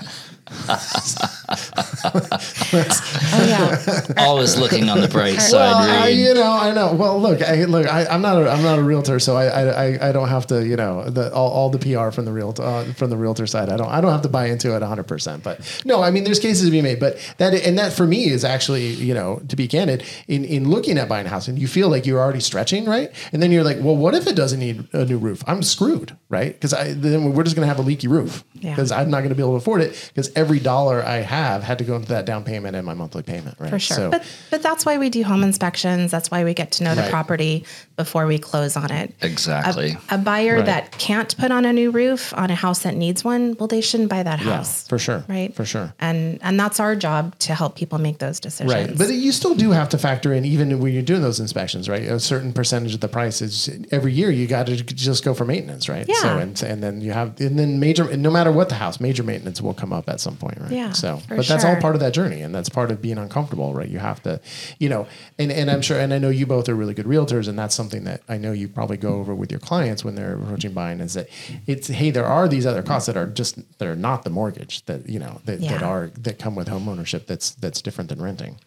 Oh 3.34 3.46
yeah. 3.48 4.02
Always 4.18 4.58
looking 4.58 4.90
on 4.90 5.00
the 5.02 5.08
bright 5.08 5.38
Well, 5.38 5.50
side. 5.50 5.90
I, 5.90 6.08
you 6.10 6.34
know, 6.34 6.44
I 6.52 6.72
know. 6.74 6.94
Well, 6.94 7.20
look, 7.20 7.42
I, 7.42 7.64
look, 7.66 7.88
I, 7.88 8.06
I'm 8.06 8.22
not, 8.22 8.42
a, 8.42 8.50
I'm 8.50 8.64
not 8.64 8.80
a 8.80 8.84
realtor, 8.84 9.20
so 9.20 9.36
I, 9.36 9.46
I, 9.46 9.86
I- 9.86 10.10
I 10.10 10.12
don't 10.12 10.30
have 10.30 10.48
to, 10.48 10.66
you 10.66 10.76
know, 10.76 11.04
the 11.10 11.34
all, 11.34 11.50
all 11.52 11.70
the 11.70 11.78
PR 11.80 12.10
from 12.12 12.26
the 12.26 12.32
real, 12.32 12.54
uh, 12.58 12.84
from 12.94 13.10
the 13.10 13.18
realtor 13.18 13.46
side. 13.48 13.70
I 13.70 13.78
don't, 13.78 13.88
I 13.90 14.02
don't 14.02 14.12
have 14.12 14.24
to 14.24 14.30
buy 14.30 14.48
into 14.48 14.76
it 14.76 14.80
100. 14.80 15.04
percent 15.04 15.44
But 15.44 15.82
no, 15.86 16.02
I 16.02 16.12
mean, 16.12 16.24
there's 16.24 16.40
cases 16.40 16.66
to 16.66 16.72
be 16.72 16.82
made. 16.82 17.00
But 17.00 17.18
that, 17.38 17.54
and 17.54 17.78
that 17.78 17.94
for 17.94 18.06
me 18.08 18.26
is 18.26 18.44
actually, 18.44 18.88
you 18.94 19.14
know, 19.14 19.42
to 19.50 19.56
be 19.56 19.68
candid, 19.68 20.04
in 20.28 20.44
in 20.46 20.70
looking 20.70 20.98
at 20.98 21.08
buying 21.08 21.21
buying 21.21 21.21
a 21.21 21.21
house 21.30 21.48
and 21.48 21.58
you 21.60 21.68
feel 21.68 21.90
like 21.90 22.06
you're 22.06 22.20
already 22.20 22.40
stretching, 22.40 22.86
right? 22.86 23.12
And 23.32 23.42
then 23.42 23.52
you're 23.52 23.64
like, 23.64 23.78
well, 23.80 23.96
what 23.96 24.16
if 24.16 24.28
it 24.28 24.36
doesn't 24.36 24.60
need 24.60 24.88
a 24.94 25.06
new 25.06 25.18
roof? 25.18 25.44
I'm 25.48 25.62
screwed, 25.64 26.16
right? 26.30 26.54
Because 26.54 26.74
I 26.74 26.94
then 26.94 27.34
we're 27.34 27.44
just 27.44 27.56
going 27.56 27.64
to 27.68 27.68
have 27.74 27.80
a 27.80 27.82
leaky 27.88 28.08
roof 28.08 28.44
Yeah. 28.54 28.72
because 28.72 28.92
I'm 28.92 29.10
not 29.10 29.20
going 29.20 29.30
to 29.30 29.36
be 29.36 29.42
able 29.42 29.54
to 29.54 29.58
afford 29.58 29.82
it 29.82 30.12
because 30.14 30.32
every 30.36 30.60
dollar 30.60 31.04
I 31.04 31.18
have 31.18 31.64
had 31.64 31.78
to 31.80 31.84
go 31.84 31.96
into 31.96 32.10
that 32.10 32.26
down 32.26 32.44
payment 32.44 32.76
and 32.76 32.86
my 32.86 32.94
monthly 32.94 33.24
payment, 33.24 33.56
right? 33.60 33.70
For 33.70 33.80
sure. 33.80 33.98
So, 33.98 34.12
but 34.12 34.24
but 34.50 34.62
that's 34.62 34.86
why 34.86 34.98
we 34.98 35.10
do 35.10 35.24
home 35.24 35.44
inspections. 35.44 36.12
That's 36.12 36.30
why 36.32 36.44
we 36.44 36.54
get 36.54 36.72
to 36.74 36.84
know 36.84 36.96
the 36.96 37.02
Right. 37.02 37.10
property 37.12 37.66
before 37.96 38.26
we 38.28 38.38
close 38.40 38.76
on 38.78 38.92
it. 38.92 39.14
Exactly. 39.22 39.98
A 40.10 40.18
buyer 40.18 40.58
Right. 40.58 40.66
that 40.66 40.92
can't 40.98 41.36
put 41.38 41.52
on 41.52 41.66
a 41.66 41.74
new 41.74 41.92
roof 41.92 42.34
on 42.36 42.50
a 42.52 42.56
house 42.56 42.80
that 42.80 42.96
needs 42.96 43.24
one, 43.24 43.56
well, 43.60 43.68
they 43.68 43.82
shouldn't 43.82 44.10
buy 44.10 44.24
that 44.24 44.40
yeah, 44.40 44.58
house. 44.58 44.88
for 44.88 44.98
sure, 45.00 45.24
Right. 45.28 45.54
for 45.56 45.66
sure. 45.66 45.94
And 46.00 46.40
and 46.42 46.60
that's 46.60 46.80
our 46.80 46.96
job 46.96 47.38
to 47.40 47.54
help 47.56 47.76
people 47.76 47.98
make 48.00 48.18
those 48.20 48.40
decisions. 48.40 48.72
Right. 48.74 48.98
But 48.98 49.14
you 49.14 49.32
still 49.32 49.56
do 49.56 49.72
have 49.72 49.90
to 49.90 49.98
factor 49.98 50.34
in, 50.34 50.46
even 50.46 50.80
when 50.80 50.94
you're 50.94 51.02
doing 51.12 51.22
those 51.22 51.40
inspections, 51.42 51.90
right? 51.90 52.04
A 52.04 52.20
certain 52.20 52.54
percentage 52.54 52.94
of 52.94 53.02
the 53.02 53.08
price 53.10 53.42
is 53.42 53.70
every 53.92 54.14
year 54.14 54.32
you 54.32 54.48
got 54.48 54.68
to 54.68 54.78
just 54.78 55.26
go 55.26 55.34
for 55.34 55.44
maintenance, 55.44 55.90
right? 55.90 56.06
Yeah. 56.08 56.16
So, 56.22 56.38
and, 56.38 56.64
and 56.64 56.82
then 56.82 57.02
you 57.02 57.12
have, 57.12 57.40
and 57.42 57.60
then 57.60 57.80
major, 57.82 58.16
no 58.16 58.32
matter 58.32 58.52
what 58.52 58.70
the 58.70 58.76
house, 58.76 59.02
major 59.02 59.24
maintenance 59.24 59.62
will 59.62 59.74
come 59.74 59.92
up 59.92 60.08
at 60.08 60.22
some 60.22 60.38
point, 60.38 60.58
right? 60.60 60.72
Yeah, 60.72 60.92
So, 60.94 61.20
but 61.28 61.46
that's 61.46 61.66
all 61.66 61.76
part 61.82 61.96
of 61.96 62.02
that 62.02 62.14
journey 62.14 62.42
and 62.42 62.56
that's 62.56 62.70
part 62.70 62.92
of 62.92 63.02
being 63.02 63.18
uncomfortable, 63.18 63.74
right? 63.74 63.90
You 63.90 64.00
have 64.00 64.24
to, 64.24 64.40
you 64.80 64.88
know, 64.88 65.06
and, 65.38 65.52
and 65.52 65.70
I'm 65.70 65.82
sure, 65.82 66.00
and 66.00 66.14
I 66.14 66.18
know 66.18 66.30
you 66.30 66.46
both 66.46 66.70
are 66.70 66.76
really 66.76 66.94
good 66.94 67.06
realtors 67.08 67.50
and 67.50 67.60
that's 67.60 67.76
something 67.76 68.06
that 68.06 68.22
I 68.30 68.38
know 68.38 68.54
you 68.54 68.70
probably 68.70 68.98
go 68.98 69.16
over 69.16 69.36
with 69.36 69.52
your 69.52 69.60
clients 69.60 70.06
when 70.06 70.16
they're 70.16 70.36
approaching 70.36 70.72
buying 70.72 71.02
is 71.02 71.16
that 71.16 71.28
it's, 71.68 71.88
hey, 71.88 72.12
there 72.12 72.26
are 72.26 72.48
these 72.48 72.66
other 72.66 72.84
costs 72.84 73.08
that 73.08 73.18
are 73.18 73.28
just, 73.28 73.58
that 73.80 73.88
are 73.88 73.96
not 73.98 74.24
the 74.24 74.30
mortgage 74.30 74.86
that, 74.86 75.10
you 75.10 75.20
know, 75.20 75.42
that, 75.46 75.60
that 75.62 75.84
are, 75.84 76.12
that 76.18 76.40
come 76.40 76.56
with 76.56 76.70
home 76.70 76.88
ownership 76.88 77.28
that's, 77.28 77.52
that's 77.52 77.82
different 77.82 78.10
than 78.10 78.22
renting. 78.22 78.58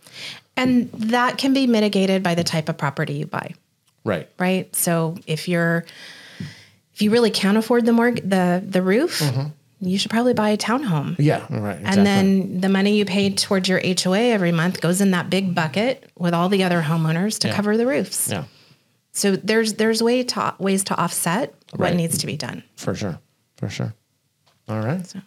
And 0.57 0.91
that 0.93 1.39
can 1.39 1.53
be 1.53 1.67
mitigated 1.67 2.23
by 2.23 2.35
the 2.35 2.45
type 2.45 2.69
of 2.69 2.77
property 2.79 3.15
you 3.15 3.27
buy. 3.27 3.55
Right. 4.05 4.29
right? 4.39 4.75
So 4.77 5.17
if 5.27 5.49
you're 5.49 5.85
if 6.93 7.03
you 7.03 7.11
really 7.11 7.31
can't 7.31 7.57
afford 7.57 7.87
the 7.87 7.93
mortgage 7.93 8.23
the 8.29 8.63
the 8.65 8.83
roof, 8.83 9.21
mm-hmm. 9.21 9.49
you 9.81 9.99
should 9.99 10.11
probably 10.11 10.35
buy 10.35 10.51
a 10.51 10.57
townhome. 10.57 11.17
Yeah, 11.19 11.41
right. 11.51 11.79
Exactly. 11.79 11.85
And 11.85 12.07
then 12.07 12.61
the 12.61 12.69
money 12.69 12.97
you 12.97 13.05
pay 13.05 13.31
towards 13.35 13.69
your 13.69 13.81
HOA 13.81 14.19
every 14.19 14.53
month 14.53 14.81
goes 14.81 15.01
in 15.01 15.11
that 15.13 15.31
big 15.31 15.55
bucket 15.55 16.09
with 16.17 16.35
all 16.35 16.49
the 16.49 16.63
other 16.63 16.83
homeowners 16.83 17.39
to 17.41 17.49
Yeah. 17.49 17.57
cover 17.57 17.77
the 17.77 17.87
roofs. 17.87 18.31
yeah, 18.31 18.45
So 19.13 19.37
there's 19.37 19.75
there's 19.75 20.03
way 20.03 20.23
to, 20.23 20.55
ways 20.59 20.85
to 20.85 20.97
offset 20.97 21.55
what 21.75 21.95
needs 21.95 22.19
to 22.19 22.27
be 22.27 22.37
done. 22.37 22.63
for 22.77 22.95
sure, 22.95 23.19
for 23.57 23.69
sure. 23.69 23.95
All 24.69 24.81
right. 24.81 25.05
So. 25.07 25.21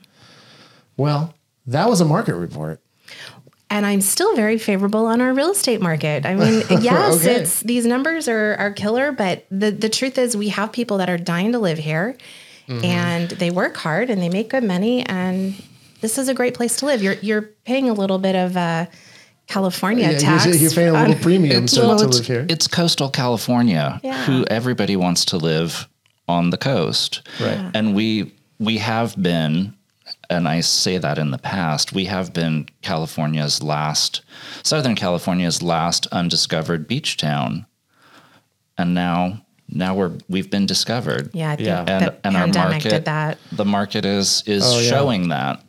Well, 0.96 1.34
that 1.66 1.90
was 1.90 2.00
a 2.00 2.06
market 2.06 2.36
report. 2.36 2.80
And 3.70 3.86
I'm 3.86 4.00
still 4.02 4.34
very 4.36 4.58
favorable 4.58 5.06
on 5.08 5.20
our 5.20 5.34
real 5.34 5.52
estate 5.52 5.82
market. 5.82 6.26
I 6.26 6.36
mean, 6.36 6.64
yes, 6.82 7.18
Okay. 7.22 7.36
it's 7.42 7.62
these 7.62 7.86
numbers 7.86 8.28
are 8.30 8.56
are 8.56 8.72
killer, 8.72 9.12
but 9.12 9.46
the 9.52 9.72
the 9.72 9.90
truth 9.90 10.18
is 10.18 10.38
we 10.38 10.50
have 10.50 10.72
people 10.72 10.98
that 11.00 11.10
are 11.10 11.18
dying 11.18 11.52
to 11.54 11.60
live 11.60 11.78
here 11.78 12.16
Mm-hmm. 12.68 12.84
and 12.84 13.30
they 13.30 13.50
work 13.50 13.78
hard 13.78 14.10
and 14.10 14.22
they 14.22 14.28
make 14.28 14.50
good 14.50 14.64
money 14.64 15.02
and 15.06 15.56
this 16.02 16.18
is 16.18 16.28
a 16.28 16.34
great 16.34 16.54
place 16.54 16.76
to 16.78 16.86
live. 16.86 17.02
You're 17.02 17.14
you're 17.22 17.44
paying 17.64 17.90
a 17.90 17.94
little 17.94 18.20
bit 18.20 18.36
of 18.36 18.58
uh 18.58 18.88
California 19.48 20.12
Yeah, 20.12 20.18
tax. 20.18 20.46
you're, 20.46 20.56
you're 20.56 20.72
paying 20.72 20.90
a 20.90 20.94
on- 20.94 21.08
little 21.08 21.24
premium 21.24 21.66
to, 21.68 21.80
Well, 21.80 21.98
to 22.00 22.06
it's, 22.08 22.18
live 22.18 22.28
here. 22.28 22.46
it's 22.50 22.68
coastal 22.68 23.10
California, 23.10 24.02
Yeah. 24.04 24.22
who 24.26 24.44
everybody 24.50 24.98
wants 24.98 25.24
to 25.26 25.38
live 25.38 25.88
on 26.28 26.50
the 26.50 26.58
coast. 26.58 27.22
Right. 27.40 27.72
And 27.74 27.96
we 27.96 28.34
we 28.60 28.80
have 28.80 29.16
been, 29.22 29.74
and 30.30 30.48
I 30.48 30.62
say 30.62 30.98
that 30.98 31.18
in 31.18 31.32
the 31.32 31.38
past, 31.38 31.94
we 31.94 32.06
have 32.06 32.34
been 32.34 32.68
California's 32.82 33.62
last, 33.64 34.22
Southern 34.64 34.96
California's 34.96 35.62
last 35.62 36.08
undiscovered 36.08 36.88
beach 36.88 37.18
town. 37.18 37.66
And 38.78 38.94
now 38.94 39.42
now 39.70 39.96
we're 39.96 40.12
we've 40.30 40.50
been 40.50 40.66
discovered. 40.66 41.30
Yeah, 41.34 41.52
I 41.52 41.56
think 41.56 41.68
Yeah. 41.68 41.86
And 41.88 42.06
the 42.06 42.16
and 42.24 42.38
our 42.38 42.48
market 42.48 42.90
did 42.90 43.06
that. 43.06 43.38
the 43.52 43.66
market 43.66 44.06
is 44.06 44.44
is 44.46 44.64
Oh, 44.66 44.80
yeah. 44.80 44.90
showing 44.90 45.30
that. 45.30 45.62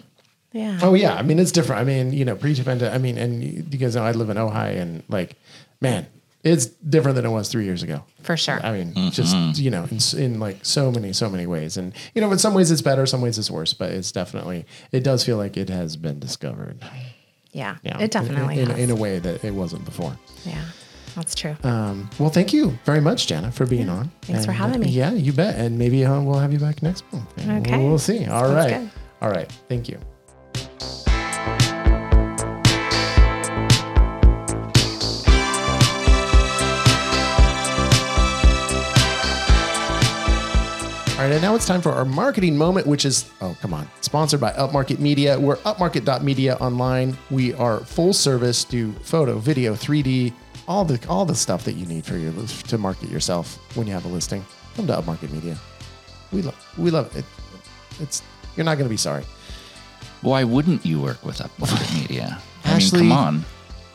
Yeah. 0.53 0.79
oh 0.83 0.95
yeah, 0.95 1.15
I 1.15 1.23
mean 1.23 1.39
it's 1.39 1.53
different. 1.53 1.81
I 1.83 1.85
mean 1.85 2.13
you 2.13 2.25
know 2.25 2.35
pre-pandemic. 2.37 2.95
I 2.95 2.99
mean, 2.99 3.19
and 3.19 3.43
you 3.43 3.65
you 3.71 3.79
guys 3.79 3.97
know 3.97 4.03
I 4.05 4.13
live 4.13 4.31
in 4.31 4.37
Ojai, 4.37 4.79
and 4.81 5.03
like, 5.09 5.37
man, 5.81 6.07
it's 6.45 6.67
different 6.67 7.17
than 7.17 7.25
it 7.27 7.31
was 7.31 7.49
three 7.49 7.65
years 7.65 7.83
ago. 7.83 8.05
For 8.23 8.37
sure. 8.37 8.61
I 8.65 8.73
mean, 8.73 9.11
just 9.11 9.35
you 9.59 9.71
know, 9.71 9.89
in, 9.91 9.99
in 10.19 10.41
like 10.41 10.65
so 10.65 10.91
many, 10.93 11.13
so 11.13 11.29
many 11.29 11.47
ways, 11.47 11.77
and 11.77 11.93
you 12.15 12.21
know, 12.21 12.31
in 12.33 12.39
some 12.39 12.55
ways 12.55 12.71
it's 12.71 12.83
better, 12.83 13.07
some 13.07 13.21
ways 13.21 13.39
it's 13.39 13.51
worse, 13.51 13.73
but 13.75 13.91
it's 13.93 14.13
definitely, 14.13 14.65
it 14.93 15.03
does 15.05 15.25
feel 15.25 15.37
like 15.37 15.57
it 15.57 15.69
has 15.69 15.97
been 15.97 16.19
discovered. 16.19 16.79
yeah. 17.53 17.77
Yeah, 17.83 17.99
It 18.01 18.11
definitely 18.11 18.61
in, 18.61 18.69
has. 18.71 18.79
in, 18.79 18.85
in 18.85 18.91
a 18.91 18.97
way 18.97 19.19
that 19.19 19.45
it 19.45 19.53
wasn't 19.53 19.85
before. 19.85 20.17
yeah. 20.45 20.65
That's 21.17 21.35
true. 21.35 21.57
Um, 21.65 22.09
well, 22.21 22.31
thank 22.31 22.53
you 22.53 22.79
very 22.85 23.01
much, 23.01 23.27
Jana, 23.27 23.51
for 23.51 23.67
being 23.67 23.89
on. 23.89 24.13
Thanks 24.23 24.47
for 24.47 24.53
having 24.53 24.77
uh, 24.77 24.85
me. 24.85 24.91
Yeah, 24.91 25.11
you 25.11 25.33
bet. 25.33 25.57
And 25.57 25.77
maybe 25.77 26.05
uh, 26.05 26.21
we'll 26.21 26.39
have 26.39 26.53
you 26.53 26.61
back 26.61 26.81
next 26.81 27.03
month. 27.13 27.27
Okay. 27.39 27.77
We'll, 27.77 27.89
we'll 27.89 27.99
see. 27.99 28.27
All 28.27 28.43
Sounds 28.45 28.55
right. 28.55 28.81
good. 28.83 28.91
All 29.23 29.31
right. 29.31 29.51
Thank 29.69 29.89
you. 29.89 29.99
All 41.19 41.25
right, 41.25 41.33
and 41.33 41.43
now 41.43 41.57
it's 41.57 41.67
time 41.67 41.83
for 41.83 41.91
our 41.91 42.05
marketing 42.05 42.57
moment, 42.57 42.87
which 42.87 43.05
is, 43.05 43.29
oh, 43.41 43.57
come 43.61 43.75
on, 43.75 43.89
sponsored 44.03 44.41
by 44.41 44.53
Upmarket 44.53 45.01
Media. 45.01 45.39
We're 45.39 45.57
upmarket.media 45.57 46.55
online. 46.57 47.19
We 47.31 47.55
are 47.55 47.81
full 47.81 48.13
service, 48.13 48.63
do 48.63 48.93
photo, 49.03 49.39
video, 49.39 49.75
3D, 49.75 50.33
all 50.69 50.85
the 50.85 51.05
all 51.09 51.25
the 51.25 51.35
stuff 51.35 51.65
that 51.65 51.73
you 51.73 51.87
need 51.87 52.05
for 52.07 52.17
your 52.17 52.33
to 52.47 52.79
market 52.79 53.11
yourself 53.11 53.59
when 53.77 53.89
you 53.89 53.93
have 53.95 54.05
a 54.05 54.09
listing. 54.09 54.45
Come 54.77 54.87
to 54.87 54.93
Upmarket 54.93 55.33
Media. 55.33 55.59
We 56.31 56.43
love 56.43 56.75
we 56.79 56.91
love 56.93 57.17
it. 57.17 57.25
It's 58.01 58.23
you're 58.57 58.65
not 58.65 58.77
going 58.77 58.87
to 58.87 58.91
be 58.91 58.97
sorry. 58.97 59.25
Why 60.21 60.45
wouldn't 60.45 60.87
you 60.87 61.01
work 61.01 61.25
with 61.27 61.39
Upmarket 61.39 62.01
Media? 62.01 62.41
I 62.65 62.71
Ashley- 62.75 63.01
mean, 63.01 63.11
come 63.11 63.19
on. 63.19 63.45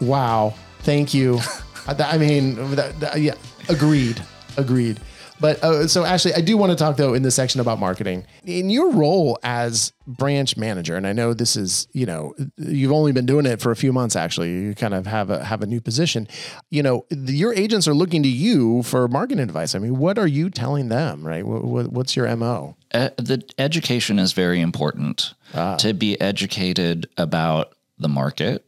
Wow. 0.01 0.55
Thank 0.79 1.13
you. 1.13 1.39
I, 1.87 1.95
I 1.97 2.17
mean, 2.17 2.55
that, 2.75 2.99
that- 2.99 3.21
yeah, 3.21 3.35
agreed. 3.69 4.21
Agreed. 4.57 4.99
But 5.43 5.61
uh, 5.61 5.89
so, 5.89 6.05
Ashley, 6.05 6.33
I 6.33 6.39
do 6.39 6.55
want 6.55 6.71
to 6.71 6.77
talk 6.77 6.95
though 6.95 7.13
in 7.13 7.21
this 7.21 7.35
section 7.35 7.59
about 7.59 7.77
marketing. 7.77 8.25
In 8.45 8.69
your 8.69 8.93
role 8.93 9.37
as 9.43 9.91
branch 10.07 10.55
manager, 10.55 10.95
and 10.95 11.05
I 11.05 11.11
know 11.11 11.33
this 11.33 11.57
is, 11.57 11.85
you 11.91 12.05
know, 12.05 12.33
you've 12.55 12.93
only 12.93 13.11
been 13.11 13.25
doing 13.25 13.45
it 13.45 13.59
for 13.59 13.69
a 13.69 13.75
few 13.75 13.91
months. 13.91 14.15
Actually, 14.15 14.51
you 14.51 14.73
kind 14.73 14.93
of 14.93 15.05
have 15.05 15.29
a 15.29 15.43
have 15.43 15.61
a 15.61 15.65
new 15.65 15.81
position. 15.81 16.29
You 16.69 16.81
know, 16.83 17.05
the, 17.09 17.33
your 17.33 17.53
agents 17.55 17.89
are 17.89 17.93
looking 17.93 18.23
to 18.23 18.29
you 18.29 18.83
for 18.83 19.05
marketing 19.09 19.43
advice. 19.43 19.75
I 19.75 19.79
mean, 19.79 19.97
what 19.97 20.17
are 20.17 20.27
you 20.27 20.49
telling 20.49 20.87
them? 20.87 21.27
Right? 21.27 21.45
What, 21.45 21.65
what, 21.65 21.91
what's 21.91 22.15
your 22.15 22.33
mo? 22.37 22.77
Uh, 22.93 23.09
the 23.17 23.43
education 23.57 24.19
is 24.19 24.31
very 24.31 24.61
important 24.61 25.33
Ah. 25.53 25.75
to 25.75 25.93
be 25.93 26.19
educated 26.21 27.09
about 27.17 27.73
the 27.99 28.07
market, 28.07 28.65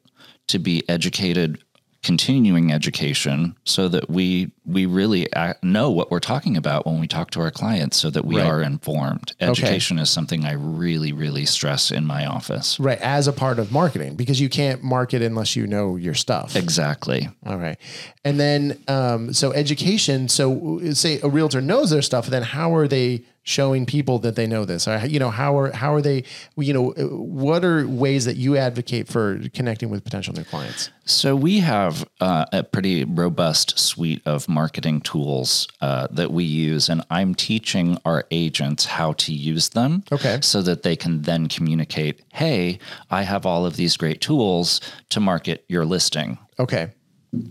to 0.48 0.60
be 0.60 0.84
educated, 0.90 1.64
continuing 2.04 2.74
education, 2.74 3.56
so 3.64 3.88
that 3.88 4.10
we 4.10 4.52
we 4.66 4.86
really 4.86 5.32
uh, 5.34 5.54
know 5.64 5.92
what 5.92 6.12
we're 6.12 6.20
talking 6.20 6.58
about 6.58 6.86
when 6.86 7.00
we 7.00 7.08
talk 7.08 7.32
to 7.32 7.42
our 7.42 7.52
clients, 7.52 7.98
so 7.98 8.10
that 8.10 8.26
we 8.26 8.38
Right. 8.38 8.46
are 8.46 8.62
informed. 8.62 9.34
Education 9.40 10.00
is 10.00 10.10
something 10.10 10.46
I 10.46 10.54
really 10.54 11.12
really 11.14 11.46
stress 11.46 11.92
in 11.92 12.06
my 12.06 12.26
office. 12.26 12.80
Right, 12.80 13.00
as 13.00 13.28
a 13.28 13.34
part 13.34 13.60
of 13.60 13.72
marketing, 13.72 14.16
because 14.16 14.40
you 14.42 14.50
can't 14.50 14.84
market 14.84 15.22
unless 15.22 15.56
you 15.56 15.68
know 15.68 15.96
your 15.96 16.14
stuff. 16.14 16.56
Exactly. 16.56 17.30
All 17.46 17.58
right. 17.58 17.78
And 18.24 18.40
then, 18.40 18.78
um, 18.88 19.34
so 19.34 19.52
education. 19.54 20.28
So, 20.30 20.80
say 20.94 21.20
a 21.22 21.30
realtor 21.30 21.62
knows 21.62 21.92
their 21.92 22.02
stuff, 22.02 22.28
then 22.28 22.44
how 22.44 22.76
are 22.76 22.88
they 22.88 23.24
showing 23.44 23.86
people 23.86 24.18
that 24.20 24.36
they 24.36 24.48
know 24.48 24.66
this? 24.66 24.88
Or, 24.88 24.98
you 25.06 25.20
know, 25.20 25.30
how 25.30 25.58
are 25.60 25.72
how 25.72 25.94
are 25.94 26.02
they? 26.02 26.24
You 26.58 26.74
know, 26.74 26.94
uh, 26.94 27.04
what 27.16 27.64
are 27.64 27.88
ways 27.88 28.26
that 28.26 28.36
you 28.38 28.58
advocate 28.58 29.08
for 29.08 29.40
connecting 29.54 29.90
with 29.90 30.04
potential 30.04 30.34
new 30.34 30.44
clients? 30.44 30.90
So 31.06 31.36
we 31.36 31.60
have 31.60 32.08
uh, 32.20 32.46
a 32.52 32.64
pretty 32.64 33.04
robust 33.06 33.78
suite 33.78 34.24
of 34.26 34.50
marketing 34.56 35.02
tools 35.02 35.68
uh, 35.82 36.08
that 36.12 36.32
we 36.32 36.44
use, 36.44 36.90
and 36.90 37.04
I'm 37.12 37.36
teaching 37.36 37.98
our 38.06 38.26
agents 38.32 38.86
how 38.86 39.14
to 39.14 39.34
use 39.34 39.70
them. 39.70 40.04
Okay. 40.12 40.40
So 40.42 40.62
that 40.64 40.82
they 40.82 40.96
can 40.96 41.22
then 41.22 41.48
communicate, 41.48 42.22
"Hey, 42.34 42.80
I 43.12 43.22
have 43.24 43.46
all 43.46 43.66
of 43.66 43.76
these 43.76 43.96
great 43.98 44.22
tools 44.22 44.82
to 45.10 45.20
market 45.20 45.66
your 45.68 45.86
listing." 45.86 46.40
Okay. 46.58 46.90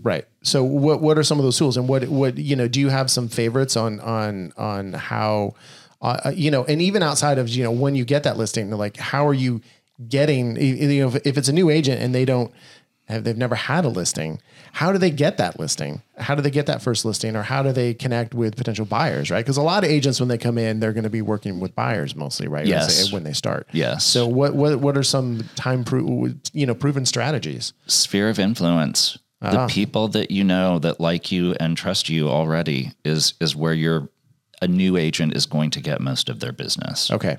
Right. 0.01 0.25
So, 0.41 0.63
what 0.63 1.01
what 1.01 1.17
are 1.17 1.23
some 1.23 1.39
of 1.39 1.45
those 1.45 1.57
tools, 1.57 1.77
and 1.77 1.87
what 1.87 2.07
what 2.07 2.37
you 2.37 2.55
know? 2.55 2.67
Do 2.67 2.79
you 2.79 2.89
have 2.89 3.11
some 3.11 3.27
favorites 3.27 3.75
on 3.75 3.99
on 3.99 4.53
on 4.57 4.93
how, 4.93 5.55
uh, 6.01 6.31
you 6.33 6.51
know, 6.51 6.65
and 6.65 6.81
even 6.81 7.03
outside 7.03 7.37
of 7.37 7.49
you 7.49 7.63
know 7.63 7.71
when 7.71 7.95
you 7.95 8.05
get 8.05 8.23
that 8.23 8.37
listing, 8.37 8.71
like 8.71 8.97
how 8.97 9.27
are 9.27 9.33
you 9.33 9.61
getting? 10.07 10.55
You 10.57 11.01
know, 11.01 11.07
if, 11.09 11.25
if 11.25 11.37
it's 11.37 11.49
a 11.49 11.53
new 11.53 11.69
agent 11.69 12.01
and 12.01 12.15
they 12.15 12.25
don't 12.25 12.51
have 13.07 13.23
they've 13.23 13.37
never 13.37 13.55
had 13.55 13.85
a 13.85 13.89
listing, 13.89 14.41
how 14.75 14.91
do 14.91 14.97
they 14.97 15.09
get 15.09 15.37
that 15.37 15.57
listing? 15.57 16.01
How 16.17 16.35
do 16.35 16.41
they 16.41 16.51
get 16.51 16.65
that 16.65 16.81
first 16.81 17.05
listing, 17.05 17.37
or 17.37 17.43
how 17.43 17.63
do 17.63 17.71
they 17.71 17.93
connect 17.93 18.33
with 18.33 18.57
potential 18.57 18.83
buyers? 18.85 19.31
Right? 19.31 19.39
Because 19.39 19.55
a 19.55 19.61
lot 19.61 19.85
of 19.85 19.89
agents 19.89 20.19
when 20.19 20.27
they 20.27 20.37
come 20.37 20.57
in, 20.57 20.81
they're 20.81 20.91
going 20.91 21.05
to 21.05 21.09
be 21.09 21.21
working 21.21 21.61
with 21.61 21.73
buyers 21.75 22.13
mostly, 22.13 22.49
right? 22.49 22.65
Yes. 22.65 23.09
When 23.13 23.23
they 23.23 23.31
start. 23.31 23.67
Yes. 23.71 24.03
So, 24.03 24.27
what 24.27 24.53
what 24.53 24.81
what 24.81 24.97
are 24.97 25.03
some 25.03 25.45
time 25.55 25.85
pro- 25.85 26.33
you 26.51 26.65
know 26.65 26.75
proven 26.75 27.05
strategies? 27.05 27.71
Sphere 27.87 28.27
of 28.29 28.37
influence. 28.37 29.17
The 29.39 29.67
people 29.67 30.07
that 30.09 30.29
you 30.31 30.43
know 30.43 30.79
that 30.79 30.99
like 30.99 31.31
you 31.31 31.55
and 31.59 31.77
trust 31.77 32.09
you 32.09 32.27
already 32.27 32.91
is 33.05 33.35
is 33.39 33.55
where 33.55 33.73
your 33.73 34.09
a 34.61 34.67
new 34.67 34.97
agent 34.97 35.37
is 35.37 35.45
going 35.45 35.69
to 35.69 35.79
get 35.81 36.01
most 36.01 36.27
of 36.27 36.39
their 36.41 36.51
business. 36.51 37.11
Okay. 37.11 37.37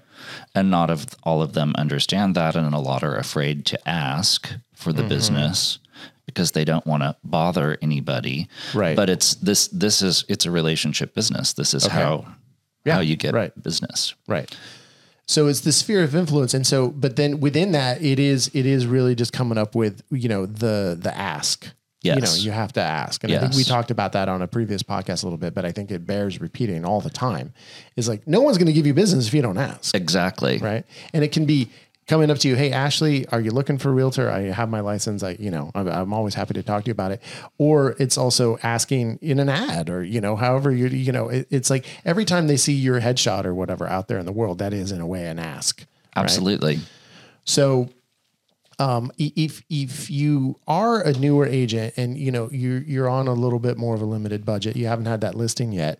And 0.55 0.70
not 0.70 0.89
of 0.89 1.07
all 1.22 1.43
of 1.43 1.53
them 1.53 1.74
understand 1.76 2.34
that 2.37 2.55
and 2.57 2.74
a 2.74 2.78
lot 2.78 3.03
are 3.03 3.16
afraid 3.16 3.66
to 3.66 3.89
ask 3.89 4.49
for 4.74 4.93
Mm-hmm. 4.93 5.03
the 5.03 5.09
business 5.09 5.78
because 6.26 6.52
they 6.52 6.64
don't 6.64 6.86
want 6.86 7.02
to 7.02 7.16
bother 7.24 7.78
anybody. 7.80 8.48
Right. 8.74 8.96
But 8.96 9.08
it's 9.08 9.34
this 9.36 9.68
this 9.68 10.02
is 10.02 10.24
it's 10.28 10.44
a 10.46 10.50
relationship 10.50 11.14
business. 11.14 11.52
This 11.54 11.72
is 11.74 11.86
how 11.86 12.26
Yeah, 12.84 12.94
how 12.94 13.00
you 13.00 13.16
get 13.16 13.34
right. 13.34 13.52
business. 13.62 14.14
Right. 14.28 14.54
So 15.28 15.48
it's 15.48 15.60
the 15.62 15.72
sphere 15.72 16.04
of 16.04 16.14
influence, 16.14 16.54
and 16.54 16.64
so, 16.64 16.88
but 16.90 17.16
then 17.16 17.40
within 17.40 17.72
that, 17.72 18.00
it 18.00 18.20
is 18.20 18.48
it 18.54 18.64
is 18.64 18.86
really 18.86 19.14
just 19.16 19.32
coming 19.32 19.58
up 19.58 19.74
with 19.74 20.02
you 20.10 20.28
know 20.28 20.46
the 20.46 20.96
the 21.00 21.16
ask. 21.16 21.66
You 22.02 22.14
know, 22.14 22.34
you 22.36 22.52
have 22.52 22.72
to 22.74 22.80
ask, 22.80 23.24
and 23.24 23.32
I 23.34 23.40
think 23.40 23.54
we 23.54 23.64
talked 23.64 23.90
about 23.90 24.12
that 24.12 24.28
on 24.28 24.40
a 24.40 24.46
previous 24.46 24.80
podcast 24.84 25.24
a 25.24 25.26
little 25.26 25.38
bit, 25.38 25.54
but 25.54 25.64
I 25.64 25.72
think 25.72 25.90
it 25.90 26.06
bears 26.06 26.40
repeating 26.40 26.84
all 26.84 27.00
the 27.00 27.10
time. 27.10 27.52
Is 27.96 28.06
like 28.06 28.28
no 28.28 28.42
one's 28.42 28.58
going 28.58 28.68
to 28.68 28.72
give 28.72 28.86
you 28.86 28.94
business 28.94 29.26
if 29.26 29.34
you 29.34 29.42
don't 29.42 29.58
ask, 29.58 29.92
Exactly. 29.92 30.58
right? 30.58 30.84
And 31.12 31.24
it 31.24 31.32
can 31.32 31.46
be 31.46 31.68
coming 32.07 32.30
up 32.30 32.38
to 32.38 32.48
you, 32.48 32.54
hey 32.57 32.72
Ashley, 32.72 33.26
are 33.28 33.40
you 33.40 33.50
looking 33.50 33.78
for 33.78 33.90
a 33.90 33.92
realtor? 33.92 34.30
I 34.30 34.42
have 34.42 34.68
my 34.68 34.80
license. 34.80 35.22
I 35.22 35.36
you 35.38 35.50
know 35.50 35.70
I'm, 35.74 35.88
I'm 35.88 36.12
always 36.12 36.34
happy 36.34 36.54
to 36.54 36.62
talk 36.62 36.84
to 36.84 36.88
you 36.88 36.92
about 36.92 37.12
it. 37.12 37.22
Or 37.59 37.96
it's 37.98 38.16
also 38.16 38.59
asking 38.62 39.18
in 39.22 39.38
an 39.38 39.48
ad, 39.48 39.90
or 39.90 40.02
you 40.02 40.20
know 40.20 40.36
however 40.36 40.72
you 40.72 40.88
you 40.88 41.12
know 41.12 41.28
it, 41.28 41.46
it's 41.50 41.70
like 41.70 41.86
every 42.04 42.24
time 42.24 42.46
they 42.46 42.57
see 42.57 42.74
your 42.74 43.00
headshot 43.00 43.44
or 43.44 43.54
whatever 43.54 43.86
out 43.86 44.09
there 44.09 44.18
in 44.18 44.26
the 44.26 44.32
world, 44.32 44.59
that 44.59 44.72
is 44.72 44.92
in 44.92 45.00
a 45.00 45.07
way 45.07 45.26
an 45.26 45.38
ask. 45.38 45.80
right? 45.80 46.24
Absolutely. 46.24 46.80
So 47.44 47.90
um, 48.78 49.10
if 49.16 49.62
if 49.70 50.10
you 50.10 50.60
are 50.66 51.00
a 51.00 51.12
newer 51.12 51.46
agent 51.46 51.94
and 51.96 52.18
you 52.18 52.30
know 52.30 52.50
you're 52.52 52.82
you're 52.82 53.08
on 53.08 53.26
a 53.26 53.32
little 53.32 53.58
bit 53.58 53.78
more 53.78 53.94
of 53.94 54.02
a 54.02 54.04
limited 54.04 54.44
budget, 54.44 54.76
you 54.76 54.86
haven't 54.86 55.06
had 55.06 55.22
that 55.22 55.34
listing 55.34 55.72
yet, 55.72 55.98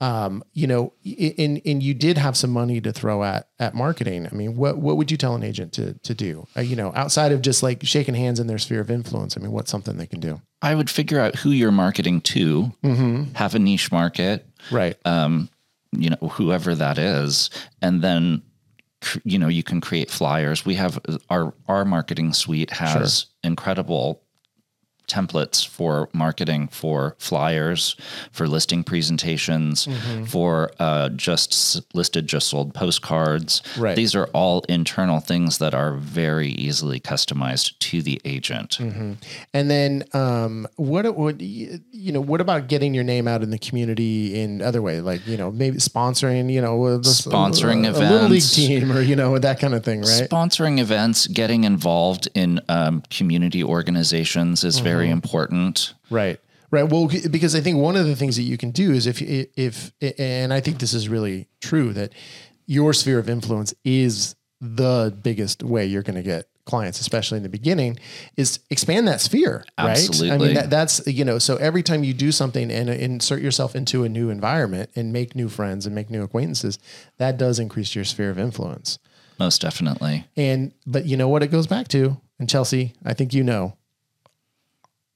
um, 0.00 0.44
you 0.52 0.66
know, 0.66 0.92
and 1.38 1.60
and 1.64 1.82
you 1.82 1.94
did 1.94 2.18
have 2.18 2.36
some 2.36 2.50
money 2.50 2.80
to 2.82 2.92
throw 2.92 3.24
at 3.24 3.48
at 3.58 3.74
marketing. 3.74 4.28
I 4.30 4.34
mean, 4.34 4.56
what 4.56 4.78
what 4.78 4.98
would 4.98 5.10
you 5.10 5.16
tell 5.16 5.34
an 5.34 5.42
agent 5.42 5.72
to 5.74 5.94
to 5.94 6.14
do? 6.14 6.46
Uh, 6.56 6.60
you 6.60 6.76
know, 6.76 6.92
outside 6.94 7.32
of 7.32 7.40
just 7.40 7.62
like 7.62 7.84
shaking 7.84 8.14
hands 8.14 8.40
in 8.40 8.46
their 8.46 8.58
sphere 8.58 8.80
of 8.80 8.90
influence. 8.90 9.36
I 9.36 9.40
mean, 9.40 9.52
what's 9.52 9.70
something 9.70 9.96
they 9.96 10.06
can 10.06 10.20
do? 10.20 10.40
I 10.60 10.74
would 10.74 10.90
figure 10.90 11.20
out 11.20 11.36
who 11.36 11.50
you're 11.50 11.70
marketing 11.70 12.20
to, 12.22 12.72
have 13.36 13.54
a 13.54 13.58
niche 13.58 13.92
market, 13.92 14.44
Right. 14.70 14.96
Um, 15.04 15.48
you 15.92 16.10
know, 16.10 16.28
whoever 16.28 16.74
that 16.74 16.98
is, 16.98 17.48
and 17.80 18.02
then 18.02 18.42
you 19.24 19.38
know 19.38 19.48
you 19.48 19.62
can 19.62 19.80
create 19.80 20.10
flyers. 20.10 20.64
We 20.64 20.74
have 20.74 20.98
uh, 21.08 21.18
our 21.30 21.54
our 21.66 21.84
marketing 21.84 22.32
suite 22.32 22.70
has 22.70 23.26
incredible 23.42 24.22
templates 25.08 25.66
for 25.66 26.08
marketing 26.12 26.68
for 26.68 27.14
flyers 27.18 27.96
for 28.32 28.46
listing 28.46 28.84
presentations 28.84 29.86
Mm-hmm. 29.88 30.24
for 30.24 30.70
uh, 30.78 31.08
just 31.10 31.80
listed 31.94 32.26
just 32.26 32.48
sold 32.48 32.74
postcards 32.74 33.62
Right. 33.78 33.96
these 33.96 34.14
are 34.14 34.26
all 34.34 34.64
internal 34.68 35.20
things 35.20 35.58
that 35.58 35.74
are 35.74 35.94
very 35.96 36.48
easily 36.50 37.00
customized 37.00 37.78
to 37.80 38.02
the 38.02 38.20
agent 38.24 38.78
Mm-hmm. 38.78 39.12
And 39.54 39.70
then, 39.70 40.04
um, 40.12 40.66
what 40.76 41.04
would 41.16 41.40
you 41.40 41.80
know? 42.12 42.20
What 42.20 42.40
about 42.40 42.68
getting 42.68 42.92
your 42.94 43.04
name 43.04 43.26
out 43.26 43.42
in 43.42 43.50
the 43.50 43.58
community 43.58 44.38
in 44.40 44.60
other 44.62 44.82
way, 44.82 45.00
like 45.00 45.26
you 45.26 45.36
know, 45.36 45.50
maybe 45.50 45.78
sponsoring, 45.78 46.52
you 46.52 46.60
know, 46.60 46.86
a- 46.86 46.96
a- 46.96 47.00
Sponsoring 47.00 47.86
a, 47.88 47.92
little 47.98 48.28
league 48.28 48.42
team, 48.42 48.92
or 48.92 49.00
you 49.00 49.16
know, 49.16 49.38
that 49.38 49.58
kind 49.58 49.74
of 49.74 49.84
thing, 49.84 50.00
right? 50.00 50.28
Sponsoring 50.30 50.78
events, 50.78 51.26
getting 51.28 51.64
involved 51.64 52.28
in 52.34 52.60
um, 52.68 53.02
community 53.10 53.62
organizations 53.64 54.64
is 54.64 54.78
very 54.80 54.97
Mm-hmm. 55.04 55.12
important. 55.12 55.94
Right. 56.10 56.40
Right. 56.70 56.82
Well, 56.82 57.08
because 57.30 57.54
I 57.54 57.60
think 57.60 57.78
one 57.78 57.96
of 57.96 58.06
the 58.06 58.14
things 58.14 58.36
that 58.36 58.42
you 58.42 58.58
can 58.58 58.72
do 58.72 58.92
is 58.92 59.06
if, 59.06 59.22
if, 59.22 59.92
and 60.18 60.52
I 60.52 60.60
think 60.60 60.80
this 60.80 60.92
is 60.92 61.08
really 61.08 61.48
true 61.60 61.94
that 61.94 62.12
your 62.66 62.92
sphere 62.92 63.18
of 63.18 63.30
influence 63.30 63.72
is 63.84 64.36
the 64.60 65.16
biggest 65.22 65.62
way 65.62 65.86
you're 65.86 66.02
going 66.02 66.16
to 66.16 66.22
get 66.22 66.46
clients, 66.66 67.00
especially 67.00 67.38
in 67.38 67.42
the 67.42 67.48
beginning, 67.48 67.98
is 68.36 68.60
expand 68.68 69.08
that 69.08 69.22
sphere. 69.22 69.64
Right. 69.78 70.20
I 70.30 70.36
mean, 70.36 70.52
that, 70.52 70.68
that's, 70.68 71.06
you 71.06 71.24
know, 71.24 71.38
so 71.38 71.56
every 71.56 71.82
time 71.82 72.04
you 72.04 72.12
do 72.12 72.30
something 72.30 72.70
and 72.70 72.90
insert 72.90 73.40
yourself 73.40 73.74
into 73.74 74.04
a 74.04 74.08
new 74.10 74.28
environment 74.28 74.90
and 74.94 75.10
make 75.10 75.34
new 75.34 75.48
friends 75.48 75.86
and 75.86 75.94
make 75.94 76.10
new 76.10 76.22
acquaintances, 76.22 76.78
that 77.16 77.38
does 77.38 77.58
increase 77.58 77.94
your 77.94 78.04
sphere 78.04 78.28
of 78.28 78.38
influence. 78.38 78.98
Most 79.38 79.62
definitely. 79.62 80.26
And, 80.36 80.74
but 80.86 81.06
you 81.06 81.16
know 81.16 81.28
what 81.28 81.42
it 81.42 81.46
goes 81.46 81.66
back 81.66 81.88
to? 81.88 82.20
And 82.38 82.50
Chelsea, 82.50 82.92
I 83.06 83.14
think 83.14 83.32
you 83.32 83.42
know 83.42 83.77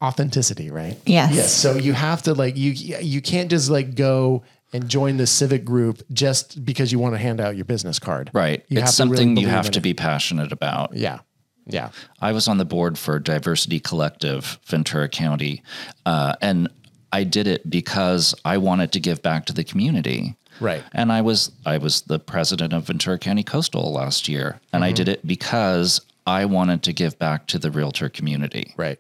authenticity, 0.03 0.71
right? 0.71 0.97
Yes. 1.07 1.35
Yes. 1.35 1.53
So 1.53 1.77
you 1.77 1.93
have 1.93 2.23
to 2.25 2.35
like 2.35 2.57
you 2.57 2.73
you 2.73 3.23
can't 3.23 3.51
just 3.51 3.71
like 3.71 3.95
go 3.95 4.43
and 4.73 4.89
join 4.89 5.19
the 5.19 5.27
civic 5.27 5.65
group 5.65 6.03
just 6.13 6.65
because 6.65 6.91
you 6.93 6.99
want 6.99 7.15
to 7.15 7.19
hand 7.19 7.41
out 7.41 7.57
your 7.57 7.65
business 7.67 7.99
card. 7.99 8.31
Right. 8.33 8.65
You 8.69 8.79
it's 8.81 8.97
have 8.99 9.07
to 9.07 9.11
really 9.11 9.17
something 9.25 9.37
you 9.37 9.49
have 9.49 9.71
to 9.71 9.79
it. 9.79 9.83
be 9.83 9.95
passionate 9.95 10.51
about. 10.53 10.95
Yeah. 10.97 11.19
Yeah. 11.67 11.91
I 12.21 12.33
was 12.33 12.49
on 12.49 12.59
the 12.59 12.65
board 12.65 12.99
for 12.99 13.19
Diversity 13.21 13.79
Collective, 13.79 14.59
Ventura 14.67 15.09
County, 15.09 15.63
uh, 16.07 16.35
and 16.41 16.69
I 17.13 17.23
did 17.25 17.47
it 17.47 17.69
because 17.71 18.35
I 18.45 18.59
wanted 18.59 18.91
to 18.93 19.01
give 19.01 19.23
back 19.23 19.45
to 19.47 19.53
the 19.53 19.63
community. 19.63 20.37
Right. 20.61 20.83
And 20.93 21.13
I 21.13 21.21
was 21.21 21.53
I 21.65 21.79
was 21.79 22.03
the 22.03 22.19
president 22.19 22.73
of 22.73 22.85
Ventura 22.87 23.19
County 23.19 23.43
Coastal 23.45 23.93
last 23.93 24.27
year, 24.29 24.59
and 24.73 24.83
Mm-hmm. 24.83 24.89
I 24.89 24.93
did 24.93 25.09
it 25.09 25.27
because 25.27 26.01
I 26.27 26.47
wanted 26.47 26.83
to 26.85 26.93
give 26.93 27.19
back 27.19 27.47
to 27.49 27.59
the 27.59 27.71
realtor 27.71 28.09
community 28.09 28.75
Right. 28.77 28.99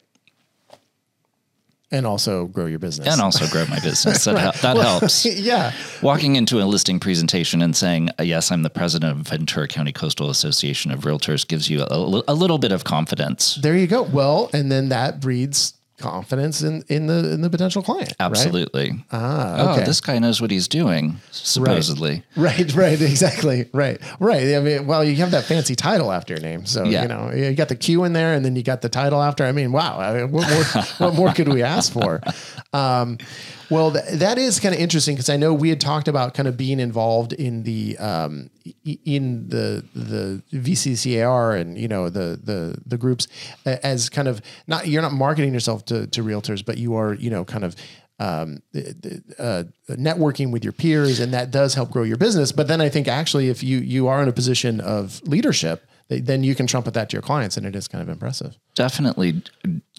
And 1.93 2.07
also 2.07 2.47
grow 2.47 2.66
your 2.66 2.78
business. 2.78 3.07
and 3.07 3.20
also 3.20 3.47
grow 3.47 3.66
my 3.66 3.78
business. 3.80 4.24
That, 4.24 4.38
hel- 4.62 4.74
that 4.74 4.76
helps. 4.82 5.24
yeah. 5.26 5.72
Walking 6.03 6.36
into 6.36 6.61
a 6.61 6.64
listing 6.64 6.99
presentation 6.99 7.62
and 7.62 7.76
saying, 7.76 8.09
uh, 8.18 8.22
"Yes, 8.22 8.51
I'm 8.51 8.62
the 8.62 8.70
president 8.70 9.20
of 9.20 9.28
Ventura 9.28 9.68
County 9.68 9.93
Coastal 9.93 10.30
Association 10.30 10.90
of 10.90 11.01
Realtors," 11.01 11.47
gives 11.47 11.68
you 11.68 11.82
a, 11.82 12.22
a 12.26 12.34
little 12.34 12.59
bit 12.59 12.72
of 12.72 12.84
confidence. 12.84 13.57
There 13.57 13.76
you 13.76 13.86
go. 13.86 14.03
Well, 14.03 14.51
and 14.53 14.72
then 14.72 14.88
that 14.88 15.20
breeds 15.20 15.74
confidence 15.99 16.62
in 16.62 16.82
in 16.88 17.07
the 17.07 17.32
in 17.32 17.40
the 17.43 17.51
potential 17.51 17.82
client. 17.82 18.09
right? 18.18 18.26
Absolutely. 18.26 19.05
Ah, 19.12 19.72
okay. 19.72 19.82
Oh, 19.82 19.84
this 19.84 20.01
guy 20.01 20.18
knows 20.18 20.40
what 20.40 20.51
he's 20.51 20.66
doing, 20.68 21.18
supposedly. 21.30 22.22
Right, 22.36 22.74
right, 22.74 23.01
exactly, 23.01 23.68
right, 23.72 24.01
right. 24.18 24.57
I 24.57 24.61
mean, 24.61 24.86
well, 24.86 25.05
you 25.05 25.14
have 25.16 25.30
that 25.32 25.45
fancy 25.45 25.74
title 25.76 26.11
after 26.11 26.34
your 26.34 26.40
name, 26.43 26.64
so 26.66 26.84
Yeah. 26.84 27.03
you 27.03 27.09
know 27.09 27.30
you 27.32 27.55
got 27.55 27.68
the 27.68 27.76
Q 27.76 28.05
in 28.05 28.12
there, 28.14 28.34
and 28.34 28.45
then 28.45 28.57
you 28.57 28.62
got 28.62 28.80
the 28.82 28.88
title 28.88 29.22
after. 29.22 29.45
I 29.45 29.53
mean, 29.53 29.70
wow, 29.72 29.99
I 30.01 30.12
mean, 30.14 30.32
what 30.32 30.49
more, 30.51 30.82
what 31.09 31.14
more 31.14 31.32
could 31.32 31.49
we 31.49 31.62
ask 31.62 31.93
for? 31.93 32.20
Um, 32.72 33.18
well, 33.73 33.93
th- 33.93 34.05
that 34.18 34.39
is 34.39 34.61
kind 34.61 34.75
of 34.75 34.81
interesting 34.81 35.14
because 35.14 35.29
I 35.29 35.37
know 35.37 35.55
we 35.55 35.68
had 35.70 35.81
talked 35.81 36.09
about 36.09 36.35
kind 36.35 36.47
of 36.47 36.57
being 36.57 36.79
involved 36.79 37.33
in 37.33 37.62
the 37.62 37.97
um, 37.99 38.51
in 38.85 39.49
the 39.49 39.85
the 39.95 40.43
VCCAR 40.53 41.61
and 41.61 41.79
you 41.79 41.89
know 41.89 42.09
the 42.09 42.39
the 42.43 42.79
the 42.87 42.99
groups 42.99 43.29
as 43.64 44.09
kind 44.09 44.29
of 44.29 44.43
not 44.66 44.87
you're 44.87 45.03
not 45.03 45.12
marketing 45.12 45.55
yourself 45.55 45.85
to 45.87 46.07
to 46.09 46.23
realtors, 46.23 46.64
but 46.64 46.79
you 46.79 46.95
are 46.95 47.14
you 47.14 47.31
know 47.31 47.45
kind 47.45 47.64
of 47.64 47.75
um, 48.18 48.62
uh, 49.39 49.64
networking 49.91 50.53
with 50.53 50.62
your 50.62 50.73
peers, 50.73 51.18
and 51.18 51.33
that 51.33 51.51
does 51.51 51.75
help 51.75 51.91
grow 51.91 52.05
your 52.05 52.18
business. 52.18 52.53
But 52.53 52.68
then 52.68 52.81
I 52.81 52.89
think 52.89 53.09
actually, 53.09 53.49
if 53.49 53.62
you 53.62 53.79
you 53.79 54.07
are 54.07 54.23
in 54.23 54.29
a 54.29 54.33
position 54.33 54.81
of 54.81 55.20
leadership, 55.23 55.89
then 56.09 56.45
you 56.45 56.55
can 56.55 56.66
trumpet 56.66 56.95
that 56.95 57.11
to 57.11 57.14
your 57.14 57.23
clients, 57.23 57.57
and 57.57 57.66
it 57.66 57.75
is 57.75 57.89
kind 57.89 58.03
of 58.03 58.09
impressive. 58.09 58.57
Definitely 58.75 59.43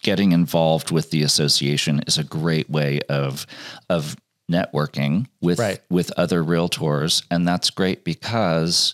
getting 0.04 0.32
involved 0.32 0.92
with 0.92 1.10
the 1.10 1.24
association 1.24 2.02
is 2.08 2.18
a 2.18 2.24
great 2.24 2.70
way 2.70 3.00
of 3.10 3.46
of 3.90 4.16
networking 4.52 5.26
with 5.42 5.58
Right. 5.60 5.80
with 5.90 6.12
other 6.18 6.44
realtors. 6.44 7.24
And 7.32 7.48
that's 7.48 7.70
great 7.70 8.04
because 8.04 8.94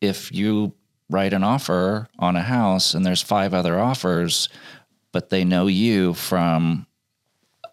if 0.00 0.32
you 0.32 0.72
write 1.10 1.32
an 1.32 1.42
offer 1.42 2.08
on 2.18 2.36
a 2.36 2.42
house 2.42 2.94
and 2.94 3.04
there's 3.04 3.22
five 3.22 3.52
other 3.52 3.78
offers 3.78 4.48
but 5.12 5.30
they 5.30 5.44
know 5.44 5.66
you 5.66 6.12
from 6.14 6.86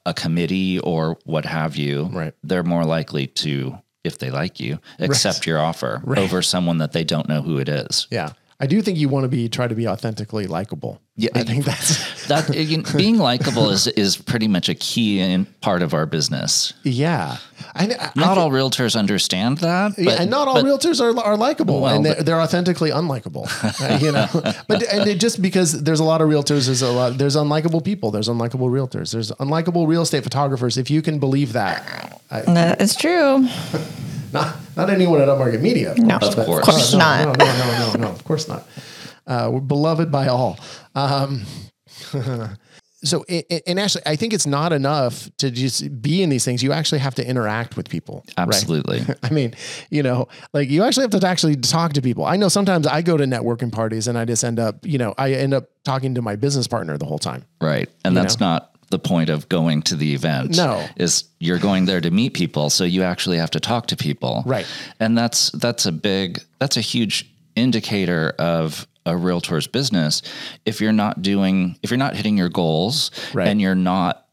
a 0.06 0.14
committee 0.14 0.80
or 0.80 1.18
what 1.26 1.46
have 1.46 1.76
you 1.76 2.06
Right. 2.12 2.34
they're 2.44 2.64
more 2.64 2.86
likely 2.86 3.28
to 3.28 3.80
if 4.04 4.18
they 4.18 4.30
like 4.32 4.60
you 4.60 4.80
accept 5.00 5.46
your 5.48 5.60
offer 5.60 6.02
over 6.18 6.42
someone 6.42 6.78
that 6.80 6.92
they 6.92 7.04
don't 7.06 7.30
know 7.30 7.42
who 7.42 7.58
it 7.58 7.70
is. 7.70 8.08
Yeah, 8.12 8.34
I 8.64 8.66
do 8.66 8.82
think 8.82 8.98
you 8.98 9.10
want 9.10 9.24
to 9.26 9.28
be 9.28 9.50
try 9.50 9.68
to 9.68 9.76
be 9.76 9.88
authentically 9.90 10.48
likable. 10.48 11.02
Yeah, 11.18 11.30
I 11.36 11.44
think 11.44 11.66
that's 11.66 12.28
that 12.32 12.56
you 12.56 12.78
know, 12.78 12.90
being 12.96 13.18
likable 13.18 13.70
is 13.70 13.88
is 13.88 14.16
pretty 14.16 14.48
much 14.48 14.70
a 14.70 14.76
key 14.76 15.20
in 15.20 15.46
part 15.62 15.82
of 15.84 15.94
our 15.94 16.06
business. 16.06 16.74
yeah. 16.84 17.38
I, 17.76 17.84
I, 17.86 18.12
Not 18.16 18.38
I, 18.38 18.42
all 18.42 18.52
realtors 18.52 18.96
understand 18.96 19.58
that, 19.60 19.94
but, 19.96 20.04
yeah, 20.06 20.22
and 20.22 20.30
not 20.30 20.48
all 20.48 20.56
but 20.62 20.66
realtors 20.66 21.02
are, 21.02 21.18
are 21.20 21.36
likable, 21.38 21.82
Well, 21.82 21.96
and 21.96 22.06
they're, 22.06 22.16
but- 22.16 22.26
they're 22.26 22.42
authentically 22.42 22.92
unlikable. 22.92 23.46
uh, 23.82 23.98
you 24.06 24.12
know, 24.12 24.28
but 24.68 24.84
and 24.94 25.10
it, 25.10 25.20
just 25.20 25.42
because 25.42 25.82
there's 25.84 26.00
a 26.00 26.04
lot 26.04 26.22
of 26.22 26.30
realtors, 26.30 26.66
there's 26.68 26.82
a 26.84 26.92
lot 26.92 27.18
there's 27.18 27.36
unlikable 27.36 27.82
people, 27.84 28.12
there's 28.12 28.30
unlikable 28.30 28.70
realtors, 28.78 29.12
there's 29.12 29.32
unlikable 29.34 29.88
real 29.88 30.04
estate 30.04 30.24
photographers. 30.24 30.78
If 30.78 30.90
you 30.92 31.02
can 31.02 31.20
believe 31.20 31.54
that, 31.54 31.82
That 32.30 32.80
is 32.82 32.96
true. 32.96 33.48
Not 34.34 34.56
not 34.76 34.90
anyone 34.90 35.22
at 35.22 35.28
Upmarket 35.28 35.62
Media, 35.62 35.94
No, 35.98 36.16
Of 36.18 36.38
of 36.38 36.46
course. 36.46 36.66
course, 36.66 36.92
no, 36.94 37.00
not. 37.00 37.38
No, 37.38 37.46
no, 37.46 37.54
no, 37.56 37.94
no, 37.94 38.00
no, 38.02 38.08
of 38.10 38.24
course 38.24 38.48
not. 38.48 38.68
Uh, 39.26 39.50
we're 39.54 39.60
beloved 39.62 40.12
by 40.12 40.28
all. 40.28 40.60
Um, 40.96 41.44
so 43.04 43.26
i- 43.30 43.44
i- 43.52 43.62
and 43.68 43.80
actually 43.80 44.02
i 44.06 44.16
think 44.16 44.32
it's 44.34 44.48
not 44.48 44.72
enough 44.72 45.30
to 45.38 45.52
just 45.52 46.02
be 46.02 46.24
in 46.24 46.30
these 46.30 46.46
things 46.46 46.64
you 46.64 46.72
actually 46.72 47.00
have 47.00 47.14
to 47.14 47.28
interact 47.28 47.76
with 47.76 47.90
people 47.90 48.24
right? 48.38 48.48
Absolutely. 48.48 49.02
I 49.24 49.30
mean, 49.30 49.54
you 49.90 50.04
know, 50.04 50.28
like 50.54 50.70
you 50.70 50.84
actually 50.84 51.04
have 51.04 51.20
to 51.22 51.28
actually 51.28 51.56
talk 51.58 51.94
to 51.94 52.02
people. 52.02 52.24
I 52.26 52.36
know 52.38 52.48
sometimes 52.50 52.88
I 52.88 53.02
go 53.02 53.18
to 53.18 53.26
networking 53.26 53.72
parties 53.72 54.08
and 54.08 54.18
I 54.18 54.26
just 54.26 54.44
end 54.44 54.58
up, 54.60 54.86
you 54.86 54.98
know, 54.98 55.14
I 55.18 55.34
end 55.34 55.54
up 55.54 55.66
talking 55.84 56.16
to 56.16 56.22
my 56.22 56.36
business 56.38 56.68
partner 56.68 56.98
the 56.98 57.06
whole 57.06 57.20
time. 57.20 57.44
Right. 57.62 57.90
And 58.06 58.16
that's 58.16 58.40
not 58.40 58.73
the 58.94 59.00
point 59.00 59.30
of 59.30 59.50
going 59.50 59.82
to 59.82 59.96
the 59.96 60.14
event. 60.14 60.56
No. 60.56 60.86
Is 60.96 61.24
you're 61.40 61.58
going 61.60 61.86
there 61.86 62.00
to 62.00 62.12
meet 62.12 62.34
people, 62.36 62.70
so 62.70 62.84
you 62.84 63.02
actually 63.04 63.38
have 63.40 63.50
to 63.52 63.60
talk 63.60 63.88
to 63.88 63.96
people. 63.98 64.44
Right. 64.46 64.68
And 65.00 65.18
that's 65.18 65.50
that's 65.52 65.86
a 65.88 65.92
big 65.92 66.42
that's 66.60 66.78
a 66.78 66.82
huge 66.82 67.30
indicator 67.56 68.34
of 68.38 68.88
a 69.06 69.18
realtor's 69.18 69.68
business 69.68 70.22
if 70.66 70.80
you're 70.80 70.94
not 70.94 71.22
doing 71.22 71.78
if 71.84 71.92
you're 71.92 71.98
not 71.98 72.16
hitting 72.16 72.38
your 72.38 72.50
goals 72.50 73.12
Right. 73.34 73.48
and 73.50 73.60
you're 73.60 73.76
not 73.76 74.26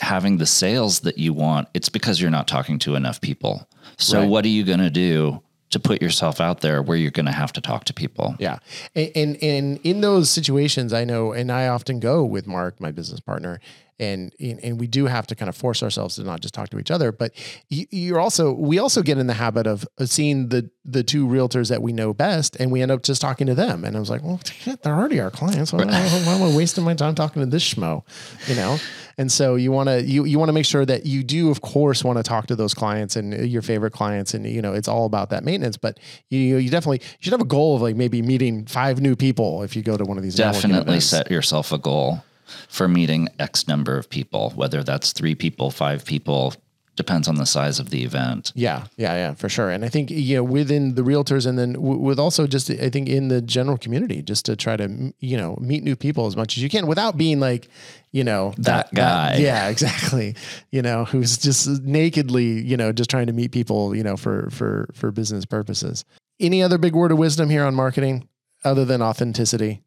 having 0.00 0.36
the 0.38 0.46
sales 0.46 1.00
that 1.00 1.18
you 1.18 1.32
want, 1.32 1.68
it's 1.74 1.88
because 1.88 2.20
you're 2.20 2.30
not 2.30 2.46
talking 2.46 2.78
to 2.80 2.94
enough 2.94 3.20
people. 3.20 3.66
So 3.98 4.20
Right. 4.20 4.28
what 4.28 4.44
are 4.44 4.48
you 4.48 4.64
going 4.64 4.78
to 4.80 4.90
do 4.90 5.42
to 5.70 5.80
put 5.80 6.02
yourself 6.02 6.40
out 6.40 6.60
there 6.60 6.82
where 6.82 6.96
you're 6.96 7.10
going 7.10 7.26
to 7.26 7.32
have 7.32 7.52
to 7.54 7.60
talk 7.60 7.84
to 7.84 7.94
people? 7.94 8.34
Yeah. 8.38 8.58
And, 8.94 9.12
and, 9.14 9.42
and 9.42 9.80
in 9.84 10.00
those 10.00 10.30
situations, 10.30 10.92
I 10.92 11.04
know, 11.04 11.32
and 11.32 11.50
I 11.50 11.68
often 11.68 12.00
go 12.00 12.24
with 12.24 12.46
Mark, 12.46 12.80
my 12.80 12.90
business 12.90 13.20
partner, 13.20 13.60
and, 14.00 14.34
and 14.40 14.80
we 14.80 14.86
do 14.86 15.06
have 15.06 15.26
to 15.26 15.34
kind 15.34 15.50
of 15.50 15.54
force 15.54 15.82
ourselves 15.82 16.16
to 16.16 16.24
not 16.24 16.40
just 16.40 16.54
talk 16.54 16.70
to 16.70 16.78
each 16.78 16.90
other, 16.90 17.12
but 17.12 17.32
you, 17.68 17.84
you're 17.90 18.18
also, 18.18 18.50
we 18.50 18.78
also 18.78 19.02
get 19.02 19.18
in 19.18 19.26
the 19.26 19.34
habit 19.34 19.66
of 19.66 19.86
seeing 20.06 20.48
the, 20.48 20.70
the 20.86 21.02
two 21.02 21.26
realtors 21.26 21.68
that 21.68 21.82
we 21.82 21.92
know 21.92 22.14
best 22.14 22.56
and 22.58 22.72
we 22.72 22.80
end 22.80 22.90
up 22.90 23.02
just 23.02 23.20
talking 23.20 23.46
to 23.46 23.54
them. 23.54 23.84
And 23.84 23.94
I 23.94 24.00
was 24.00 24.08
like, 24.08 24.22
well, 24.22 24.40
they're 24.64 24.94
already 24.94 25.20
our 25.20 25.30
clients. 25.30 25.70
Why, 25.70 25.84
why 25.84 25.92
am 25.92 26.42
I 26.42 26.56
wasting 26.56 26.82
my 26.82 26.94
time 26.94 27.14
talking 27.14 27.42
to 27.42 27.46
this 27.46 27.74
schmo, 27.74 28.02
you 28.48 28.54
know? 28.54 28.78
And 29.18 29.30
so 29.30 29.54
you 29.56 29.72
want 29.72 29.88
to, 29.88 30.02
you, 30.02 30.24
you 30.24 30.38
want 30.38 30.48
to 30.48 30.52
make 30.52 30.66
sure 30.66 30.84
that 30.84 31.06
you 31.06 31.22
do, 31.22 31.50
of 31.50 31.60
course, 31.60 32.04
want 32.04 32.18
to 32.18 32.22
talk 32.22 32.46
to 32.48 32.56
those 32.56 32.74
clients 32.74 33.16
and 33.16 33.34
uh, 33.34 33.38
your 33.42 33.62
favorite 33.62 33.92
clients. 33.92 34.34
And, 34.34 34.46
you 34.46 34.62
know, 34.62 34.72
it's 34.72 34.88
all 34.88 35.06
about 35.06 35.30
that 35.30 35.44
maintenance, 35.44 35.76
but 35.76 35.98
you, 36.28 36.38
you 36.56 36.70
definitely 36.70 37.00
you 37.02 37.18
should 37.20 37.32
have 37.32 37.40
a 37.40 37.44
goal 37.44 37.76
of 37.76 37.82
like 37.82 37.96
maybe 37.96 38.22
meeting 38.22 38.66
five 38.66 39.00
new 39.00 39.16
people 39.16 39.62
if 39.62 39.76
you 39.76 39.82
go 39.82 39.96
to 39.96 40.04
one 40.04 40.16
of 40.16 40.22
these 40.22 40.34
definitely 40.34 41.00
set 41.00 41.30
yourself 41.30 41.72
a 41.72 41.78
goal 41.78 42.22
for 42.68 42.88
meeting 42.88 43.28
X 43.38 43.68
number 43.68 43.96
of 43.96 44.10
people, 44.10 44.50
whether 44.50 44.82
that's 44.82 45.12
three 45.12 45.34
people, 45.34 45.70
five 45.70 46.04
people, 46.04 46.54
depends 47.00 47.26
on 47.28 47.36
the 47.36 47.46
size 47.46 47.78
of 47.80 47.88
the 47.90 48.02
event. 48.04 48.52
Yeah, 48.54 48.84
yeah, 48.96 49.14
yeah, 49.14 49.34
for 49.34 49.48
sure. 49.48 49.70
And 49.70 49.84
I 49.84 49.88
think 49.88 50.10
you 50.10 50.36
know 50.36 50.44
within 50.44 50.94
the 50.94 51.02
realtors, 51.02 51.46
and 51.46 51.58
then 51.58 51.72
w- 51.74 51.98
with 51.98 52.18
also 52.18 52.46
just 52.46 52.70
I 52.70 52.90
think 52.90 53.08
in 53.08 53.28
the 53.28 53.40
general 53.40 53.78
community, 53.78 54.22
just 54.22 54.44
to 54.46 54.56
try 54.56 54.76
to 54.76 54.86
you 55.20 55.36
know 55.36 55.56
meet 55.60 55.82
new 55.82 55.96
people 55.96 56.26
as 56.26 56.36
much 56.36 56.56
as 56.56 56.62
you 56.62 56.68
can 56.68 56.86
without 56.86 57.16
being 57.16 57.40
like 57.40 57.68
you 58.12 58.24
know 58.24 58.52
That 58.58 58.92
guy. 58.94 59.36
yeah, 59.38 59.68
exactly. 59.74 60.34
You 60.70 60.82
know, 60.82 61.04
who's 61.04 61.38
just 61.38 61.66
nakedly 61.82 62.60
you 62.70 62.76
know 62.76 62.92
just 62.92 63.10
trying 63.10 63.26
to 63.28 63.32
meet 63.32 63.52
people 63.52 63.94
you 63.96 64.02
know 64.02 64.16
for 64.16 64.48
for 64.50 64.88
for 64.94 65.10
business 65.10 65.44
purposes. 65.46 66.04
Any 66.38 66.62
other 66.62 66.78
big 66.78 66.94
word 66.94 67.12
of 67.12 67.18
wisdom 67.18 67.50
here 67.50 67.64
on 67.64 67.74
marketing 67.74 68.28
other 68.64 68.84
than 68.84 69.02
authenticity? 69.02 69.82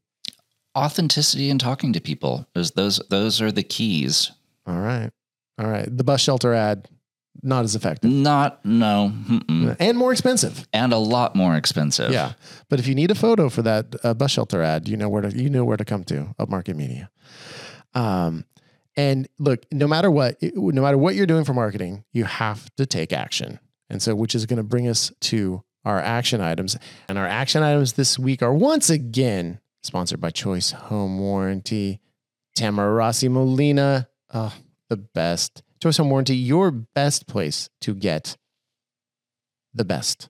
Authenticity 0.75 1.49
and 1.51 1.59
talking 1.59 1.93
to 1.93 2.01
people 2.01 2.47
is 2.55 2.71
those 2.71 2.99
those 3.09 3.41
are 3.41 3.51
the 3.51 3.61
keys. 3.63 4.31
All 4.65 4.79
right, 4.79 5.11
all 5.59 5.67
right. 5.69 5.85
The 5.95 6.03
bus 6.03 6.21
shelter 6.21 6.53
ad 6.53 6.87
not 7.41 7.63
as 7.63 7.75
effective 7.75 8.11
Not 8.11 8.63
no, 8.63 9.11
mm-mm. 9.27 9.75
and 9.79 9.97
more 9.97 10.11
expensive. 10.11 10.67
and 10.71 10.93
a 10.93 10.97
lot 10.97 11.35
more 11.35 11.55
expensive. 11.55 12.11
Yeah, 12.11 12.33
but 12.69 12.79
if 12.79 12.87
you 12.87 12.95
need 12.95 13.11
a 13.11 13.15
photo 13.15 13.49
for 13.49 13.61
that 13.63 13.95
uh, 14.03 14.13
bus 14.13 14.31
shelter 14.31 14.61
ad, 14.61 14.87
you 14.87 14.95
know 14.97 15.09
where 15.09 15.23
to 15.23 15.35
you 15.35 15.49
know 15.49 15.65
where 15.65 15.77
to 15.77 15.85
come 15.85 16.03
to 16.05 16.35
Upmarket 16.39 16.75
Media. 16.75 17.09
Um, 17.93 18.45
and 18.95 19.27
look, 19.39 19.65
no 19.71 19.87
matter 19.87 20.11
what, 20.11 20.37
no 20.41 20.81
matter 20.81 20.97
what 20.97 21.15
you're 21.15 21.25
doing 21.25 21.45
for 21.45 21.53
marketing, 21.53 22.03
you 22.13 22.25
have 22.25 22.73
to 22.75 22.85
take 22.85 23.11
action. 23.11 23.59
And 23.89 24.01
so, 24.01 24.15
which 24.15 24.35
is 24.35 24.45
going 24.45 24.57
to 24.57 24.63
bring 24.63 24.87
us 24.87 25.11
to 25.21 25.63
our 25.85 25.99
action 25.99 26.41
items. 26.41 26.77
And 27.09 27.17
our 27.17 27.27
action 27.27 27.63
items 27.63 27.93
this 27.93 28.17
week 28.17 28.41
are 28.41 28.53
once 28.53 28.89
again 28.89 29.59
sponsored 29.81 30.21
by 30.21 30.29
Choice 30.29 30.71
Home 30.71 31.19
Warranty. 31.19 31.99
Tamara 32.55 32.95
Rossie 33.03 33.29
Molina, 33.31 34.07
oh, 34.33 34.53
the 34.89 34.97
best. 34.97 35.63
Choice 35.83 35.97
Home 35.97 36.09
Warranty, 36.09 36.37
your 36.37 36.71
best 36.71 37.27
place 37.27 37.69
to 37.81 37.93
get 37.93 38.37
the 39.73 39.83
best, 39.83 40.29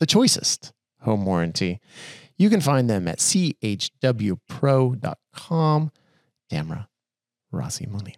the 0.00 0.06
choicest 0.06 0.72
home 1.02 1.24
warranty. 1.24 1.78
You 2.36 2.50
can 2.50 2.60
find 2.60 2.90
them 2.90 3.06
at 3.06 3.18
chwpro.com. 3.18 4.40
Tamara 6.50 6.88
Rossie 7.54 7.86
Molina. 7.86 8.16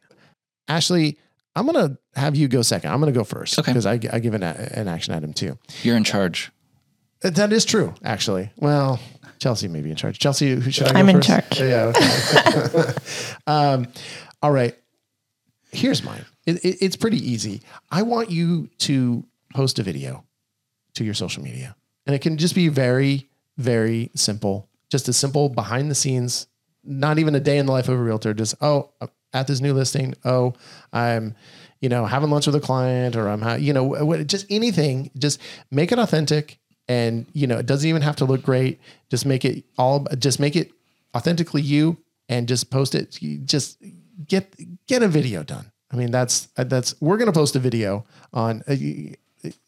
Ashley, 0.66 1.18
I'm 1.54 1.66
going 1.66 1.90
to 1.90 1.98
have 2.18 2.36
you 2.36 2.48
go 2.48 2.62
second. 2.62 2.90
I'm 2.90 3.00
going 3.00 3.12
to 3.12 3.18
go 3.18 3.24
first 3.24 3.58
Okay. 3.58 3.70
because 3.70 3.84
I, 3.84 4.00
I 4.10 4.18
give 4.18 4.32
an, 4.32 4.42
an 4.42 4.88
action 4.88 5.12
item 5.12 5.34
too. 5.34 5.58
You're 5.82 5.98
in 5.98 6.04
charge. 6.04 6.52
Uh, 7.22 7.28
That 7.28 7.52
is 7.52 7.66
true, 7.66 7.92
actually. 8.02 8.50
Well, 8.56 8.98
Chelsea 9.40 9.68
may 9.68 9.82
be 9.82 9.90
in 9.90 9.96
charge. 9.96 10.18
Chelsea, 10.18 10.54
who 10.54 10.70
should 10.70 10.86
I 10.88 10.92
go 10.94 10.98
I'm 11.00 11.10
in 11.10 11.20
charge. 11.20 11.60
Yeah. 11.60 11.92
Okay. 11.94 12.92
um, 13.46 13.88
all 14.40 14.52
right. 14.52 14.74
Here's 15.70 16.02
mine. 16.02 16.24
It, 16.47 16.64
it- 16.64 16.78
it's 16.80 16.97
pretty 16.97 17.18
easy. 17.18 17.62
I 17.90 18.03
want 18.03 18.30
you 18.30 18.68
to 18.78 19.24
post 19.55 19.78
a 19.78 19.82
video 19.82 20.24
to 20.95 21.05
your 21.05 21.14
social 21.14 21.43
media, 21.43 21.76
and 22.07 22.14
it 22.14 22.20
can 22.20 22.36
just 22.36 22.55
be 22.55 22.68
very, 22.68 23.28
very 23.59 24.11
simple. 24.14 24.68
Just 24.90 25.09
a 25.09 25.12
simple 25.12 25.49
behind 25.49 25.90
the 25.90 25.95
scenes, 25.95 26.47
not 26.84 27.18
even 27.18 27.34
a 27.34 27.40
day 27.40 27.59
in 27.59 27.66
the 27.66 27.72
life 27.72 27.88
of 27.88 27.99
a 27.99 28.03
realtor. 28.03 28.34
Just 28.34 28.55
oh, 28.61 28.90
uh, 29.01 29.07
at 29.32 29.47
this 29.47 29.61
new 29.61 29.72
listing. 29.72 30.14
Oh, 30.24 30.53
I'm, 30.93 31.34
you 31.80 31.88
know, 31.88 32.05
having 32.05 32.30
lunch 32.30 32.47
with 32.47 32.55
a 32.57 32.61
client, 32.61 33.16
or 33.16 33.28
I'm, 33.28 33.61
you 33.61 33.72
know, 33.72 34.22
just 34.24 34.47
anything. 34.51 35.11
Just 35.18 35.40
make 35.70 35.93
it 35.93 35.99
authentic, 35.99 36.59
and 36.88 37.26
you 37.32 37.47
know, 37.47 37.59
it 37.59 37.66
doesn't 37.66 37.88
even 37.88 38.03
have 38.03 38.16
to 38.16 38.24
look 38.26 38.43
great. 38.43 38.80
Just 39.11 39.24
make 39.24 39.45
it 39.45 39.64
all. 39.78 40.07
Just 40.18 40.38
make 40.40 40.57
it 40.57 40.72
authentically 41.16 41.62
you, 41.62 41.97
and 42.28 42.47
just 42.49 42.70
post 42.70 42.95
it. 42.95 43.18
Just 43.47 43.82
get 44.28 44.55
get 44.86 45.03
a 45.03 45.09
video 45.09 45.43
done. 45.43 45.71
I 45.93 45.97
mean, 45.97 46.11
that's 46.11 46.47
that's 46.57 46.95
we're 47.01 47.16
gonna 47.18 47.32
post 47.32 47.57
a 47.57 47.59
video 47.59 48.05
on. 48.32 48.62
Uh, 48.68 48.76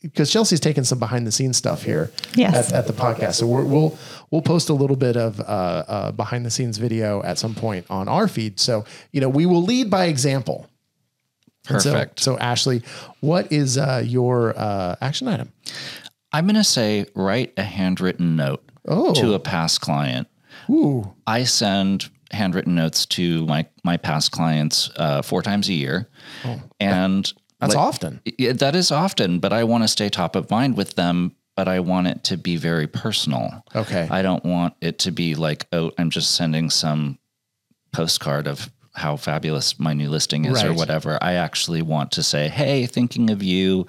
because 0.02 0.30
Chelsea's 0.30 0.60
taking 0.60 0.84
some 0.84 1.00
behind 1.00 1.26
the 1.26 1.32
scenes 1.32 1.56
stuff 1.56 1.82
here 1.82 2.12
Yes. 2.36 2.70
at, 2.72 2.78
at 2.78 2.86
the 2.86 2.92
podcast. 2.92 3.34
So 3.34 3.46
we're, 3.48 3.64
we'll 3.64 3.98
we'll 4.30 4.40
post 4.42 4.68
a 4.68 4.72
little 4.72 4.94
bit 4.94 5.16
of 5.16 5.40
uh, 5.40 5.42
uh, 5.42 6.12
behind 6.12 6.46
the 6.46 6.50
scenes 6.50 6.78
video 6.78 7.20
at 7.24 7.38
some 7.38 7.56
point 7.56 7.84
on 7.90 8.06
our 8.08 8.28
feed. 8.28 8.60
So 8.60 8.84
you 9.10 9.20
know 9.20 9.28
we 9.28 9.46
will 9.46 9.62
lead 9.62 9.90
by 9.90 10.04
example. 10.04 10.68
And 11.68 11.82
so- 11.82 11.92
Perfect. 11.92 12.20
So, 12.20 12.38
Ashley, 12.38 12.82
what 13.20 13.50
is 13.50 13.76
uh, 13.76 14.02
your 14.06 14.56
uh, 14.56 14.94
action 15.00 15.26
item? 15.26 15.50
I'm 16.32 16.44
going 16.46 16.56
to 16.56 16.62
say 16.64 17.06
write 17.14 17.52
a 17.56 17.62
handwritten 17.62 18.36
note 18.36 18.62
Oh. 18.86 19.14
to 19.14 19.32
a 19.34 19.38
past 19.38 19.80
client. 19.80 20.28
Ooh, 20.70 21.14
I 21.26 21.44
send 21.44 22.10
handwritten 22.34 22.74
notes 22.74 23.06
to 23.06 23.46
my 23.46 23.66
my 23.82 23.96
past 23.96 24.30
clients 24.32 24.90
uh, 24.96 25.22
four 25.22 25.42
times 25.42 25.68
a 25.68 25.72
year, 25.74 26.08
and 26.80 27.32
Oh. 27.34 27.40
that's 27.60 27.74
like- 27.74 27.82
often. 27.86 28.20
Yeah, 28.38 28.52
that 28.52 28.74
is 28.76 28.90
often, 28.90 29.38
but 29.38 29.52
I 29.52 29.64
want 29.64 29.84
to 29.84 29.88
stay 29.88 30.08
top 30.08 30.36
of 30.36 30.50
mind 30.50 30.76
with 30.76 30.94
them. 30.94 31.34
But 31.56 31.68
I 31.68 31.78
want 31.78 32.08
it 32.08 32.24
to 32.24 32.36
be 32.36 32.56
very 32.56 32.88
personal. 32.88 33.62
Okay. 33.76 34.08
I 34.10 34.22
don't 34.22 34.44
want 34.44 34.74
it 34.80 34.98
to 35.00 35.12
be 35.12 35.36
like, 35.36 35.68
oh, 35.72 35.92
I'm 35.96 36.10
just 36.10 36.32
sending 36.32 36.68
some 36.68 37.16
postcard 37.92 38.48
of 38.48 38.70
how 38.94 39.16
fabulous 39.16 39.78
my 39.78 39.92
new 39.92 40.08
listing 40.08 40.46
is 40.46 40.64
or 40.64 40.72
whatever. 40.72 41.16
I 41.22 41.34
actually 41.34 41.80
want 41.82 42.10
to 42.12 42.24
say, 42.24 42.48
hey, 42.48 42.86
thinking 42.86 43.30
of 43.30 43.40
you, 43.40 43.86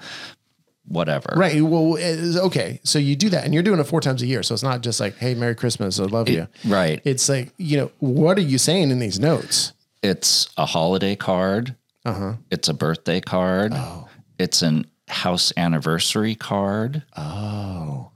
whatever. 0.88 1.34
Right. 1.36 1.60
Well, 1.62 1.98
okay. 1.98 2.80
So 2.84 2.98
you 2.98 3.16
do 3.16 3.28
that, 3.30 3.44
and 3.44 3.52
you're 3.52 3.62
doing 3.62 3.80
it 3.80 3.84
four 3.84 4.00
times 4.00 4.22
a 4.22 4.26
year. 4.26 4.42
So 4.42 4.54
it's 4.54 4.62
not 4.62 4.80
just 4.82 5.00
like, 5.00 5.16
"Hey, 5.16 5.34
Merry 5.34 5.54
Christmas, 5.54 5.98
I 6.00 6.04
love 6.04 6.28
you." 6.28 6.48
Right. 6.66 7.00
It's 7.04 7.28
like, 7.28 7.52
you 7.58 7.76
know, 7.76 7.90
what 7.98 8.38
are 8.38 8.42
you 8.42 8.58
saying 8.58 8.90
in 8.90 8.98
these 8.98 9.18
notes? 9.18 9.72
It's 10.02 10.48
a 10.56 10.66
holiday 10.66 11.16
card. 11.16 11.74
Uh 12.04 12.12
huh. 12.12 12.32
It's 12.50 12.68
a 12.68 12.74
birthday 12.74 13.20
card. 13.20 13.72
Oh. 13.74 14.08
It's 14.38 14.62
an 14.62 14.86
house 15.08 15.52
anniversary 15.56 16.34
card. 16.34 17.02
Oh. 17.16 18.10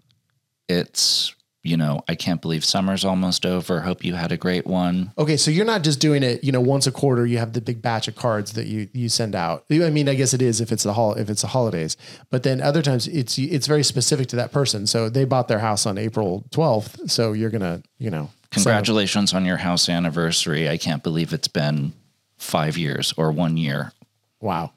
It's, 0.69 1.35
you 1.63 1.77
know, 1.77 2.03
I 2.09 2.15
can't 2.15 2.41
believe 2.41 2.65
summer's 2.65 3.05
almost 3.05 3.45
over. 3.45 3.81
Hope 3.81 4.05
you 4.05 4.15
had 4.15 4.33
a 4.33 4.37
great 4.37 4.67
one. 4.67 5.13
Okay, 5.19 5.37
so 5.37 5.51
you're 5.51 5.67
not 5.67 5.83
just 5.83 6.01
doing 6.01 6.23
it, 6.23 6.43
you 6.43 6.53
know, 6.53 6.61
once 6.61 6.87
a 6.87 6.93
quarter. 6.93 7.27
You 7.27 7.39
have 7.39 7.53
the 7.53 7.61
big 7.61 7.83
batch 7.83 8.09
of 8.09 8.17
cards 8.17 8.53
that 8.55 8.67
you 8.67 8.89
you 8.93 9.09
send 9.09 9.35
out. 9.35 9.65
I 9.71 9.91
mean, 9.91 10.09
I 10.09 10.15
guess 10.15 10.33
it 10.33 10.41
is 10.41 10.61
if 10.61 10.73
it's 10.73 10.85
the 10.85 10.95
hol- 10.95 11.15
if 11.15 11.29
it's 11.29 11.43
the 11.43 11.49
holidays, 11.49 11.97
but 12.31 12.43
then 12.43 12.61
other 12.63 12.81
times 12.83 13.07
it's 13.09 13.39
it's 13.39 13.67
very 13.67 13.83
specific 13.83 14.29
to 14.29 14.37
that 14.37 14.53
person. 14.53 14.87
So 14.87 15.09
they 15.11 15.25
bought 15.25 15.49
their 15.49 15.59
house 15.59 15.85
on 15.85 15.99
April 15.99 16.45
12th, 16.51 17.11
so 17.11 17.33
you're 17.33 17.51
gonna, 17.51 17.83
you 17.99 18.11
know, 18.11 18.31
Congratulations 18.51 19.33
on 19.33 19.45
your 19.45 19.59
house 19.59 19.89
anniversary. 19.89 20.69
I 20.69 20.77
can't 20.77 21.03
believe 21.03 21.33
it's 21.33 21.49
been 21.49 21.93
five 22.37 22.77
years 22.77 23.15
or 23.17 23.31
one 23.31 23.57
year. 23.57 23.93
Wow. 24.41 24.73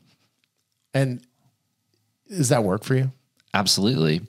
And 0.94 1.26
does 2.30 2.50
that 2.50 2.64
work 2.64 2.84
for 2.84 2.96
you? 2.96 3.12
Absolutely. 3.54 4.22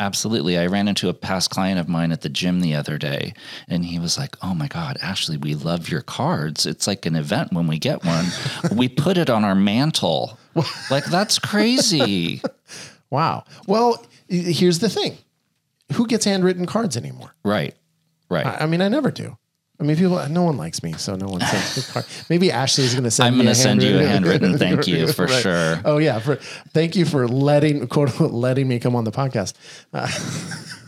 Absolutely. 0.00 0.58
I 0.58 0.66
ran 0.66 0.88
into 0.88 1.08
a 1.08 1.14
past 1.14 1.50
client 1.50 1.78
of 1.78 1.88
mine 1.88 2.12
at 2.12 2.20
the 2.22 2.28
gym 2.28 2.60
the 2.60 2.74
other 2.74 2.98
day, 2.98 3.34
and 3.68 3.84
he 3.84 3.98
was 3.98 4.18
like, 4.18 4.36
Oh 4.42 4.54
my 4.54 4.68
God, 4.68 4.96
Ashley, 5.02 5.36
we 5.36 5.54
love 5.54 5.88
your 5.88 6.02
cards. 6.02 6.66
It's 6.66 6.86
like 6.86 7.06
an 7.06 7.16
event 7.16 7.52
when 7.52 7.66
we 7.66 7.78
get 7.78 8.04
one. 8.04 8.26
we 8.76 8.88
put 8.88 9.18
it 9.18 9.30
on 9.30 9.44
our 9.44 9.54
mantle. 9.54 10.38
like, 10.90 11.04
that's 11.06 11.38
crazy. 11.38 12.42
Wow. 13.10 13.44
Well, 13.68 14.04
here's 14.28 14.80
the 14.80 14.88
thing 14.88 15.16
who 15.92 16.08
gets 16.08 16.24
handwritten 16.24 16.66
cards 16.66 16.96
anymore? 16.96 17.32
right. 17.44 17.74
Right. 18.28 18.44
I, 18.46 18.64
I 18.64 18.66
mean, 18.66 18.80
I 18.80 18.88
never 18.88 19.12
do. 19.12 19.36
I 19.84 19.86
mean, 19.86 19.96
people, 19.96 20.26
no 20.30 20.44
one 20.44 20.56
likes 20.56 20.82
me, 20.82 20.94
so 20.94 21.14
no 21.14 21.26
one 21.26 21.42
sends 21.42 21.76
me 21.76 21.82
a 21.86 21.92
card. 21.92 22.06
Maybe 22.30 22.50
Ashley's 22.50 22.94
going 22.94 23.04
to 23.04 23.10
send 23.10 23.26
I'm 23.26 23.34
me 23.34 23.40
gonna 23.40 23.50
a 23.50 23.54
send 23.54 23.82
you 23.82 23.98
a 23.98 24.06
handwritten- 24.06 24.56
thank 24.58 24.86
you 24.86 25.12
for 25.12 25.26
Right. 25.26 25.42
sure. 25.42 25.80
Oh 25.84 25.98
yeah, 25.98 26.20
for 26.20 26.36
thank 26.72 26.96
you 26.96 27.04
for 27.04 27.28
letting 27.28 27.86
quote 27.88 28.08
unquote 28.08 28.30
letting 28.32 28.66
me 28.66 28.78
come 28.78 28.96
on 28.96 29.04
the 29.04 29.12
podcast. 29.12 29.52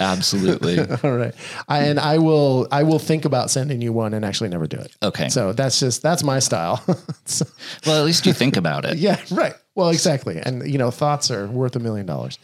Absolutely. 0.00 0.78
All 0.78 1.16
right, 1.16 1.34
I, 1.68 1.80
and 1.84 1.98
I 1.98 2.18
will 2.18 2.68
I 2.70 2.84
will 2.84 3.00
think 3.00 3.24
about 3.24 3.50
sending 3.50 3.82
you 3.82 3.92
one 3.92 4.14
and 4.14 4.24
actually 4.24 4.48
never 4.48 4.68
do 4.68 4.76
it. 4.76 4.94
Okay. 5.02 5.28
so 5.28 5.52
that's 5.52 5.80
just 5.80 6.02
that's 6.02 6.22
my 6.22 6.38
style. 6.38 6.82
So- 7.24 7.46
well, 7.84 7.98
at 8.00 8.06
least 8.06 8.24
you 8.24 8.32
think 8.32 8.56
about 8.56 8.84
it. 8.84 8.96
yeah, 8.98 9.20
right. 9.32 9.54
Well, 9.74 9.90
exactly, 9.90 10.40
and 10.44 10.68
you 10.70 10.78
know, 10.78 10.90
thoughts 10.90 11.30
are 11.30 11.46
worth 11.48 11.74
a 11.76 11.78
million 11.80 12.06
dollars. 12.06 12.38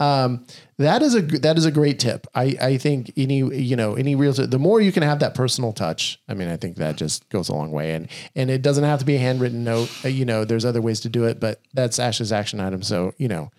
Um, 0.00 0.44
that 0.78 1.02
is 1.02 1.14
a 1.14 1.20
that 1.20 1.56
is 1.56 1.64
a 1.64 1.70
great 1.70 1.98
tip. 1.98 2.26
I 2.34 2.56
I 2.60 2.78
think 2.78 3.12
any 3.16 3.38
you 3.38 3.76
know 3.76 3.94
any 3.94 4.14
real 4.14 4.32
the 4.32 4.58
more 4.58 4.80
you 4.80 4.92
can 4.92 5.02
have 5.02 5.20
that 5.20 5.34
personal 5.34 5.72
touch. 5.72 6.20
I 6.28 6.34
mean, 6.34 6.48
I 6.48 6.56
think 6.56 6.76
that 6.76 6.96
just 6.96 7.28
goes 7.28 7.48
a 7.48 7.54
long 7.54 7.70
way, 7.70 7.94
and 7.94 8.08
and 8.34 8.50
it 8.50 8.62
doesn't 8.62 8.84
have 8.84 8.98
to 9.00 9.04
be 9.04 9.16
a 9.16 9.18
handwritten 9.18 9.64
note. 9.64 9.90
Uh, 10.04 10.08
you 10.08 10.24
know, 10.24 10.44
there's 10.44 10.64
other 10.64 10.80
ways 10.80 11.00
to 11.00 11.08
do 11.08 11.24
it, 11.24 11.40
but 11.40 11.60
that's 11.72 11.98
Ashley's 11.98 12.32
action 12.32 12.60
item. 12.60 12.82
So 12.82 13.14
you 13.18 13.28
know, 13.28 13.50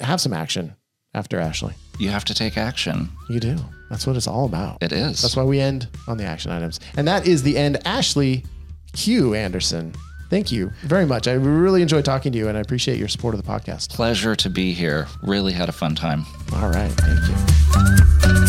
have 0.00 0.20
some 0.20 0.32
action 0.32 0.74
after 1.14 1.38
Ashley. 1.38 1.74
You 1.98 2.10
have 2.10 2.24
to 2.26 2.34
take 2.34 2.56
action. 2.56 3.10
You 3.28 3.40
do. 3.40 3.56
That's 3.90 4.06
what 4.06 4.16
it's 4.16 4.26
all 4.26 4.44
about. 4.44 4.82
It 4.82 4.92
is. 4.92 5.22
That's 5.22 5.36
why 5.36 5.44
we 5.44 5.60
end 5.60 5.88
on 6.08 6.16
the 6.16 6.24
action 6.24 6.50
items. 6.50 6.80
And 6.96 7.06
that 7.08 7.26
is 7.26 7.42
the 7.42 7.56
end. 7.56 7.78
Ashley 7.86 8.44
Q. 8.92 9.34
Anderson, 9.34 9.94
thank 10.30 10.52
you 10.52 10.72
very 10.82 11.06
much. 11.06 11.28
I 11.28 11.32
really 11.32 11.82
enjoyed 11.82 12.04
talking 12.04 12.32
to 12.32 12.38
you 12.38 12.48
and 12.48 12.56
I 12.56 12.60
appreciate 12.60 12.98
your 12.98 13.08
support 13.08 13.34
of 13.34 13.42
the 13.42 13.48
podcast. 13.48 13.90
Pleasure 13.90 14.36
to 14.36 14.50
be 14.50 14.72
here. 14.72 15.06
Really 15.22 15.52
had 15.52 15.68
a 15.68 15.72
fun 15.72 15.94
time. 15.94 16.24
All 16.54 16.68
right. 16.68 16.90
Thank 16.92 17.28
you. 17.28 18.46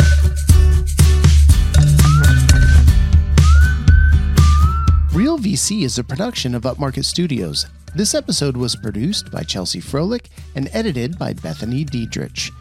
Real 5.14 5.40
VC 5.40 5.82
is 5.84 5.98
a 5.98 6.04
production 6.04 6.54
of 6.54 6.62
Upmarket 6.62 7.04
Studios. 7.04 7.66
This 7.96 8.14
episode 8.14 8.56
was 8.56 8.76
produced 8.76 9.32
by 9.32 9.42
Chelsea 9.42 9.82
Froelich 9.82 10.28
and 10.56 10.70
edited 10.74 11.18
by 11.18 11.34
Bethany 11.34 11.84
Diedrich. 11.84 12.52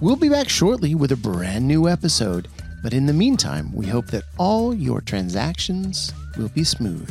We'll 0.00 0.16
be 0.16 0.28
back 0.28 0.50
shortly 0.50 0.94
with 0.94 1.12
a 1.12 1.16
brand 1.16 1.66
new 1.66 1.88
episode, 1.88 2.48
but 2.82 2.92
in 2.92 3.06
the 3.06 3.14
meantime, 3.14 3.72
we 3.72 3.86
hope 3.86 4.08
that 4.08 4.24
all 4.36 4.74
your 4.74 5.00
transactions 5.00 6.12
will 6.36 6.50
be 6.50 6.62
smooth. 6.62 7.10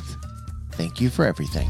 Thank 0.77 1.01
you 1.01 1.09
for 1.09 1.25
everything. 1.25 1.69